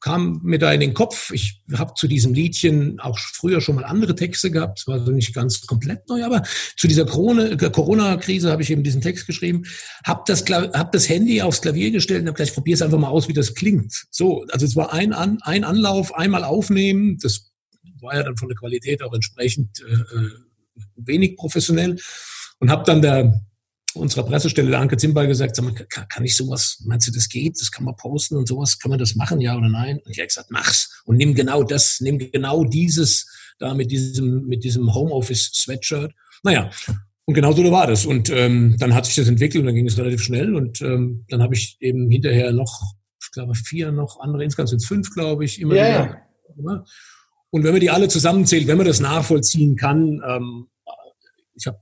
kam 0.00 0.40
mir 0.44 0.58
da 0.58 0.72
in 0.72 0.78
den 0.78 0.94
Kopf. 0.94 1.32
Ich 1.32 1.62
habe 1.74 1.94
zu 1.94 2.06
diesem 2.06 2.32
Liedchen 2.32 3.00
auch 3.00 3.18
früher 3.18 3.60
schon 3.60 3.74
mal 3.74 3.84
andere 3.84 4.14
Texte 4.14 4.52
gehabt. 4.52 4.78
Es 4.78 4.86
war 4.86 5.00
also 5.00 5.10
nicht 5.10 5.34
ganz 5.34 5.66
komplett 5.66 6.08
neu, 6.08 6.24
aber 6.24 6.42
zu 6.76 6.86
dieser 6.86 7.02
äh, 7.02 7.70
Corona-Krise 7.70 8.52
habe 8.52 8.62
ich 8.62 8.70
eben 8.70 8.84
diesen 8.84 9.00
Text 9.00 9.26
geschrieben. 9.26 9.64
Habe 10.04 10.22
das, 10.26 10.44
hab 10.48 10.92
das 10.92 11.08
Handy 11.08 11.42
aufs 11.42 11.60
Klavier 11.60 11.90
gestellt 11.90 12.22
und 12.22 12.28
habe 12.28 12.36
gleich 12.36 12.54
probiere 12.54 12.76
es 12.76 12.82
einfach 12.82 12.98
mal 12.98 13.08
aus, 13.08 13.26
wie 13.26 13.32
das 13.32 13.54
klingt. 13.54 14.06
So, 14.10 14.44
also 14.50 14.64
es 14.64 14.76
war 14.76 14.92
ein, 14.92 15.12
An 15.12 15.38
ein 15.42 15.64
Anlauf, 15.64 16.14
einmal 16.14 16.44
aufnehmen. 16.44 17.18
Das 17.20 17.50
war 18.00 18.14
ja 18.14 18.22
dann 18.22 18.36
von 18.36 18.48
der 18.48 18.56
Qualität 18.56 19.02
auch 19.02 19.12
entsprechend 19.12 19.80
äh, 19.80 20.16
äh 20.16 20.30
wenig 20.96 21.36
professionell 21.36 21.96
und 22.58 22.70
habe 22.70 22.84
dann 22.84 23.02
der 23.02 23.40
unserer 23.94 24.24
Pressestelle, 24.24 24.70
der 24.70 24.80
Anke 24.80 24.96
Zimbal, 24.96 25.26
gesagt, 25.26 25.56
sag 25.56 25.64
mal, 25.64 25.74
kann, 25.74 26.06
kann 26.08 26.24
ich 26.24 26.36
sowas, 26.36 26.82
meinst 26.84 27.08
du, 27.08 27.12
das 27.12 27.28
geht? 27.28 27.60
Das 27.60 27.70
kann 27.70 27.84
man 27.84 27.96
posten 27.96 28.36
und 28.36 28.46
sowas? 28.46 28.78
Kann 28.78 28.90
man 28.90 28.98
das 28.98 29.14
machen, 29.14 29.40
ja 29.40 29.56
oder 29.56 29.68
nein? 29.68 29.98
Und 30.04 30.10
ich 30.10 30.18
habe 30.18 30.28
gesagt, 30.28 30.50
mach's. 30.50 31.02
Und 31.04 31.16
nimm 31.16 31.34
genau 31.34 31.62
das, 31.62 32.00
nimm 32.00 32.18
genau 32.18 32.64
dieses 32.64 33.26
da 33.58 33.74
mit 33.74 33.90
diesem, 33.90 34.46
mit 34.46 34.64
diesem 34.64 34.92
Homeoffice-Sweatshirt. 34.94 36.12
Naja, 36.42 36.70
und 37.26 37.34
genau 37.34 37.52
so 37.52 37.62
war 37.70 37.86
das. 37.86 38.06
Und 38.06 38.30
ähm, 38.30 38.76
dann 38.78 38.94
hat 38.94 39.06
sich 39.06 39.14
das 39.14 39.28
entwickelt 39.28 39.60
und 39.60 39.66
dann 39.66 39.74
ging 39.74 39.86
es 39.86 39.98
relativ 39.98 40.22
schnell. 40.22 40.54
Und 40.54 40.80
ähm, 40.80 41.24
dann 41.28 41.42
habe 41.42 41.54
ich 41.54 41.76
eben 41.80 42.10
hinterher 42.10 42.52
noch, 42.52 42.94
ich 43.22 43.30
glaube, 43.30 43.54
vier 43.54 43.92
noch 43.92 44.18
andere, 44.20 44.42
insgesamt 44.42 44.70
sind 44.70 44.78
es 44.78 44.86
fünf, 44.86 45.10
glaube 45.14 45.44
ich, 45.44 45.60
immer 45.60 45.74
ja, 45.74 46.22
wieder. 46.56 46.84
Und 47.50 47.64
wenn 47.64 47.72
man 47.72 47.80
die 47.80 47.90
alle 47.90 48.08
zusammenzählt, 48.08 48.66
wenn 48.66 48.78
man 48.78 48.86
das 48.86 49.00
nachvollziehen 49.00 49.76
kann, 49.76 50.20
ähm, 50.26 50.66
ich 51.54 51.66
habe 51.66 51.78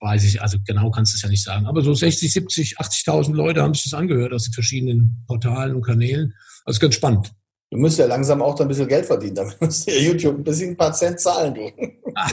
weiß 0.00 0.24
ich, 0.24 0.42
also 0.42 0.58
genau 0.66 0.90
kannst 0.90 1.12
du 1.12 1.16
es 1.16 1.22
ja 1.22 1.28
nicht 1.28 1.42
sagen, 1.42 1.66
aber 1.66 1.82
so 1.82 1.94
60, 1.94 2.32
70, 2.32 2.78
80.000 2.78 3.34
Leute 3.34 3.62
haben 3.62 3.74
sich 3.74 3.84
das 3.84 3.94
angehört 3.94 4.32
aus 4.32 4.44
den 4.44 4.52
verschiedenen 4.52 5.24
Portalen 5.26 5.74
und 5.74 5.82
Kanälen. 5.82 6.34
Also 6.64 6.80
ganz 6.80 6.94
spannend. 6.94 7.32
Du 7.70 7.78
musst 7.78 7.98
ja 7.98 8.06
langsam 8.06 8.42
auch 8.42 8.54
da 8.54 8.64
ein 8.64 8.68
bisschen 8.68 8.88
Geld 8.88 9.06
verdienen, 9.06 9.34
damit 9.34 9.60
musst 9.60 9.86
du 9.86 9.92
ja 9.92 10.00
YouTube 10.00 10.36
ein 10.36 10.44
bisschen 10.44 10.70
ein 10.70 10.76
paar 10.76 10.92
Cent 10.92 11.20
zahlen. 11.20 11.54
Du. 11.54 11.70
Ah, 12.14 12.30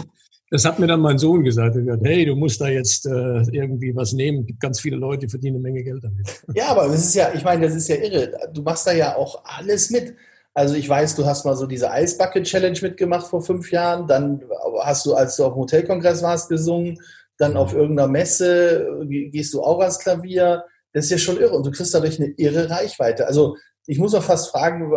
das 0.52 0.65
hat 0.65 0.80
mir 0.80 0.88
dann 0.88 1.00
mein 1.00 1.17
Sohn 1.17 1.43
gesagt. 1.43 1.76
Er 1.78 1.82
gesagt, 1.82 2.04
hey, 2.06 2.26
du 2.26 2.36
musst 2.36 2.60
da 2.60 2.67
jetzt 2.67 3.06
äh, 3.06 3.41
irgendwie 3.52 3.95
was 3.95 4.12
nehmen. 4.12 4.41
Es 4.41 4.47
gibt 4.47 4.60
ganz 4.60 4.82
viele 4.82 4.97
Leute, 4.97 5.26
die 5.26 5.30
verdienen 5.30 5.56
eine 5.56 5.63
Menge 5.63 5.84
Geld 5.84 6.04
damit. 6.04 6.43
Ja, 6.54 6.67
aber 6.67 6.88
das 6.89 7.06
ist 7.06 7.15
ja, 7.15 7.32
ich 7.34 7.43
meine, 7.43 7.65
das 7.65 7.76
ist 7.76 7.88
ja 7.88 7.95
irre. 7.95 8.32
Du 8.54 8.62
machst 8.62 8.86
da 8.86 8.91
ja 8.91 9.15
auch 9.15 9.43
alles 9.45 9.89
mit. 9.89 10.13
Also 10.54 10.76
ich 10.76 10.88
weiß, 10.88 11.15
du 11.15 11.26
hast 11.26 11.45
mal 11.45 11.56
so 11.56 11.65
diese 11.65 11.89
Eisbucket 11.89 12.43
Challenge 12.43 12.78
mitgemacht 12.82 13.28
vor 13.28 13.41
fünf 13.41 13.71
Jahren. 13.71 14.06
Dann 14.08 14.43
hast 14.82 15.06
du, 15.06 15.13
als 15.13 15.38
du 15.38 15.45
auf 15.45 15.54
dem 15.54 15.62
Hotelkongress 15.62 16.21
warst, 16.21 16.50
gesungen. 16.50 17.00
Dann 17.41 17.58
auf 17.58 17.73
irgendeiner 17.73 18.08
Messe 18.08 19.04
gehst 19.08 19.51
du 19.56 19.63
auch 19.63 19.80
ans 19.80 19.97
Klavier. 19.97 20.63
Das 20.93 21.06
ist 21.06 21.12
ja 21.12 21.17
schon 21.17 21.38
irre. 21.38 21.56
Und 21.56 21.65
du 21.65 21.71
kriegst 21.71 21.91
dadurch 21.91 22.19
eine 22.19 22.30
irre 22.38 22.69
Reichweite. 22.69 23.25
Also 23.25 23.58
ich 23.88 23.97
muss 23.97 24.13
auch 24.13 24.21
fast 24.21 24.51
fragen, 24.51 24.91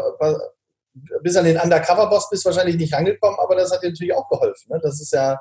bis 1.22 1.36
an 1.36 1.46
den 1.46 1.58
Undercover-Boss 1.58 2.28
bist 2.28 2.44
du 2.44 2.50
wahrscheinlich 2.50 2.76
nicht 2.76 2.92
rangekommen, 2.92 3.38
aber 3.40 3.56
das 3.56 3.72
hat 3.72 3.82
dir 3.82 3.88
natürlich 3.88 4.12
auch 4.12 4.28
geholfen. 4.28 4.68
Ne? 4.68 4.78
Das 4.82 5.00
ist 5.00 5.14
ja, 5.14 5.40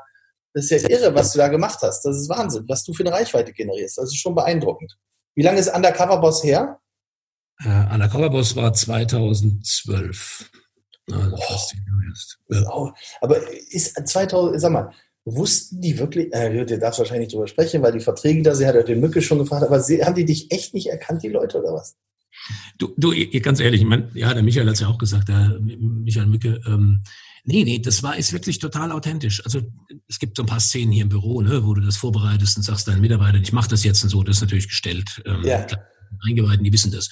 das 0.54 0.72
ist 0.72 0.82
ja 0.82 0.89
irre, 0.89 1.13
was 1.13 1.34
du 1.34 1.39
da 1.39 1.50
gemacht 1.50 1.80
hast. 1.82 2.04
Das 2.04 2.16
ist 2.16 2.30
Wahnsinn, 2.30 2.63
was 2.70 2.86
du 2.86 2.94
für 2.94 3.04
eine 3.04 3.12
Reichweite 3.12 3.52
generierst. 3.52 3.98
Das 3.98 4.06
ist 4.06 4.22
schon 4.22 4.34
beeindruckend. 4.34 4.98
Wie 5.36 5.44
lange 5.44 5.60
ist 5.60 5.76
Undercover-Boss 5.76 6.46
her? 6.46 6.80
Äh, 7.66 7.94
Undercover-Boss 7.94 8.56
war 8.56 8.72
2012. 8.72 10.52
Also 11.12 11.36
oh. 12.72 12.92
Aber 13.20 13.52
ist 13.52 14.08
2000, 14.08 14.62
sag 14.62 14.72
mal, 14.72 14.94
wussten 15.26 15.82
die 15.82 15.98
wirklich, 15.98 16.34
äh, 16.34 16.66
du 16.66 16.78
darfst 16.78 17.00
wahrscheinlich 17.00 17.28
nicht 17.28 17.36
drüber 17.36 17.48
sprechen, 17.48 17.82
weil 17.82 17.94
die 17.94 18.00
Verträge 18.00 18.42
da, 18.42 18.56
sie 18.56 18.68
hat 18.68 18.76
ja 18.76 18.84
den 18.84 19.00
Mücke 19.00 19.22
schon 19.22 19.40
gefragt, 19.40 19.64
aber 19.64 19.80
sie, 19.80 20.04
haben 20.04 20.16
die 20.16 20.26
dich 20.26 20.52
echt 20.52 20.74
nicht 20.74 20.88
erkannt, 20.88 21.24
die 21.24 21.30
Leute, 21.30 21.60
oder 21.60 21.74
was? 21.74 21.96
Du, 22.78 22.94
du 22.98 23.14
ganz 23.42 23.60
ehrlich, 23.60 23.82
ich 23.82 23.88
mein, 23.88 24.10
ja, 24.14 24.34
der 24.34 24.44
Michael 24.44 24.68
hat 24.68 24.74
es 24.74 24.82
ja 24.82 24.88
auch 24.88 24.98
gesagt, 24.98 25.30
der 25.30 25.60
Michael 25.62 26.28
Mücke, 26.28 26.60
ähm, 26.66 27.04
nee, 27.46 27.64
nee, 27.64 27.80
das 27.80 28.04
war 28.04 28.18
ist 28.18 28.34
wirklich 28.34 28.60
total 28.60 28.92
authentisch. 28.92 29.44
Also 29.46 29.62
es 30.10 30.20
gibt 30.20 30.36
so 30.36 30.44
ein 30.44 30.48
paar 30.48 30.60
Szenen 30.60 30.92
hier 30.92 31.04
im 31.04 31.10
Büro, 31.10 31.42
ne, 31.42 31.66
wo 31.66 31.74
du 31.74 31.82
das 31.82 31.96
vorbereitest 31.96 32.58
und 32.58 32.64
sagst 32.64 32.88
deinen 32.88 33.02
Mitarbeitern, 33.02 33.44
ich 33.44 33.54
mache 33.54 33.70
das 33.70 33.84
jetzt 33.84 34.04
und 34.04 34.10
so, 34.10 34.24
das 34.24 34.38
ist 34.38 34.42
natürlich 34.42 34.68
gestellt. 34.68 35.22
Ähm, 35.26 35.44
ja. 35.44 35.66
Eingeweihten, 36.26 36.64
die 36.64 36.74
wissen 36.74 36.92
das. 36.92 37.10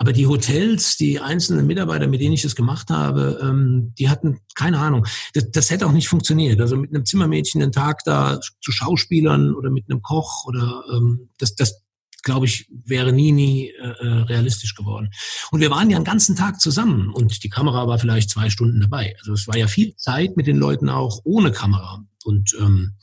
Aber 0.00 0.14
die 0.14 0.26
Hotels, 0.26 0.96
die 0.96 1.20
einzelnen 1.20 1.66
Mitarbeiter, 1.66 2.06
mit 2.06 2.22
denen 2.22 2.32
ich 2.32 2.40
das 2.40 2.56
gemacht 2.56 2.88
habe, 2.88 3.38
ähm, 3.42 3.92
die 3.98 4.08
hatten 4.08 4.40
keine 4.54 4.78
Ahnung. 4.78 5.06
Das, 5.34 5.50
das 5.50 5.70
hätte 5.70 5.86
auch 5.86 5.92
nicht 5.92 6.08
funktioniert. 6.08 6.58
Also 6.58 6.78
mit 6.78 6.88
einem 6.88 7.04
Zimmermädchen 7.04 7.62
einen 7.62 7.70
Tag 7.70 8.02
da 8.06 8.40
zu 8.40 8.72
Schauspielern 8.72 9.54
oder 9.54 9.68
mit 9.68 9.90
einem 9.90 10.00
Koch 10.00 10.46
oder 10.46 10.84
ähm, 10.90 11.28
das, 11.36 11.54
das, 11.54 11.82
glaube 12.22 12.46
ich, 12.46 12.66
wäre 12.70 13.12
nie, 13.12 13.30
nie 13.30 13.68
äh, 13.68 13.88
äh, 13.88 14.22
realistisch 14.22 14.74
geworden. 14.74 15.10
Und 15.50 15.60
wir 15.60 15.70
waren 15.70 15.90
ja 15.90 15.96
einen 15.96 16.06
ganzen 16.06 16.34
Tag 16.34 16.62
zusammen 16.62 17.10
und 17.12 17.44
die 17.44 17.50
Kamera 17.50 17.86
war 17.86 17.98
vielleicht 17.98 18.30
zwei 18.30 18.48
Stunden 18.48 18.80
dabei. 18.80 19.14
Also 19.18 19.34
es 19.34 19.46
war 19.48 19.58
ja 19.58 19.66
viel 19.66 19.94
Zeit 19.96 20.34
mit 20.34 20.46
den 20.46 20.56
Leuten 20.56 20.88
auch 20.88 21.20
ohne 21.24 21.52
Kamera. 21.52 22.02
Und 22.24 22.56
ähm, 22.58 22.94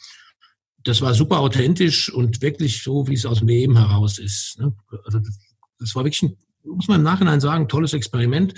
das 0.83 1.01
war 1.01 1.13
super 1.13 1.41
authentisch 1.41 2.11
und 2.11 2.41
wirklich 2.41 2.81
so, 2.81 3.07
wie 3.07 3.13
es 3.13 3.27
aus 3.27 3.37
dem 3.37 3.49
Leben 3.49 3.77
heraus 3.77 4.17
ist. 4.17 4.57
Ne? 4.57 4.75
Also 5.05 5.19
das 5.79 5.93
war 5.93 6.03
wirklich, 6.03 6.23
ein, 6.23 6.37
muss 6.67 6.87
man 6.87 6.99
im 6.99 7.03
Nachhinein 7.03 7.39
sagen, 7.39 7.67
tolles 7.67 7.93
Experiment. 7.93 8.53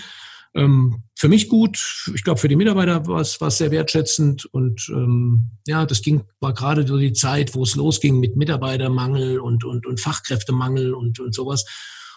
Ähm, 0.54 1.04
für 1.16 1.28
mich 1.28 1.48
gut, 1.48 2.10
ich 2.14 2.24
glaube 2.24 2.40
für 2.40 2.48
die 2.48 2.56
Mitarbeiter 2.56 3.06
war 3.06 3.20
es, 3.20 3.38
sehr 3.56 3.70
wertschätzend 3.70 4.46
und 4.46 4.88
ähm, 4.88 5.50
ja, 5.66 5.86
das 5.86 6.02
ging 6.02 6.22
war 6.40 6.54
gerade 6.54 6.86
so 6.86 6.98
die 6.98 7.12
Zeit, 7.12 7.54
wo 7.54 7.62
es 7.62 7.76
losging 7.76 8.18
mit 8.18 8.36
Mitarbeitermangel 8.36 9.38
und 9.38 9.64
und, 9.64 9.86
und 9.86 10.00
Fachkräftemangel 10.00 10.92
und 10.92 11.20
und 11.20 11.34
sowas. 11.34 11.64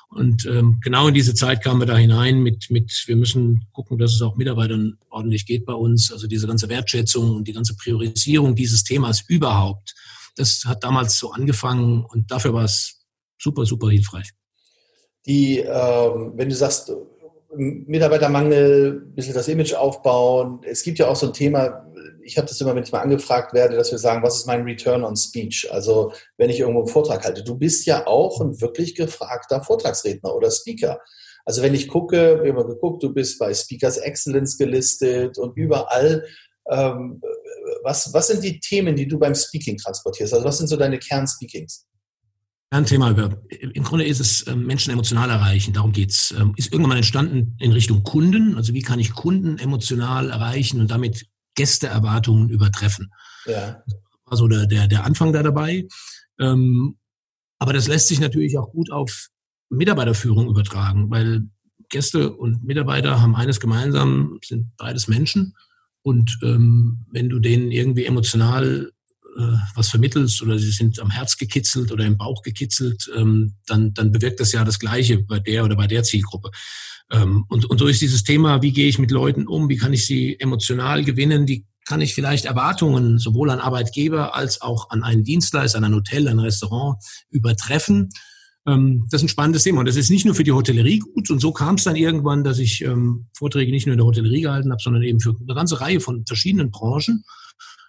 Und 0.10 0.46
ähm, 0.46 0.80
genau 0.82 1.08
in 1.08 1.14
diese 1.14 1.34
Zeit 1.34 1.64
kamen 1.64 1.82
wir 1.82 1.86
da 1.86 1.98
hinein 1.98 2.42
mit 2.42 2.72
mit 2.72 3.04
wir 3.06 3.16
müssen 3.16 3.68
gucken, 3.72 4.00
dass 4.00 4.14
es 4.14 4.22
auch 4.24 4.36
Mitarbeitern 4.36 4.98
ordentlich 5.10 5.46
geht 5.46 5.66
bei 5.66 5.74
uns. 5.74 6.12
Also 6.12 6.26
diese 6.26 6.48
ganze 6.48 6.70
Wertschätzung 6.70 7.36
und 7.36 7.48
die 7.48 7.54
ganze 7.54 7.76
Priorisierung 7.76 8.56
dieses 8.56 8.84
Themas 8.84 9.24
überhaupt, 9.28 9.94
das 10.36 10.66
hat 10.66 10.84
damals 10.84 11.20
so 11.20 11.32
angefangen 11.32 12.04
und 12.04 12.32
dafür 12.32 12.54
war 12.54 12.64
es 12.64 13.06
super 13.38 13.68
super 13.68 13.92
hilfreich. 13.92 14.32
Die, 15.26 15.60
ähm, 15.60 16.34
wenn 16.36 16.50
du 16.50 16.56
sagst 16.56 16.92
Mitarbeitermangel, 17.56 19.04
ein 19.06 19.16
bisschen 19.16 19.34
das 19.34 19.48
Image 19.48 19.74
aufbauen. 19.74 20.62
Es 20.64 20.84
gibt 20.84 21.00
ja 21.00 21.08
auch 21.08 21.16
so 21.16 21.28
ein 21.28 21.34
Thema, 21.34 21.86
ich 22.24 22.38
habe 22.38 22.48
das 22.48 22.60
immer, 22.62 22.76
wenn 22.76 22.84
ich 22.84 22.92
mal 22.92 23.02
angefragt 23.02 23.54
werde, 23.54 23.76
dass 23.76 23.92
wir 23.92 23.98
sagen, 23.98 24.24
was 24.24 24.38
ist 24.38 24.48
mein 24.48 24.64
Return 24.64 25.04
on 25.04 25.16
Speech? 25.16 25.72
Also 25.72 26.14
wenn 26.38 26.50
ich 26.50 26.60
irgendwo 26.60 26.82
einen 26.82 26.88
Vortrag 26.88 27.24
halte. 27.24 27.44
Du 27.44 27.56
bist 27.56 27.86
ja 27.86 28.08
auch 28.08 28.42
ein 28.42 28.60
wirklich 28.62 28.96
gefragter 28.96 29.62
Vortragsredner 29.62 30.34
oder 30.34 30.50
Speaker. 30.50 31.00
Also 31.46 31.62
wenn 31.62 31.74
ich 31.74 31.90
gucke, 31.90 32.40
wir 32.42 32.50
haben 32.50 32.56
mal 32.56 32.66
geguckt, 32.66 33.04
du 33.04 33.14
bist 33.14 33.38
bei 33.40 33.54
Speakers 33.54 33.98
Excellence 33.98 34.58
gelistet 34.58 35.38
und 35.38 35.58
überall. 35.58 36.26
Ähm, 36.70 37.22
was, 37.84 38.14
was 38.14 38.28
sind 38.28 38.44
die 38.44 38.60
Themen, 38.60 38.96
die 38.96 39.08
du 39.08 39.20
beim 39.20 39.36
Speaking 39.36 39.78
transportierst? 39.78 40.34
Also 40.34 40.46
was 40.46 40.58
sind 40.58 40.68
so 40.68 40.78
deine 40.78 41.00
Kernspeakings? 41.00 41.86
Ein 42.74 42.88
Thema 42.88 43.12
über, 43.12 43.38
im 43.50 43.84
Grunde 43.84 44.04
ist 44.04 44.20
es 44.20 44.48
ähm, 44.48 44.66
Menschen 44.66 44.92
emotional 44.92 45.30
erreichen, 45.30 45.74
darum 45.74 45.92
geht's. 45.92 46.34
Ähm, 46.36 46.56
ist 46.58 46.74
irgendwann 46.74 46.90
mal 46.90 46.96
entstanden 46.96 47.56
in 47.60 47.72
Richtung 47.72 48.02
Kunden, 48.02 48.58
also 48.58 48.74
wie 48.74 48.82
kann 48.82 48.98
ich 48.98 49.14
Kunden 49.14 49.60
emotional 49.60 50.32
erreichen 50.32 50.82
und 50.82 50.90
damit 50.90 51.28
Gästeerwartungen 51.54 52.50
übertreffen. 52.50 53.14
Ja. 53.46 53.84
Also 54.26 54.48
der, 54.48 54.66
der, 54.66 54.88
der 54.88 55.04
Anfang 55.04 55.32
da 55.34 55.44
dabei. 55.44 55.88
Ähm, 56.40 56.98
aber 57.60 57.74
das 57.74 57.88
lässt 57.88 58.08
sich 58.08 58.20
natürlich 58.20 58.58
auch 58.58 58.72
gut 58.72 58.92
auf 58.92 59.28
Mitarbeiterführung 59.70 60.50
übertragen, 60.50 61.12
weil 61.12 61.44
Gäste 61.90 62.34
und 62.34 62.64
Mitarbeiter 62.64 63.22
haben 63.22 63.36
eines 63.36 63.60
gemeinsam, 63.60 64.40
sind 64.44 64.76
beides 64.78 65.08
Menschen. 65.08 65.56
Und 66.02 66.40
ähm, 66.42 67.06
wenn 67.12 67.30
du 67.30 67.38
denen 67.38 67.70
irgendwie 67.70 68.06
emotional 68.06 68.92
was 69.76 69.90
vermittelst 69.90 70.42
oder 70.42 70.58
sie 70.58 70.72
sind 70.72 71.00
am 71.00 71.10
Herz 71.10 71.38
gekitzelt 71.38 71.92
oder 71.92 72.06
im 72.06 72.18
Bauch 72.18 72.42
gekitzelt, 72.42 73.10
ähm, 73.16 73.56
dann, 73.68 73.94
dann 73.94 74.12
bewirkt 74.12 74.40
das 74.40 74.52
ja 74.52 74.64
das 74.64 74.80
Gleiche 74.80 75.20
bei 75.20 75.40
der 75.40 75.66
oder 75.66 75.76
bei 75.76 75.88
der 75.88 76.04
Zielgruppe. 76.04 76.52
Ähm, 77.12 77.46
und, 77.50 77.66
und 77.66 77.78
so 77.78 77.88
ist 77.88 78.02
dieses 78.02 78.24
Thema, 78.24 78.62
wie 78.62 78.72
gehe 78.72 78.88
ich 78.88 79.00
mit 79.00 79.12
Leuten 79.12 79.48
um, 79.48 79.70
wie 79.70 79.78
kann 79.78 79.94
ich 79.94 80.06
sie 80.06 80.40
emotional 80.40 81.04
gewinnen, 81.04 81.48
wie 81.48 81.66
kann 81.86 82.02
ich 82.02 82.14
vielleicht 82.14 82.46
Erwartungen 82.46 83.20
sowohl 83.20 83.50
an 83.50 83.60
Arbeitgeber 83.60 84.36
als 84.36 84.62
auch 84.62 84.90
an 84.90 85.04
einen 85.04 85.24
Dienstleister, 85.24 85.78
an 85.78 85.84
ein 85.84 85.96
Hotel, 85.96 86.28
ein 86.28 86.40
Restaurant 86.40 86.98
übertreffen. 87.30 88.10
Ähm, 88.66 89.06
das 89.10 89.20
ist 89.20 89.26
ein 89.26 89.30
spannendes 89.30 89.64
Thema 89.64 89.80
und 89.80 89.88
das 89.88 89.98
ist 89.98 90.10
nicht 90.10 90.26
nur 90.26 90.36
für 90.36 90.46
die 90.46 90.54
Hotellerie 90.54 91.00
gut 91.00 91.30
und 91.30 91.40
so 91.40 91.52
kam 91.52 91.76
es 91.76 91.84
dann 91.84 91.96
irgendwann, 91.96 92.44
dass 92.44 92.60
ich 92.60 92.82
ähm, 92.82 93.28
Vorträge 93.38 93.72
nicht 93.72 93.86
nur 93.86 93.94
in 93.94 93.98
der 93.98 94.08
Hotellerie 94.08 94.42
gehalten 94.42 94.72
habe, 94.72 94.82
sondern 94.82 95.04
eben 95.04 95.20
für 95.20 95.36
eine 95.40 95.56
ganze 95.56 95.82
Reihe 95.82 96.00
von 96.00 96.26
verschiedenen 96.26 96.72
Branchen 96.72 97.24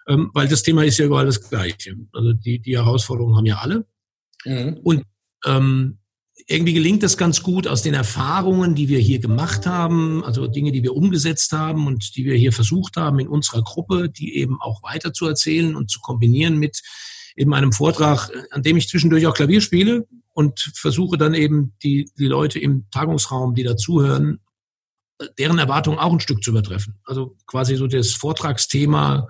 ähm, 0.07 0.31
weil 0.33 0.47
das 0.47 0.63
Thema 0.63 0.83
ist 0.83 0.97
ja 0.97 1.05
überall 1.05 1.25
das 1.25 1.49
Gleiche. 1.49 1.95
Also 2.13 2.33
die, 2.33 2.59
die 2.59 2.77
Herausforderungen 2.77 3.35
haben 3.37 3.45
ja 3.45 3.57
alle. 3.57 3.85
Mhm. 4.45 4.79
Und 4.83 5.03
ähm, 5.45 5.99
irgendwie 6.47 6.73
gelingt 6.73 7.01
das 7.01 7.17
ganz 7.17 7.41
gut 7.41 7.67
aus 7.67 7.81
den 7.81 7.93
Erfahrungen, 7.93 8.75
die 8.75 8.89
wir 8.89 8.99
hier 8.99 9.19
gemacht 9.19 9.65
haben, 9.65 10.23
also 10.23 10.47
Dinge, 10.47 10.71
die 10.71 10.83
wir 10.83 10.95
umgesetzt 10.95 11.51
haben 11.53 11.87
und 11.87 12.15
die 12.15 12.25
wir 12.25 12.35
hier 12.35 12.51
versucht 12.51 12.97
haben 12.97 13.19
in 13.19 13.27
unserer 13.27 13.63
Gruppe, 13.63 14.09
die 14.09 14.35
eben 14.35 14.61
auch 14.61 14.83
weiter 14.83 15.13
zu 15.13 15.25
erzählen 15.25 15.75
und 15.75 15.89
zu 15.89 16.01
kombinieren 16.01 16.57
mit 16.57 16.81
eben 17.35 17.53
einem 17.53 17.71
Vortrag, 17.71 18.29
an 18.51 18.63
dem 18.63 18.77
ich 18.77 18.87
zwischendurch 18.89 19.25
auch 19.27 19.33
Klavier 19.33 19.61
spiele 19.61 20.07
und 20.33 20.59
versuche 20.75 21.17
dann 21.17 21.33
eben 21.33 21.73
die, 21.83 22.09
die 22.17 22.27
Leute 22.27 22.59
im 22.59 22.85
Tagungsraum, 22.91 23.55
die 23.55 23.63
dazuhören, 23.63 24.39
deren 25.39 25.57
Erwartungen 25.57 25.97
auch 25.97 26.11
ein 26.11 26.19
Stück 26.19 26.43
zu 26.43 26.51
übertreffen. 26.51 26.95
Also 27.05 27.37
quasi 27.47 27.75
so 27.75 27.87
das 27.87 28.11
Vortragsthema 28.11 29.27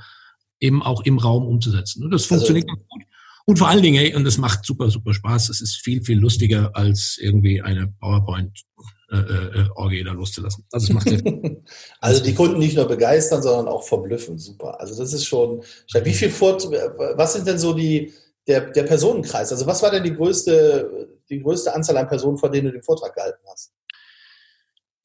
eben 0.59 0.81
auch 0.81 1.03
im 1.03 1.17
Raum 1.17 1.45
umzusetzen. 1.45 2.03
Und 2.03 2.11
das 2.11 2.23
also 2.23 2.35
funktioniert 2.35 2.69
also, 2.69 2.81
gut. 2.89 3.03
Und 3.47 3.59
vor 3.59 3.67
allen 3.67 3.83
Dingen, 3.83 4.03
ey, 4.03 4.15
und 4.15 4.23
das 4.23 4.37
macht 4.37 4.65
super, 4.65 4.89
super 4.89 5.13
Spaß. 5.13 5.49
Es 5.49 5.61
ist 5.61 5.75
viel, 5.75 6.03
viel 6.03 6.17
lustiger, 6.17 6.75
als 6.75 7.17
irgendwie 7.19 7.61
eine 7.61 7.93
PowerPoint 7.99 8.63
äh, 9.11 9.17
äh, 9.17 10.03
da 10.03 10.11
loszulassen. 10.13 10.65
Also 10.71 10.87
es 10.87 10.93
macht 10.93 11.07
Also 11.99 12.23
die 12.23 12.33
Kunden 12.33 12.57
nicht 12.57 12.75
nur 12.75 12.87
begeistern, 12.87 13.43
sondern 13.43 13.67
auch 13.67 13.83
verblüffen. 13.83 14.39
Super. 14.39 14.79
Also 14.79 14.97
das 14.97 15.13
ist 15.13 15.25
schon. 15.25 15.61
Wie 16.03 16.13
viel 16.13 16.31
Fort, 16.31 16.67
was 16.67 17.33
sind 17.33 17.47
denn 17.47 17.59
so 17.59 17.73
die, 17.73 18.11
der, 18.47 18.61
der 18.71 18.83
Personenkreis. 18.83 19.51
Also 19.51 19.65
was 19.67 19.81
war 19.83 19.91
denn 19.91 20.03
die 20.03 20.15
größte, 20.15 21.09
die 21.29 21.41
größte 21.41 21.73
Anzahl 21.73 21.97
an 21.97 22.07
Personen, 22.07 22.37
vor 22.37 22.49
denen 22.49 22.65
du 22.67 22.73
den 22.73 22.83
Vortrag 22.83 23.13
gehalten 23.13 23.43
hast? 23.51 23.71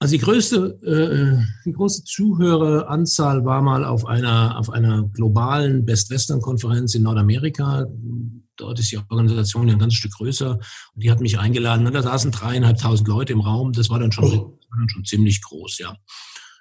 Also 0.03 0.13
die 0.13 0.19
größte, 0.19 0.81
äh, 0.83 1.45
die 1.67 1.73
größte 1.73 2.05
Zuhöreranzahl 2.05 3.45
war 3.45 3.61
mal 3.61 3.85
auf 3.85 4.07
einer, 4.07 4.59
auf 4.59 4.71
einer 4.71 5.07
globalen 5.13 5.85
Best-Western-Konferenz 5.85 6.95
in 6.95 7.03
Nordamerika. 7.03 7.87
Dort 8.57 8.79
ist 8.79 8.91
die 8.91 8.97
Organisation 8.97 9.69
ja 9.69 9.75
ein 9.75 9.79
ganz 9.79 9.93
Stück 9.93 10.13
größer. 10.13 10.53
Und 10.95 11.05
die 11.05 11.11
hat 11.11 11.21
mich 11.21 11.39
eingeladen. 11.39 11.87
Und 11.87 11.93
da 11.93 12.03
saßen 12.03 12.31
dreieinhalbtausend 12.31 13.09
Leute 13.09 13.35
im 13.35 13.41
Raum. 13.41 13.73
Das 13.73 13.91
war 13.91 13.99
dann 13.99 14.11
schon, 14.11 14.25
oh. 14.25 14.59
dann 14.71 14.89
schon 14.89 15.05
ziemlich 15.05 15.43
groß, 15.43 15.79
ja. 15.79 15.95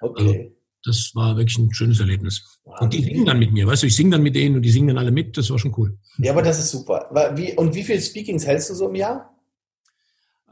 Okay. 0.02 0.22
Also, 0.22 0.56
das 0.84 1.12
war 1.14 1.36
wirklich 1.36 1.58
ein 1.58 1.72
schönes 1.72 1.98
Erlebnis. 2.00 2.60
Und 2.64 2.92
die 2.92 3.02
singen 3.02 3.24
dann 3.24 3.38
mit 3.38 3.52
mir, 3.52 3.66
weißt 3.66 3.82
du, 3.82 3.86
ich 3.86 3.96
singe 3.96 4.10
dann 4.10 4.22
mit 4.22 4.34
denen 4.34 4.56
und 4.56 4.62
die 4.62 4.70
singen 4.70 4.88
dann 4.88 4.98
alle 4.98 5.10
mit, 5.10 5.36
das 5.36 5.50
war 5.50 5.58
schon 5.58 5.74
cool. 5.76 5.98
Ja, 6.18 6.32
aber 6.32 6.42
das 6.42 6.58
ist 6.58 6.70
super. 6.70 7.10
Wie, 7.36 7.54
und 7.54 7.74
wie 7.74 7.82
viele 7.82 8.00
Speakings 8.00 8.46
hältst 8.46 8.70
du 8.70 8.74
so 8.74 8.88
im 8.88 8.94
Jahr? 8.94 9.29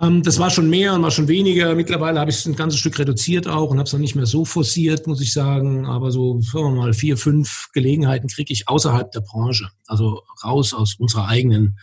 Ähm, 0.01 0.22
das 0.22 0.38
war 0.38 0.51
schon 0.51 0.70
mehr 0.70 0.94
und 0.94 1.03
war 1.03 1.11
schon 1.11 1.28
weniger. 1.28 1.74
Mittlerweile 1.74 2.20
habe 2.20 2.30
ich 2.30 2.38
es 2.38 2.46
ein 2.46 2.57
ganzes 2.57 2.78
Stück 2.78 2.99
reduziert 2.99 3.49
auch 3.49 3.70
und 3.70 3.78
habe 3.78 3.86
es 3.86 3.92
noch 3.92 4.01
nicht 4.01 4.14
mehr 4.14 4.26
so 4.26 4.44
forciert, 4.44 5.07
muss 5.07 5.20
ich 5.20 5.32
sagen. 5.32 5.86
Aber 5.86 6.11
so, 6.11 6.40
sagen 6.40 6.74
wir 6.74 6.82
mal, 6.82 6.92
vier, 6.92 7.16
fünf 7.16 7.68
Gelegenheiten 7.72 8.28
kriege 8.28 8.53
ich 8.53 8.68
außerhalb 8.68 9.11
der 9.11 9.20
Branche. 9.20 9.68
Also 9.86 10.22
raus 10.44 10.72
aus 10.72 10.96
unserer 10.99 11.28
eigenen 11.28 11.78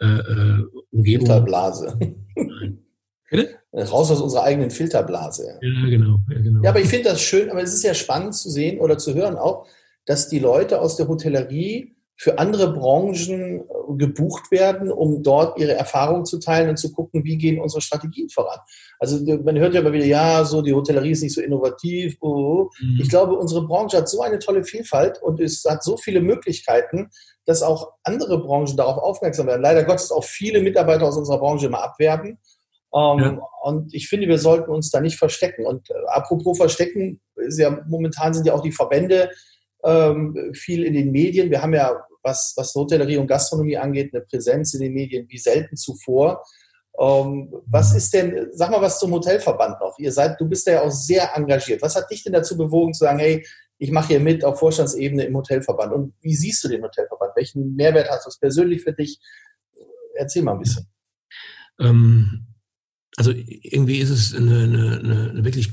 äh, 0.00 0.06
äh 0.06 0.64
Umgebung. 0.90 1.26
Filterblase. 1.26 1.98
Bitte? 3.30 3.56
Raus 3.72 4.10
aus 4.10 4.20
unserer 4.20 4.42
eigenen 4.42 4.72
Filterblase. 4.72 5.60
Ja 5.62 5.88
genau, 5.88 6.18
ja, 6.28 6.40
genau. 6.40 6.62
Ja, 6.64 6.70
aber 6.70 6.80
ich 6.80 6.88
finde 6.88 7.10
das 7.10 7.22
schön, 7.22 7.50
aber 7.50 7.62
es 7.62 7.72
ist 7.72 7.84
ja 7.84 7.94
spannend 7.94 8.34
zu 8.34 8.50
sehen 8.50 8.80
oder 8.80 8.98
zu 8.98 9.14
hören 9.14 9.36
auch, 9.36 9.68
dass 10.06 10.28
die 10.28 10.40
Leute 10.40 10.80
aus 10.80 10.96
der 10.96 11.06
Hotellerie 11.06 11.94
für 12.20 12.38
andere 12.38 12.74
Branchen 12.74 13.60
äh, 13.60 13.64
gebucht 13.96 14.50
werden, 14.50 14.92
um 14.92 15.22
dort 15.22 15.58
ihre 15.58 15.72
Erfahrungen 15.72 16.26
zu 16.26 16.38
teilen 16.38 16.68
und 16.68 16.76
zu 16.76 16.92
gucken, 16.92 17.24
wie 17.24 17.38
gehen 17.38 17.58
unsere 17.58 17.80
Strategien 17.80 18.28
voran. 18.28 18.58
Also 18.98 19.24
man 19.42 19.58
hört 19.58 19.72
ja 19.72 19.80
immer 19.80 19.94
wieder, 19.94 20.04
ja, 20.04 20.44
so 20.44 20.60
die 20.60 20.74
Hotellerie 20.74 21.12
ist 21.12 21.22
nicht 21.22 21.34
so 21.34 21.40
innovativ. 21.40 22.18
Oh, 22.20 22.28
oh, 22.28 22.30
oh. 22.34 22.70
Mhm. 22.78 22.98
Ich 23.00 23.08
glaube, 23.08 23.36
unsere 23.36 23.66
Branche 23.66 23.96
hat 23.96 24.10
so 24.10 24.20
eine 24.20 24.38
tolle 24.38 24.64
Vielfalt 24.64 25.22
und 25.22 25.40
es 25.40 25.64
hat 25.64 25.82
so 25.82 25.96
viele 25.96 26.20
Möglichkeiten, 26.20 27.08
dass 27.46 27.62
auch 27.62 27.92
andere 28.02 28.38
Branchen 28.42 28.76
darauf 28.76 28.98
aufmerksam 28.98 29.46
werden. 29.46 29.62
Leider 29.62 29.84
Gottes 29.84 30.12
auch 30.12 30.24
viele 30.24 30.60
Mitarbeiter 30.60 31.06
aus 31.06 31.16
unserer 31.16 31.38
Branche 31.38 31.68
immer 31.68 31.82
abwerben. 31.82 32.38
Ähm, 32.94 33.18
ja. 33.18 33.40
Und 33.62 33.94
ich 33.94 34.10
finde, 34.10 34.28
wir 34.28 34.38
sollten 34.38 34.70
uns 34.70 34.90
da 34.90 35.00
nicht 35.00 35.16
verstecken. 35.16 35.64
Und 35.64 35.88
äh, 35.88 35.94
apropos 36.08 36.58
verstecken, 36.58 37.22
ist 37.36 37.58
ja 37.58 37.82
momentan 37.88 38.34
sind 38.34 38.46
ja 38.46 38.52
auch 38.52 38.62
die 38.62 38.72
Verbände 38.72 39.30
ähm, 39.84 40.52
viel 40.52 40.84
in 40.84 40.92
den 40.92 41.12
Medien. 41.12 41.50
Wir 41.50 41.62
haben 41.62 41.72
ja 41.72 41.96
was, 42.22 42.54
was 42.56 42.74
Hotellerie 42.74 43.16
und 43.16 43.26
Gastronomie 43.26 43.76
angeht, 43.76 44.14
eine 44.14 44.22
Präsenz 44.24 44.74
in 44.74 44.80
den 44.80 44.92
Medien 44.92 45.26
wie 45.28 45.38
selten 45.38 45.76
zuvor. 45.76 46.42
Ähm, 46.98 47.52
was 47.66 47.94
ist 47.94 48.12
denn, 48.12 48.48
sag 48.52 48.70
mal 48.70 48.82
was 48.82 48.98
zum 48.98 49.12
Hotelverband 49.12 49.80
noch. 49.80 49.98
Ihr 49.98 50.12
seid, 50.12 50.40
du 50.40 50.48
bist 50.48 50.66
ja 50.66 50.82
auch 50.82 50.90
sehr 50.90 51.34
engagiert. 51.34 51.82
Was 51.82 51.96
hat 51.96 52.10
dich 52.10 52.22
denn 52.24 52.32
dazu 52.32 52.56
bewogen 52.56 52.92
zu 52.92 53.04
sagen, 53.04 53.18
hey, 53.18 53.46
ich 53.78 53.90
mache 53.90 54.08
hier 54.08 54.20
mit 54.20 54.44
auf 54.44 54.58
Vorstandsebene 54.58 55.24
im 55.24 55.36
Hotelverband? 55.36 55.92
Und 55.92 56.14
wie 56.20 56.34
siehst 56.34 56.62
du 56.64 56.68
den 56.68 56.82
Hotelverband? 56.82 57.32
Welchen 57.36 57.74
Mehrwert 57.74 58.10
hast 58.10 58.26
du 58.26 58.30
persönlich 58.38 58.82
für 58.82 58.92
dich? 58.92 59.18
Erzähl 60.14 60.42
mal 60.42 60.52
ein 60.52 60.58
bisschen. 60.58 60.86
Ähm, 61.78 62.46
also 63.16 63.32
irgendwie 63.32 63.98
ist 63.98 64.10
es 64.10 64.34
eine, 64.34 64.64
eine, 64.64 65.30
eine 65.30 65.44
wirklich 65.44 65.72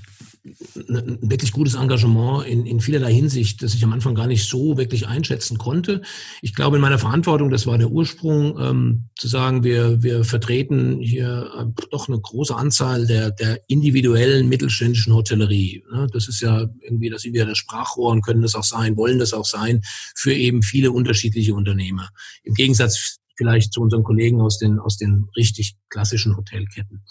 ein 0.76 1.30
wirklich 1.30 1.52
gutes 1.52 1.76
Engagement 1.76 2.46
in, 2.46 2.66
in 2.66 2.80
vielerlei 2.80 3.14
Hinsicht, 3.14 3.62
das 3.62 3.74
ich 3.74 3.84
am 3.84 3.94
Anfang 3.94 4.16
gar 4.16 4.28
nicht 4.28 4.48
so 4.48 4.78
wirklich 4.78 5.08
einschätzen 5.08 5.58
konnte. 5.58 6.02
Ich 6.42 6.54
glaube, 6.54 6.78
in 6.78 6.82
meiner 6.82 7.00
Verantwortung, 7.00 7.50
das 7.50 7.68
war 7.68 7.78
der 7.78 7.92
Ursprung, 7.92 8.60
ähm, 8.60 9.10
zu 9.16 9.28
sagen, 9.28 9.64
wir, 9.64 10.02
wir 10.04 10.24
vertreten 10.24 11.00
hier 11.00 11.52
äh, 11.58 11.84
doch 11.92 12.08
eine 12.08 12.20
große 12.20 12.56
Anzahl 12.56 13.08
der, 13.08 13.32
der 13.32 13.62
individuellen 13.68 14.50
mittelständischen 14.50 15.14
Hotellerie. 15.14 15.84
Ne? 15.92 16.08
Das 16.12 16.28
ist 16.28 16.42
ja 16.42 16.68
irgendwie, 16.82 17.10
da 17.10 17.18
sind 17.18 17.34
wir 17.34 17.46
das 17.46 17.58
Sprachrohr 17.58 18.12
und 18.12 18.22
können 18.22 18.42
das 18.42 18.56
auch 18.56 18.64
sein, 18.64 18.98
wollen 18.98 19.20
das 19.20 19.34
auch 19.34 19.46
sein, 19.46 19.82
für 20.16 20.34
eben 20.34 20.64
viele 20.64 20.92
unterschiedliche 20.92 21.54
Unternehmer. 21.54 22.10
Im 22.44 22.54
Gegensatz 22.54 23.20
vielleicht 23.38 23.74
zu 23.74 23.82
unseren 23.82 24.04
Kollegen 24.04 24.42
aus 24.42 24.58
den, 24.58 24.80
aus 24.80 24.98
den 24.98 25.28
richtig 25.36 25.76
klassischen 25.90 26.36
Hotelketten. 26.36 27.04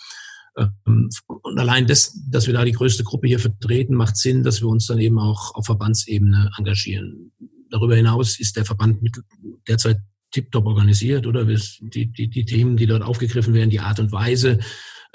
Ähm, 0.56 1.10
und 1.26 1.58
allein 1.58 1.86
das, 1.86 2.18
dass 2.28 2.46
wir 2.46 2.54
da 2.54 2.64
die 2.64 2.72
größte 2.72 3.04
Gruppe 3.04 3.28
hier 3.28 3.38
vertreten, 3.38 3.94
macht 3.94 4.16
Sinn, 4.16 4.42
dass 4.42 4.60
wir 4.60 4.68
uns 4.68 4.86
dann 4.86 4.98
eben 4.98 5.18
auch 5.18 5.54
auf 5.54 5.66
Verbandsebene 5.66 6.50
engagieren. 6.58 7.32
Darüber 7.70 7.96
hinaus 7.96 8.38
ist 8.38 8.56
der 8.56 8.64
Verband 8.64 8.98
derzeit 9.68 9.98
tiptop 10.30 10.66
organisiert, 10.66 11.26
oder? 11.26 11.44
Die, 11.44 12.12
die, 12.12 12.28
die 12.28 12.44
Themen, 12.44 12.76
die 12.76 12.86
dort 12.86 13.02
aufgegriffen 13.02 13.54
werden, 13.54 13.70
die 13.70 13.80
Art 13.80 14.00
und 14.00 14.12
Weise, 14.12 14.58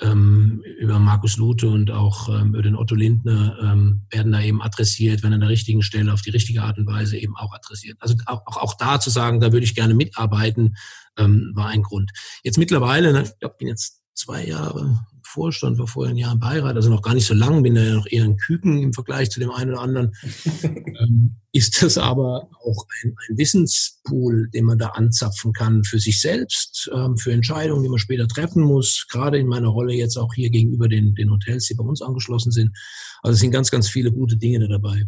ähm, 0.02 0.64
über 0.80 1.00
Markus 1.00 1.38
Lute 1.38 1.70
und 1.70 1.92
auch 1.92 2.28
ähm, 2.30 2.50
über 2.50 2.64
den 2.64 2.76
Otto 2.76 2.96
Lindner 2.96 3.56
ähm, 3.62 4.02
werden 4.10 4.32
da 4.32 4.42
eben 4.42 4.62
adressiert, 4.62 5.22
werden 5.22 5.36
an 5.36 5.42
der 5.42 5.50
richtigen 5.50 5.84
Stelle 5.84 6.12
auf 6.12 6.22
die 6.22 6.32
richtige 6.32 6.64
Art 6.64 6.78
und 6.78 6.88
Weise 6.88 7.18
eben 7.18 7.36
auch 7.38 7.54
adressiert. 7.54 7.98
Also 8.00 8.16
auch, 8.26 8.42
auch, 8.46 8.58
auch 8.58 8.74
da 8.76 9.00
zu 9.00 9.10
sagen, 9.10 9.40
da 9.40 9.52
würde 9.52 9.64
ich 9.64 9.76
gerne 9.76 9.94
mitarbeiten, 9.94 10.76
ähm, 11.18 11.52
war 11.54 11.68
ein 11.68 11.84
Grund. 11.84 12.12
Jetzt 12.44 12.58
mittlerweile, 12.58 13.14
ne, 13.14 13.24
ich 13.24 13.40
glaube, 13.40 13.56
bin 13.60 13.68
jetzt 13.68 14.02
zwei 14.16 14.46
Jahre, 14.46 15.06
Vorstand, 15.32 15.78
war 15.78 15.88
vorher 15.88 16.14
ein 16.14 16.18
Jahr 16.18 16.34
im 16.34 16.40
Beirat, 16.40 16.76
also 16.76 16.90
noch 16.90 17.02
gar 17.02 17.14
nicht 17.14 17.26
so 17.26 17.34
lang, 17.34 17.64
bin 17.64 17.76
da 17.76 17.82
ja 17.82 17.96
noch 17.96 18.08
eher 18.10 18.26
ein 18.26 18.38
Küken 18.38 18.82
im 18.82 18.94
Vergleich 18.94 19.30
zu 19.30 19.40
dem 19.40 19.52
einen 19.52 19.72
oder 19.72 19.82
anderen, 19.82 20.12
ähm, 20.64 21.38
ist 21.54 21.82
das 21.82 21.98
aber 21.98 22.50
auch 22.64 22.86
ein, 23.02 23.16
ein, 23.30 23.38
Wissenspool, 23.38 24.50
den 24.50 24.66
man 24.66 24.78
da 24.78 24.90
anzapfen 24.90 25.54
kann 25.54 25.84
für 25.84 26.00
sich 26.00 26.22
selbst, 26.22 26.90
ähm, 26.94 27.18
für 27.18 27.32
Entscheidungen, 27.32 27.84
die 27.84 27.90
man 27.90 28.00
später 28.00 28.28
treffen 28.28 28.64
muss, 28.64 29.08
gerade 29.10 29.38
in 29.38 29.48
meiner 29.48 29.70
Rolle 29.70 29.94
jetzt 29.94 30.18
auch 30.18 30.34
hier 30.34 30.50
gegenüber 30.50 30.88
den, 30.88 31.16
den 31.16 31.32
Hotels, 31.32 31.68
die 31.68 31.76
bei 31.76 31.84
uns 31.84 32.02
angeschlossen 32.02 32.52
sind. 32.52 32.76
Also 33.22 33.34
es 33.34 33.40
sind 33.40 33.52
ganz, 33.52 33.72
ganz 33.72 33.90
viele 33.90 34.12
gute 34.12 34.38
Dinge 34.38 34.60
da 34.60 34.68
dabei. 34.68 35.06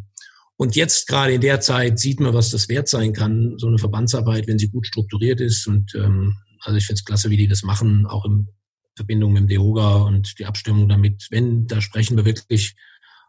Und 0.56 0.76
jetzt 0.76 1.08
gerade 1.08 1.34
in 1.34 1.42
der 1.42 1.60
Zeit 1.60 2.00
sieht 2.00 2.20
man, 2.20 2.34
was 2.34 2.50
das 2.50 2.70
wert 2.70 2.88
sein 2.88 3.14
kann, 3.14 3.56
so 3.58 3.68
eine 3.68 3.80
Verbandsarbeit, 3.80 4.48
wenn 4.48 4.60
sie 4.60 4.70
gut 4.70 4.88
strukturiert 4.88 5.42
ist. 5.42 5.68
Und 5.68 5.94
ähm, 5.96 6.38
also 6.62 6.78
ich 6.78 6.86
finde 6.86 7.00
es 7.00 7.06
klasse, 7.06 7.30
wie 7.30 7.38
die 7.38 7.48
das 7.48 7.64
machen, 7.64 8.06
auch 8.06 8.26
im 8.26 8.48
Verbindung 8.96 9.34
mit 9.34 9.42
dem 9.42 9.48
DEOGA 9.48 10.04
und 10.04 10.40
die 10.40 10.46
Abstimmung 10.46 10.88
damit, 10.88 11.28
wenn, 11.32 11.68
da 11.68 11.82
sprechen 11.82 12.18
wir 12.18 12.26
wirklich 12.26 12.76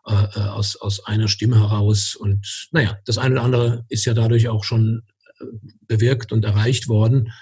äh, 0.07 0.27
äh, 0.37 0.49
aus, 0.49 0.77
aus 0.77 1.07
einer 1.07 1.29
Stimme 1.29 1.59
heraus. 1.59 2.15
Und 2.15 2.69
naja, 2.73 2.99
das 3.07 3.17
eine 3.17 3.37
oder 3.37 3.43
andere 3.43 3.85
ist 3.89 4.05
ja 4.05 4.13
dadurch 4.13 4.49
auch 4.49 4.63
schon 4.63 5.03
äh, 5.41 5.45
bewirkt 5.87 6.31
und 6.31 6.45
erreicht 6.45 6.89
worden. 6.89 7.33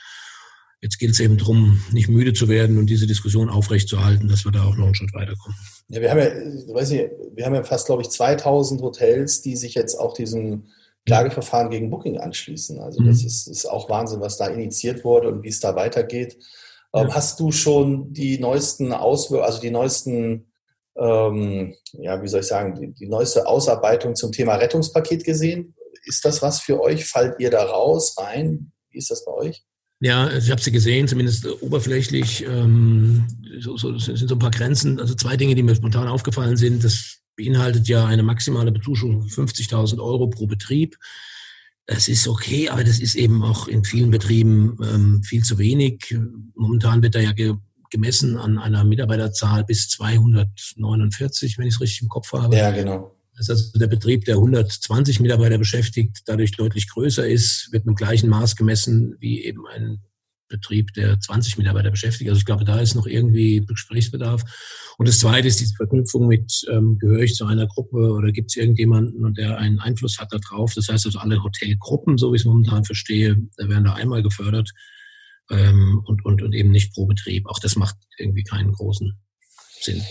Jetzt 0.81 0.99
gilt 0.99 1.13
es 1.13 1.21
eben 1.21 1.39
darum, 1.39 1.83
nicht 1.93 2.09
müde 2.09 2.33
zu 2.33 2.49
werden 2.49 2.79
und 2.79 2.87
diese 2.87 3.07
Diskussion 3.07 3.51
aufrechtzuerhalten, 3.51 4.29
dass 4.29 4.45
wir 4.45 4.53
da 4.53 4.65
auch 4.65 4.77
noch 4.77 4.87
einen 4.87 4.95
Schritt 4.95 5.13
weiterkommen. 5.13 5.57
Ja, 5.89 6.01
wir 6.01 6.11
haben 6.11 6.19
ja, 6.19 6.75
weiß 6.75 6.91
nicht, 6.91 7.11
wir 7.35 7.47
haben 7.47 7.55
ja 7.55 7.65
fast, 7.65 7.87
glaube 7.87 8.03
ich, 8.03 8.11
2000 8.11 8.81
Hotels, 8.81 9.43
die 9.43 9.57
sich 9.57 9.75
jetzt 9.75 9.97
auch 9.97 10.15
diesem 10.15 10.67
Klageverfahren 11.07 11.71
gegen 11.71 11.91
Booking 11.91 12.19
anschließen. 12.19 12.79
Also 12.79 13.01
mhm. 13.01 13.07
das 13.07 13.25
ist, 13.25 13.49
ist 13.49 13.67
auch 13.67 13.91
Wahnsinn, 13.91 14.21
was 14.21 14.37
da 14.37 14.47
initiiert 14.47 15.05
wurde 15.05 15.29
und 15.29 15.43
wie 15.43 15.49
es 15.49 15.59
da 15.59 15.75
weitergeht. 15.75 16.37
Ähm, 16.95 17.09
ja. 17.09 17.15
Hast 17.15 17.41
du 17.41 17.53
schon 17.53 18.13
die 18.13 18.39
neuesten 18.39 18.93
Auswirkungen, 18.93 19.47
also 19.47 19.61
die 19.61 19.71
neuesten, 19.71 20.53
ähm, 20.97 21.75
ja, 21.93 22.23
wie 22.23 22.29
soll 22.29 22.41
ich 22.41 22.47
sagen, 22.47 22.75
die, 22.75 22.93
die, 22.93 23.07
neueste 23.07 23.47
Ausarbeitung 23.47 24.15
zum 24.15 24.33
Thema 24.33 24.57
Rettungspaket 24.57 25.25
gesehen? 25.25 25.75
Ist 26.05 26.25
das 26.25 26.43
was 26.43 26.61
für 26.61 26.81
euch? 26.81 27.07
Fallt 27.07 27.37
ihr 27.39 27.51
da 27.51 27.63
raus, 27.65 28.17
rein? 28.19 28.73
Wie 28.91 28.99
ist 28.99 29.11
das 29.11 29.25
bei 29.25 29.33
euch? 29.33 29.65
Ja, 30.01 30.37
ich 30.37 30.51
habe 30.51 30.61
sie 30.61 30.73
gesehen, 30.73 31.07
zumindest 31.07 31.47
oberflächlich. 31.63 32.45
Ähm, 32.45 33.25
so, 33.61 33.77
so, 33.77 33.97
sind 33.97 34.29
so 34.29 34.35
ein 34.35 34.39
paar 34.41 34.51
Grenzen. 34.51 34.99
Also 34.99 35.15
zwei 35.15 35.37
Dinge, 35.37 35.55
die 35.55 35.63
mir 35.63 35.77
spontan 35.77 36.09
aufgefallen 36.09 36.57
sind. 36.57 36.83
Das 36.83 37.21
beinhaltet 37.37 37.87
ja 37.87 38.05
eine 38.05 38.25
maximale 38.25 38.73
Bezuschussung 38.73 39.29
von 39.29 39.47
50.000 39.47 40.01
Euro 40.03 40.27
pro 40.27 40.47
Betrieb. 40.47 40.97
Das 41.87 42.09
ist 42.09 42.29
okay, 42.29 42.69
aber 42.69 42.85
das 42.85 43.01
ist 43.01 43.15
eben 43.15 43.43
auch 43.43 43.67
in 43.67 43.85
vielen 43.85 44.11
Betrieben 44.11 44.79
ähm, 44.83 45.23
viel 45.25 45.43
zu 45.43 45.59
wenig. 45.59 46.17
Momentan 46.55 47.03
wird 47.03 47.15
da 47.15 47.21
ja 47.21 47.33
ge 47.33 47.55
gemessen 47.91 48.39
an 48.39 48.57
einer 48.57 48.85
Mitarbeiterzahl 48.85 49.65
bis 49.65 49.91
249, 49.91 51.59
wenn 51.59 51.67
ich 51.67 51.75
es 51.75 51.81
richtig 51.83 52.01
im 52.01 52.09
Kopf 52.09 52.33
habe. 52.33 52.57
Ja, 52.57 52.71
genau. 52.71 53.15
Das 53.37 53.49
ist 53.49 53.51
also 53.51 53.79
der 53.79 53.87
Betrieb, 53.87 54.25
der 54.25 54.37
120 54.37 55.21
Mitarbeiter 55.21 55.59
beschäftigt, 55.59 56.23
dadurch 56.25 56.53
deutlich 56.53 56.89
größer 56.89 57.29
ist, 57.29 57.69
wird 57.71 57.85
mit 57.85 57.95
dem 57.95 57.97
gleichen 57.97 58.31
Maß 58.31 58.57
gemessen 58.57 59.17
wie 59.21 59.45
eben 59.45 59.67
ein 59.67 60.01
Betrieb, 60.53 60.93
der 60.95 61.19
20 61.19 61.59
Mitarbeiter 61.59 61.91
beschäftigt. 61.91 62.31
Also 62.31 62.39
ich 62.39 62.45
glaube, 62.45 62.65
da 62.65 62.81
ist 62.81 62.95
noch 62.95 63.07
irgendwie 63.07 63.65
Gesprächsbedarf. 63.67 64.43
Und 64.99 65.09
das 65.09 65.19
Zweite 65.19 65.49
ist 65.49 65.61
diese 65.61 65.75
Verknüpfung 65.75 66.29
mit, 66.29 66.65
ähm, 66.71 66.99
gehöre 66.99 67.23
ich 67.23 67.35
zu 67.35 67.47
einer 67.47 67.67
Gruppe 67.67 68.13
oder 68.13 68.33
gibt 68.33 68.51
es 68.51 68.57
irgendjemanden, 68.57 69.35
der 69.35 69.59
einen 69.59 69.81
Einfluss 69.81 70.19
hat 70.19 70.33
darauf. 70.33 70.75
Das 70.75 70.89
heißt 70.89 71.07
also, 71.07 71.19
alle 71.19 71.43
Hotelgruppen, 71.43 72.19
so 72.19 72.33
wie 72.33 72.37
ich 72.37 72.43
es 72.43 72.47
momentan 72.47 72.85
verstehe, 72.85 73.37
werden 73.57 73.85
da 73.85 73.95
einmal 73.95 74.23
gefördert 74.23 74.71
ähm, 75.51 76.03
und, 76.05 76.25
und, 76.25 76.43
und 76.43 76.55
eben 76.55 76.71
nicht 76.71 76.95
pro 76.95 77.07
Betrieb. 77.07 77.47
Auch 77.47 77.59
das 77.59 77.77
macht 77.77 77.97
irgendwie 78.19 78.45
keinen 78.45 78.73
großen 78.73 79.13
Sinn. 79.81 80.03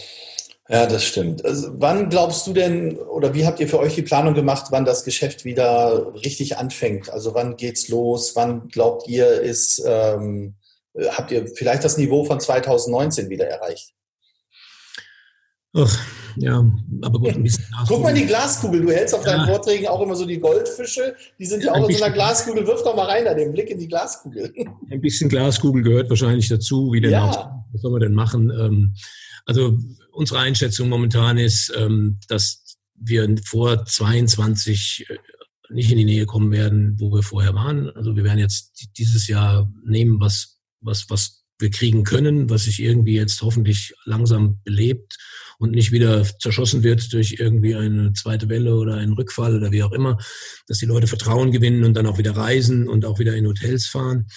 Ja, 0.72 0.86
das 0.86 1.04
stimmt. 1.04 1.44
Also, 1.44 1.68
wann 1.74 2.10
glaubst 2.10 2.48
du 2.48 2.54
denn 2.54 2.98
oder 2.98 3.34
wie 3.34 3.46
habt 3.46 3.60
ihr 3.60 3.68
für 3.68 3.80
euch 3.80 3.96
die 3.96 4.04
Planung 4.04 4.34
gemacht, 4.34 4.68
wann 4.70 4.86
das 4.86 5.04
Geschäft 5.04 5.44
wieder 5.44 6.14
richtig 6.24 6.58
anfängt? 6.58 7.10
Also 7.10 7.34
wann 7.34 7.58
geht's 7.58 7.90
los? 7.90 8.38
Wann 8.38 8.70
glaubt 8.70 9.08
ihr, 9.10 9.42
ist 9.42 9.84
ähm, 9.86 10.56
habt 10.96 11.32
ihr 11.32 11.48
vielleicht 11.56 11.84
das 11.84 11.98
Niveau 11.98 12.24
von 12.24 12.40
2019 12.40 13.30
wieder 13.30 13.48
erreicht? 13.48 13.94
Ach, 15.74 15.98
ja, 16.38 16.66
aber 17.02 17.20
gut, 17.20 17.36
ein 17.36 17.44
bisschen 17.44 17.66
Guck 17.88 18.02
mal 18.02 18.10
in 18.10 18.16
die 18.16 18.26
Glaskugel. 18.26 18.82
Du 18.82 18.92
hältst 18.92 19.14
auf 19.14 19.26
ja. 19.26 19.38
deinen 19.38 19.48
Vorträgen 19.48 19.88
auch 19.88 20.02
immer 20.02 20.16
so 20.16 20.26
die 20.26 20.40
Goldfische. 20.40 21.16
Die 21.38 21.46
sind 21.46 21.64
ja 21.64 21.74
auch 21.74 21.88
in 21.88 21.96
so 21.96 22.04
einer 22.04 22.14
Glaskugel. 22.14 22.66
Wirf 22.66 22.84
doch 22.84 22.96
mal 22.96 23.08
rein 23.08 23.26
da 23.26 23.34
den 23.34 23.52
Blick 23.52 23.70
in 23.70 23.80
die 23.80 23.88
Glaskugel. 23.88 24.54
Ein 24.90 25.02
bisschen 25.02 25.30
Glaskugel 25.30 25.84
gehört 25.84 26.10
wahrscheinlich 26.10 26.48
dazu. 26.50 26.92
Wie 26.92 27.02
denn 27.02 27.12
ja. 27.12 27.30
auch? 27.30 27.50
Was 27.72 27.82
soll 27.82 27.92
man 27.92 28.02
denn 28.02 28.14
machen? 28.14 28.50
Ähm, 28.50 28.96
also 29.46 29.78
unsere 30.12 30.40
Einschätzung 30.40 30.90
momentan 30.90 31.38
ist, 31.38 31.72
ähm, 31.76 32.20
dass 32.28 32.78
wir 32.96 33.36
vor 33.46 33.86
22 33.86 35.06
äh, 35.10 35.18
nicht 35.70 35.92
in 35.92 35.98
die 35.98 36.06
Nähe 36.06 36.26
kommen 36.26 36.52
werden, 36.52 36.96
wo 37.00 37.12
wir 37.14 37.24
vorher 37.24 37.54
waren. 37.54 37.90
Also 37.92 38.16
wir 38.16 38.24
werden 38.24 38.40
jetzt 38.40 38.90
dieses 38.98 39.28
Jahr 39.28 39.72
nehmen, 39.86 40.20
was, 40.20 40.60
was, 40.82 41.10
was 41.10 41.44
wir 41.60 41.70
kriegen 41.70 42.04
können, 42.04 42.50
was 42.50 42.64
sich 42.64 42.82
irgendwie 42.82 43.16
jetzt 43.16 43.42
hoffentlich 43.42 43.94
langsam 44.06 44.62
belebt 44.64 45.18
und 45.60 45.72
nicht 45.72 45.92
wieder 45.92 46.26
zerschossen 46.40 46.84
wird 46.84 47.14
durch 47.14 47.36
irgendwie 47.40 47.76
eine 47.76 48.14
zweite 48.14 48.50
Welle 48.50 48.76
oder 48.76 48.96
einen 48.96 49.14
Rückfall 49.14 49.56
oder 49.56 49.72
wie 49.72 49.84
auch 49.84 49.92
immer, 49.92 50.18
dass 50.68 50.80
die 50.80 50.88
Leute 50.88 51.08
Vertrauen 51.08 51.52
gewinnen 51.52 51.84
und 51.84 51.94
dann 51.94 52.08
auch 52.08 52.18
wieder 52.18 52.36
reisen 52.36 52.90
und 52.90 53.06
auch 53.06 53.20
wieder 53.20 53.36
in 53.36 53.48
Hotels 53.48 53.86
fahren. 53.86 54.28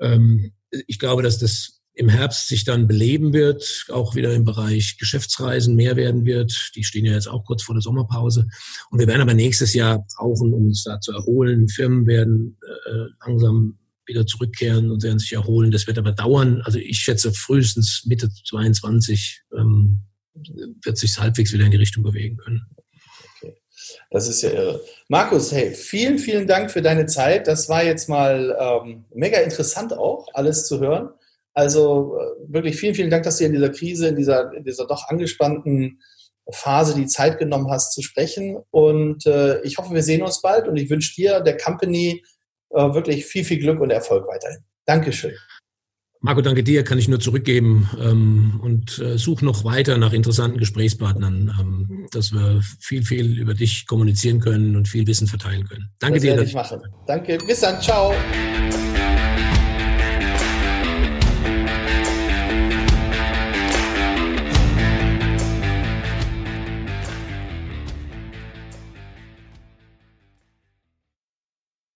Ähm, 0.00 0.52
ich 0.88 0.98
glaube, 0.98 1.22
dass 1.22 1.38
das 1.38 1.80
im 1.94 2.08
Herbst 2.08 2.48
sich 2.48 2.64
dann 2.64 2.88
beleben 2.88 3.32
wird, 3.32 3.86
auch 3.88 4.14
wieder 4.14 4.34
im 4.34 4.44
Bereich 4.44 4.96
Geschäftsreisen 4.98 5.76
mehr 5.76 5.96
werden 5.96 6.24
wird. 6.24 6.72
Die 6.74 6.82
stehen 6.82 7.04
ja 7.04 7.12
jetzt 7.12 7.28
auch 7.28 7.44
kurz 7.44 7.62
vor 7.62 7.74
der 7.74 7.82
Sommerpause. 7.82 8.46
Und 8.90 8.98
wir 8.98 9.06
werden 9.06 9.22
aber 9.22 9.34
nächstes 9.34 9.74
Jahr 9.74 10.04
brauchen, 10.16 10.52
um 10.52 10.66
uns 10.66 10.82
da 10.82 11.00
zu 11.00 11.12
erholen. 11.12 11.68
Firmen 11.68 12.06
werden 12.06 12.58
äh, 12.86 13.26
langsam 13.26 13.78
wieder 14.06 14.26
zurückkehren 14.26 14.90
und 14.90 15.02
werden 15.02 15.20
sich 15.20 15.32
erholen. 15.32 15.70
Das 15.70 15.86
wird 15.86 15.98
aber 15.98 16.12
dauern. 16.12 16.62
Also 16.64 16.78
ich 16.78 16.98
schätze 16.98 17.32
frühestens 17.32 18.02
Mitte 18.06 18.28
22 18.44 19.42
ähm, 19.56 20.00
wird 20.82 20.98
sich 20.98 21.16
halbwegs 21.18 21.52
wieder 21.52 21.64
in 21.64 21.70
die 21.70 21.76
Richtung 21.76 22.02
bewegen 22.02 22.36
können. 22.36 22.62
Okay. 23.36 23.54
Das 24.10 24.28
ist 24.28 24.42
ja 24.42 24.50
irre. 24.50 24.80
Markus, 25.08 25.52
hey, 25.52 25.72
vielen, 25.72 26.18
vielen 26.18 26.48
Dank 26.48 26.72
für 26.72 26.82
deine 26.82 27.06
Zeit. 27.06 27.46
Das 27.46 27.68
war 27.68 27.84
jetzt 27.84 28.08
mal 28.08 28.56
ähm, 28.58 29.04
mega 29.14 29.38
interessant 29.38 29.92
auch, 29.92 30.26
alles 30.34 30.66
zu 30.66 30.80
hören. 30.80 31.10
Also 31.54 32.18
äh, 32.18 32.52
wirklich 32.52 32.76
vielen, 32.76 32.94
vielen 32.94 33.10
Dank, 33.10 33.22
dass 33.24 33.38
du 33.38 33.44
in 33.44 33.52
dieser 33.52 33.70
Krise, 33.70 34.08
in 34.08 34.16
dieser, 34.16 34.52
in 34.52 34.64
dieser 34.64 34.86
doch 34.86 35.08
angespannten 35.08 36.00
Phase 36.50 36.94
die 36.94 37.06
Zeit 37.06 37.38
genommen 37.38 37.70
hast 37.70 37.92
zu 37.94 38.02
sprechen. 38.02 38.58
Und 38.70 39.24
äh, 39.26 39.62
ich 39.62 39.78
hoffe, 39.78 39.94
wir 39.94 40.02
sehen 40.02 40.22
uns 40.22 40.42
bald 40.42 40.68
und 40.68 40.76
ich 40.76 40.90
wünsche 40.90 41.14
dir, 41.14 41.40
der 41.40 41.56
Company, 41.56 42.22
äh, 42.70 42.94
wirklich 42.94 43.24
viel, 43.24 43.44
viel 43.44 43.58
Glück 43.58 43.80
und 43.80 43.90
Erfolg 43.90 44.26
weiterhin. 44.28 44.64
Dankeschön. 44.84 45.32
Marco, 46.20 46.40
danke 46.40 46.64
dir, 46.64 46.84
kann 46.84 46.98
ich 46.98 47.06
nur 47.06 47.20
zurückgeben 47.20 47.88
ähm, 48.00 48.58
und 48.62 48.98
äh, 48.98 49.18
such 49.18 49.42
noch 49.42 49.62
weiter 49.64 49.98
nach 49.98 50.14
interessanten 50.14 50.58
Gesprächspartnern, 50.58 51.54
ähm, 51.60 52.06
dass 52.12 52.32
wir 52.32 52.62
viel, 52.80 53.04
viel 53.04 53.38
über 53.38 53.52
dich 53.52 53.86
kommunizieren 53.86 54.40
können 54.40 54.74
und 54.74 54.88
viel 54.88 55.06
Wissen 55.06 55.26
verteilen 55.26 55.68
können. 55.68 55.90
Danke 55.98 56.16
das 56.16 56.22
dir. 56.22 56.30
Werde 56.30 56.44
ich 56.44 56.54
machen. 56.54 56.80
Danke, 57.06 57.36
bis 57.46 57.60
dann, 57.60 57.78
ciao. 57.78 58.14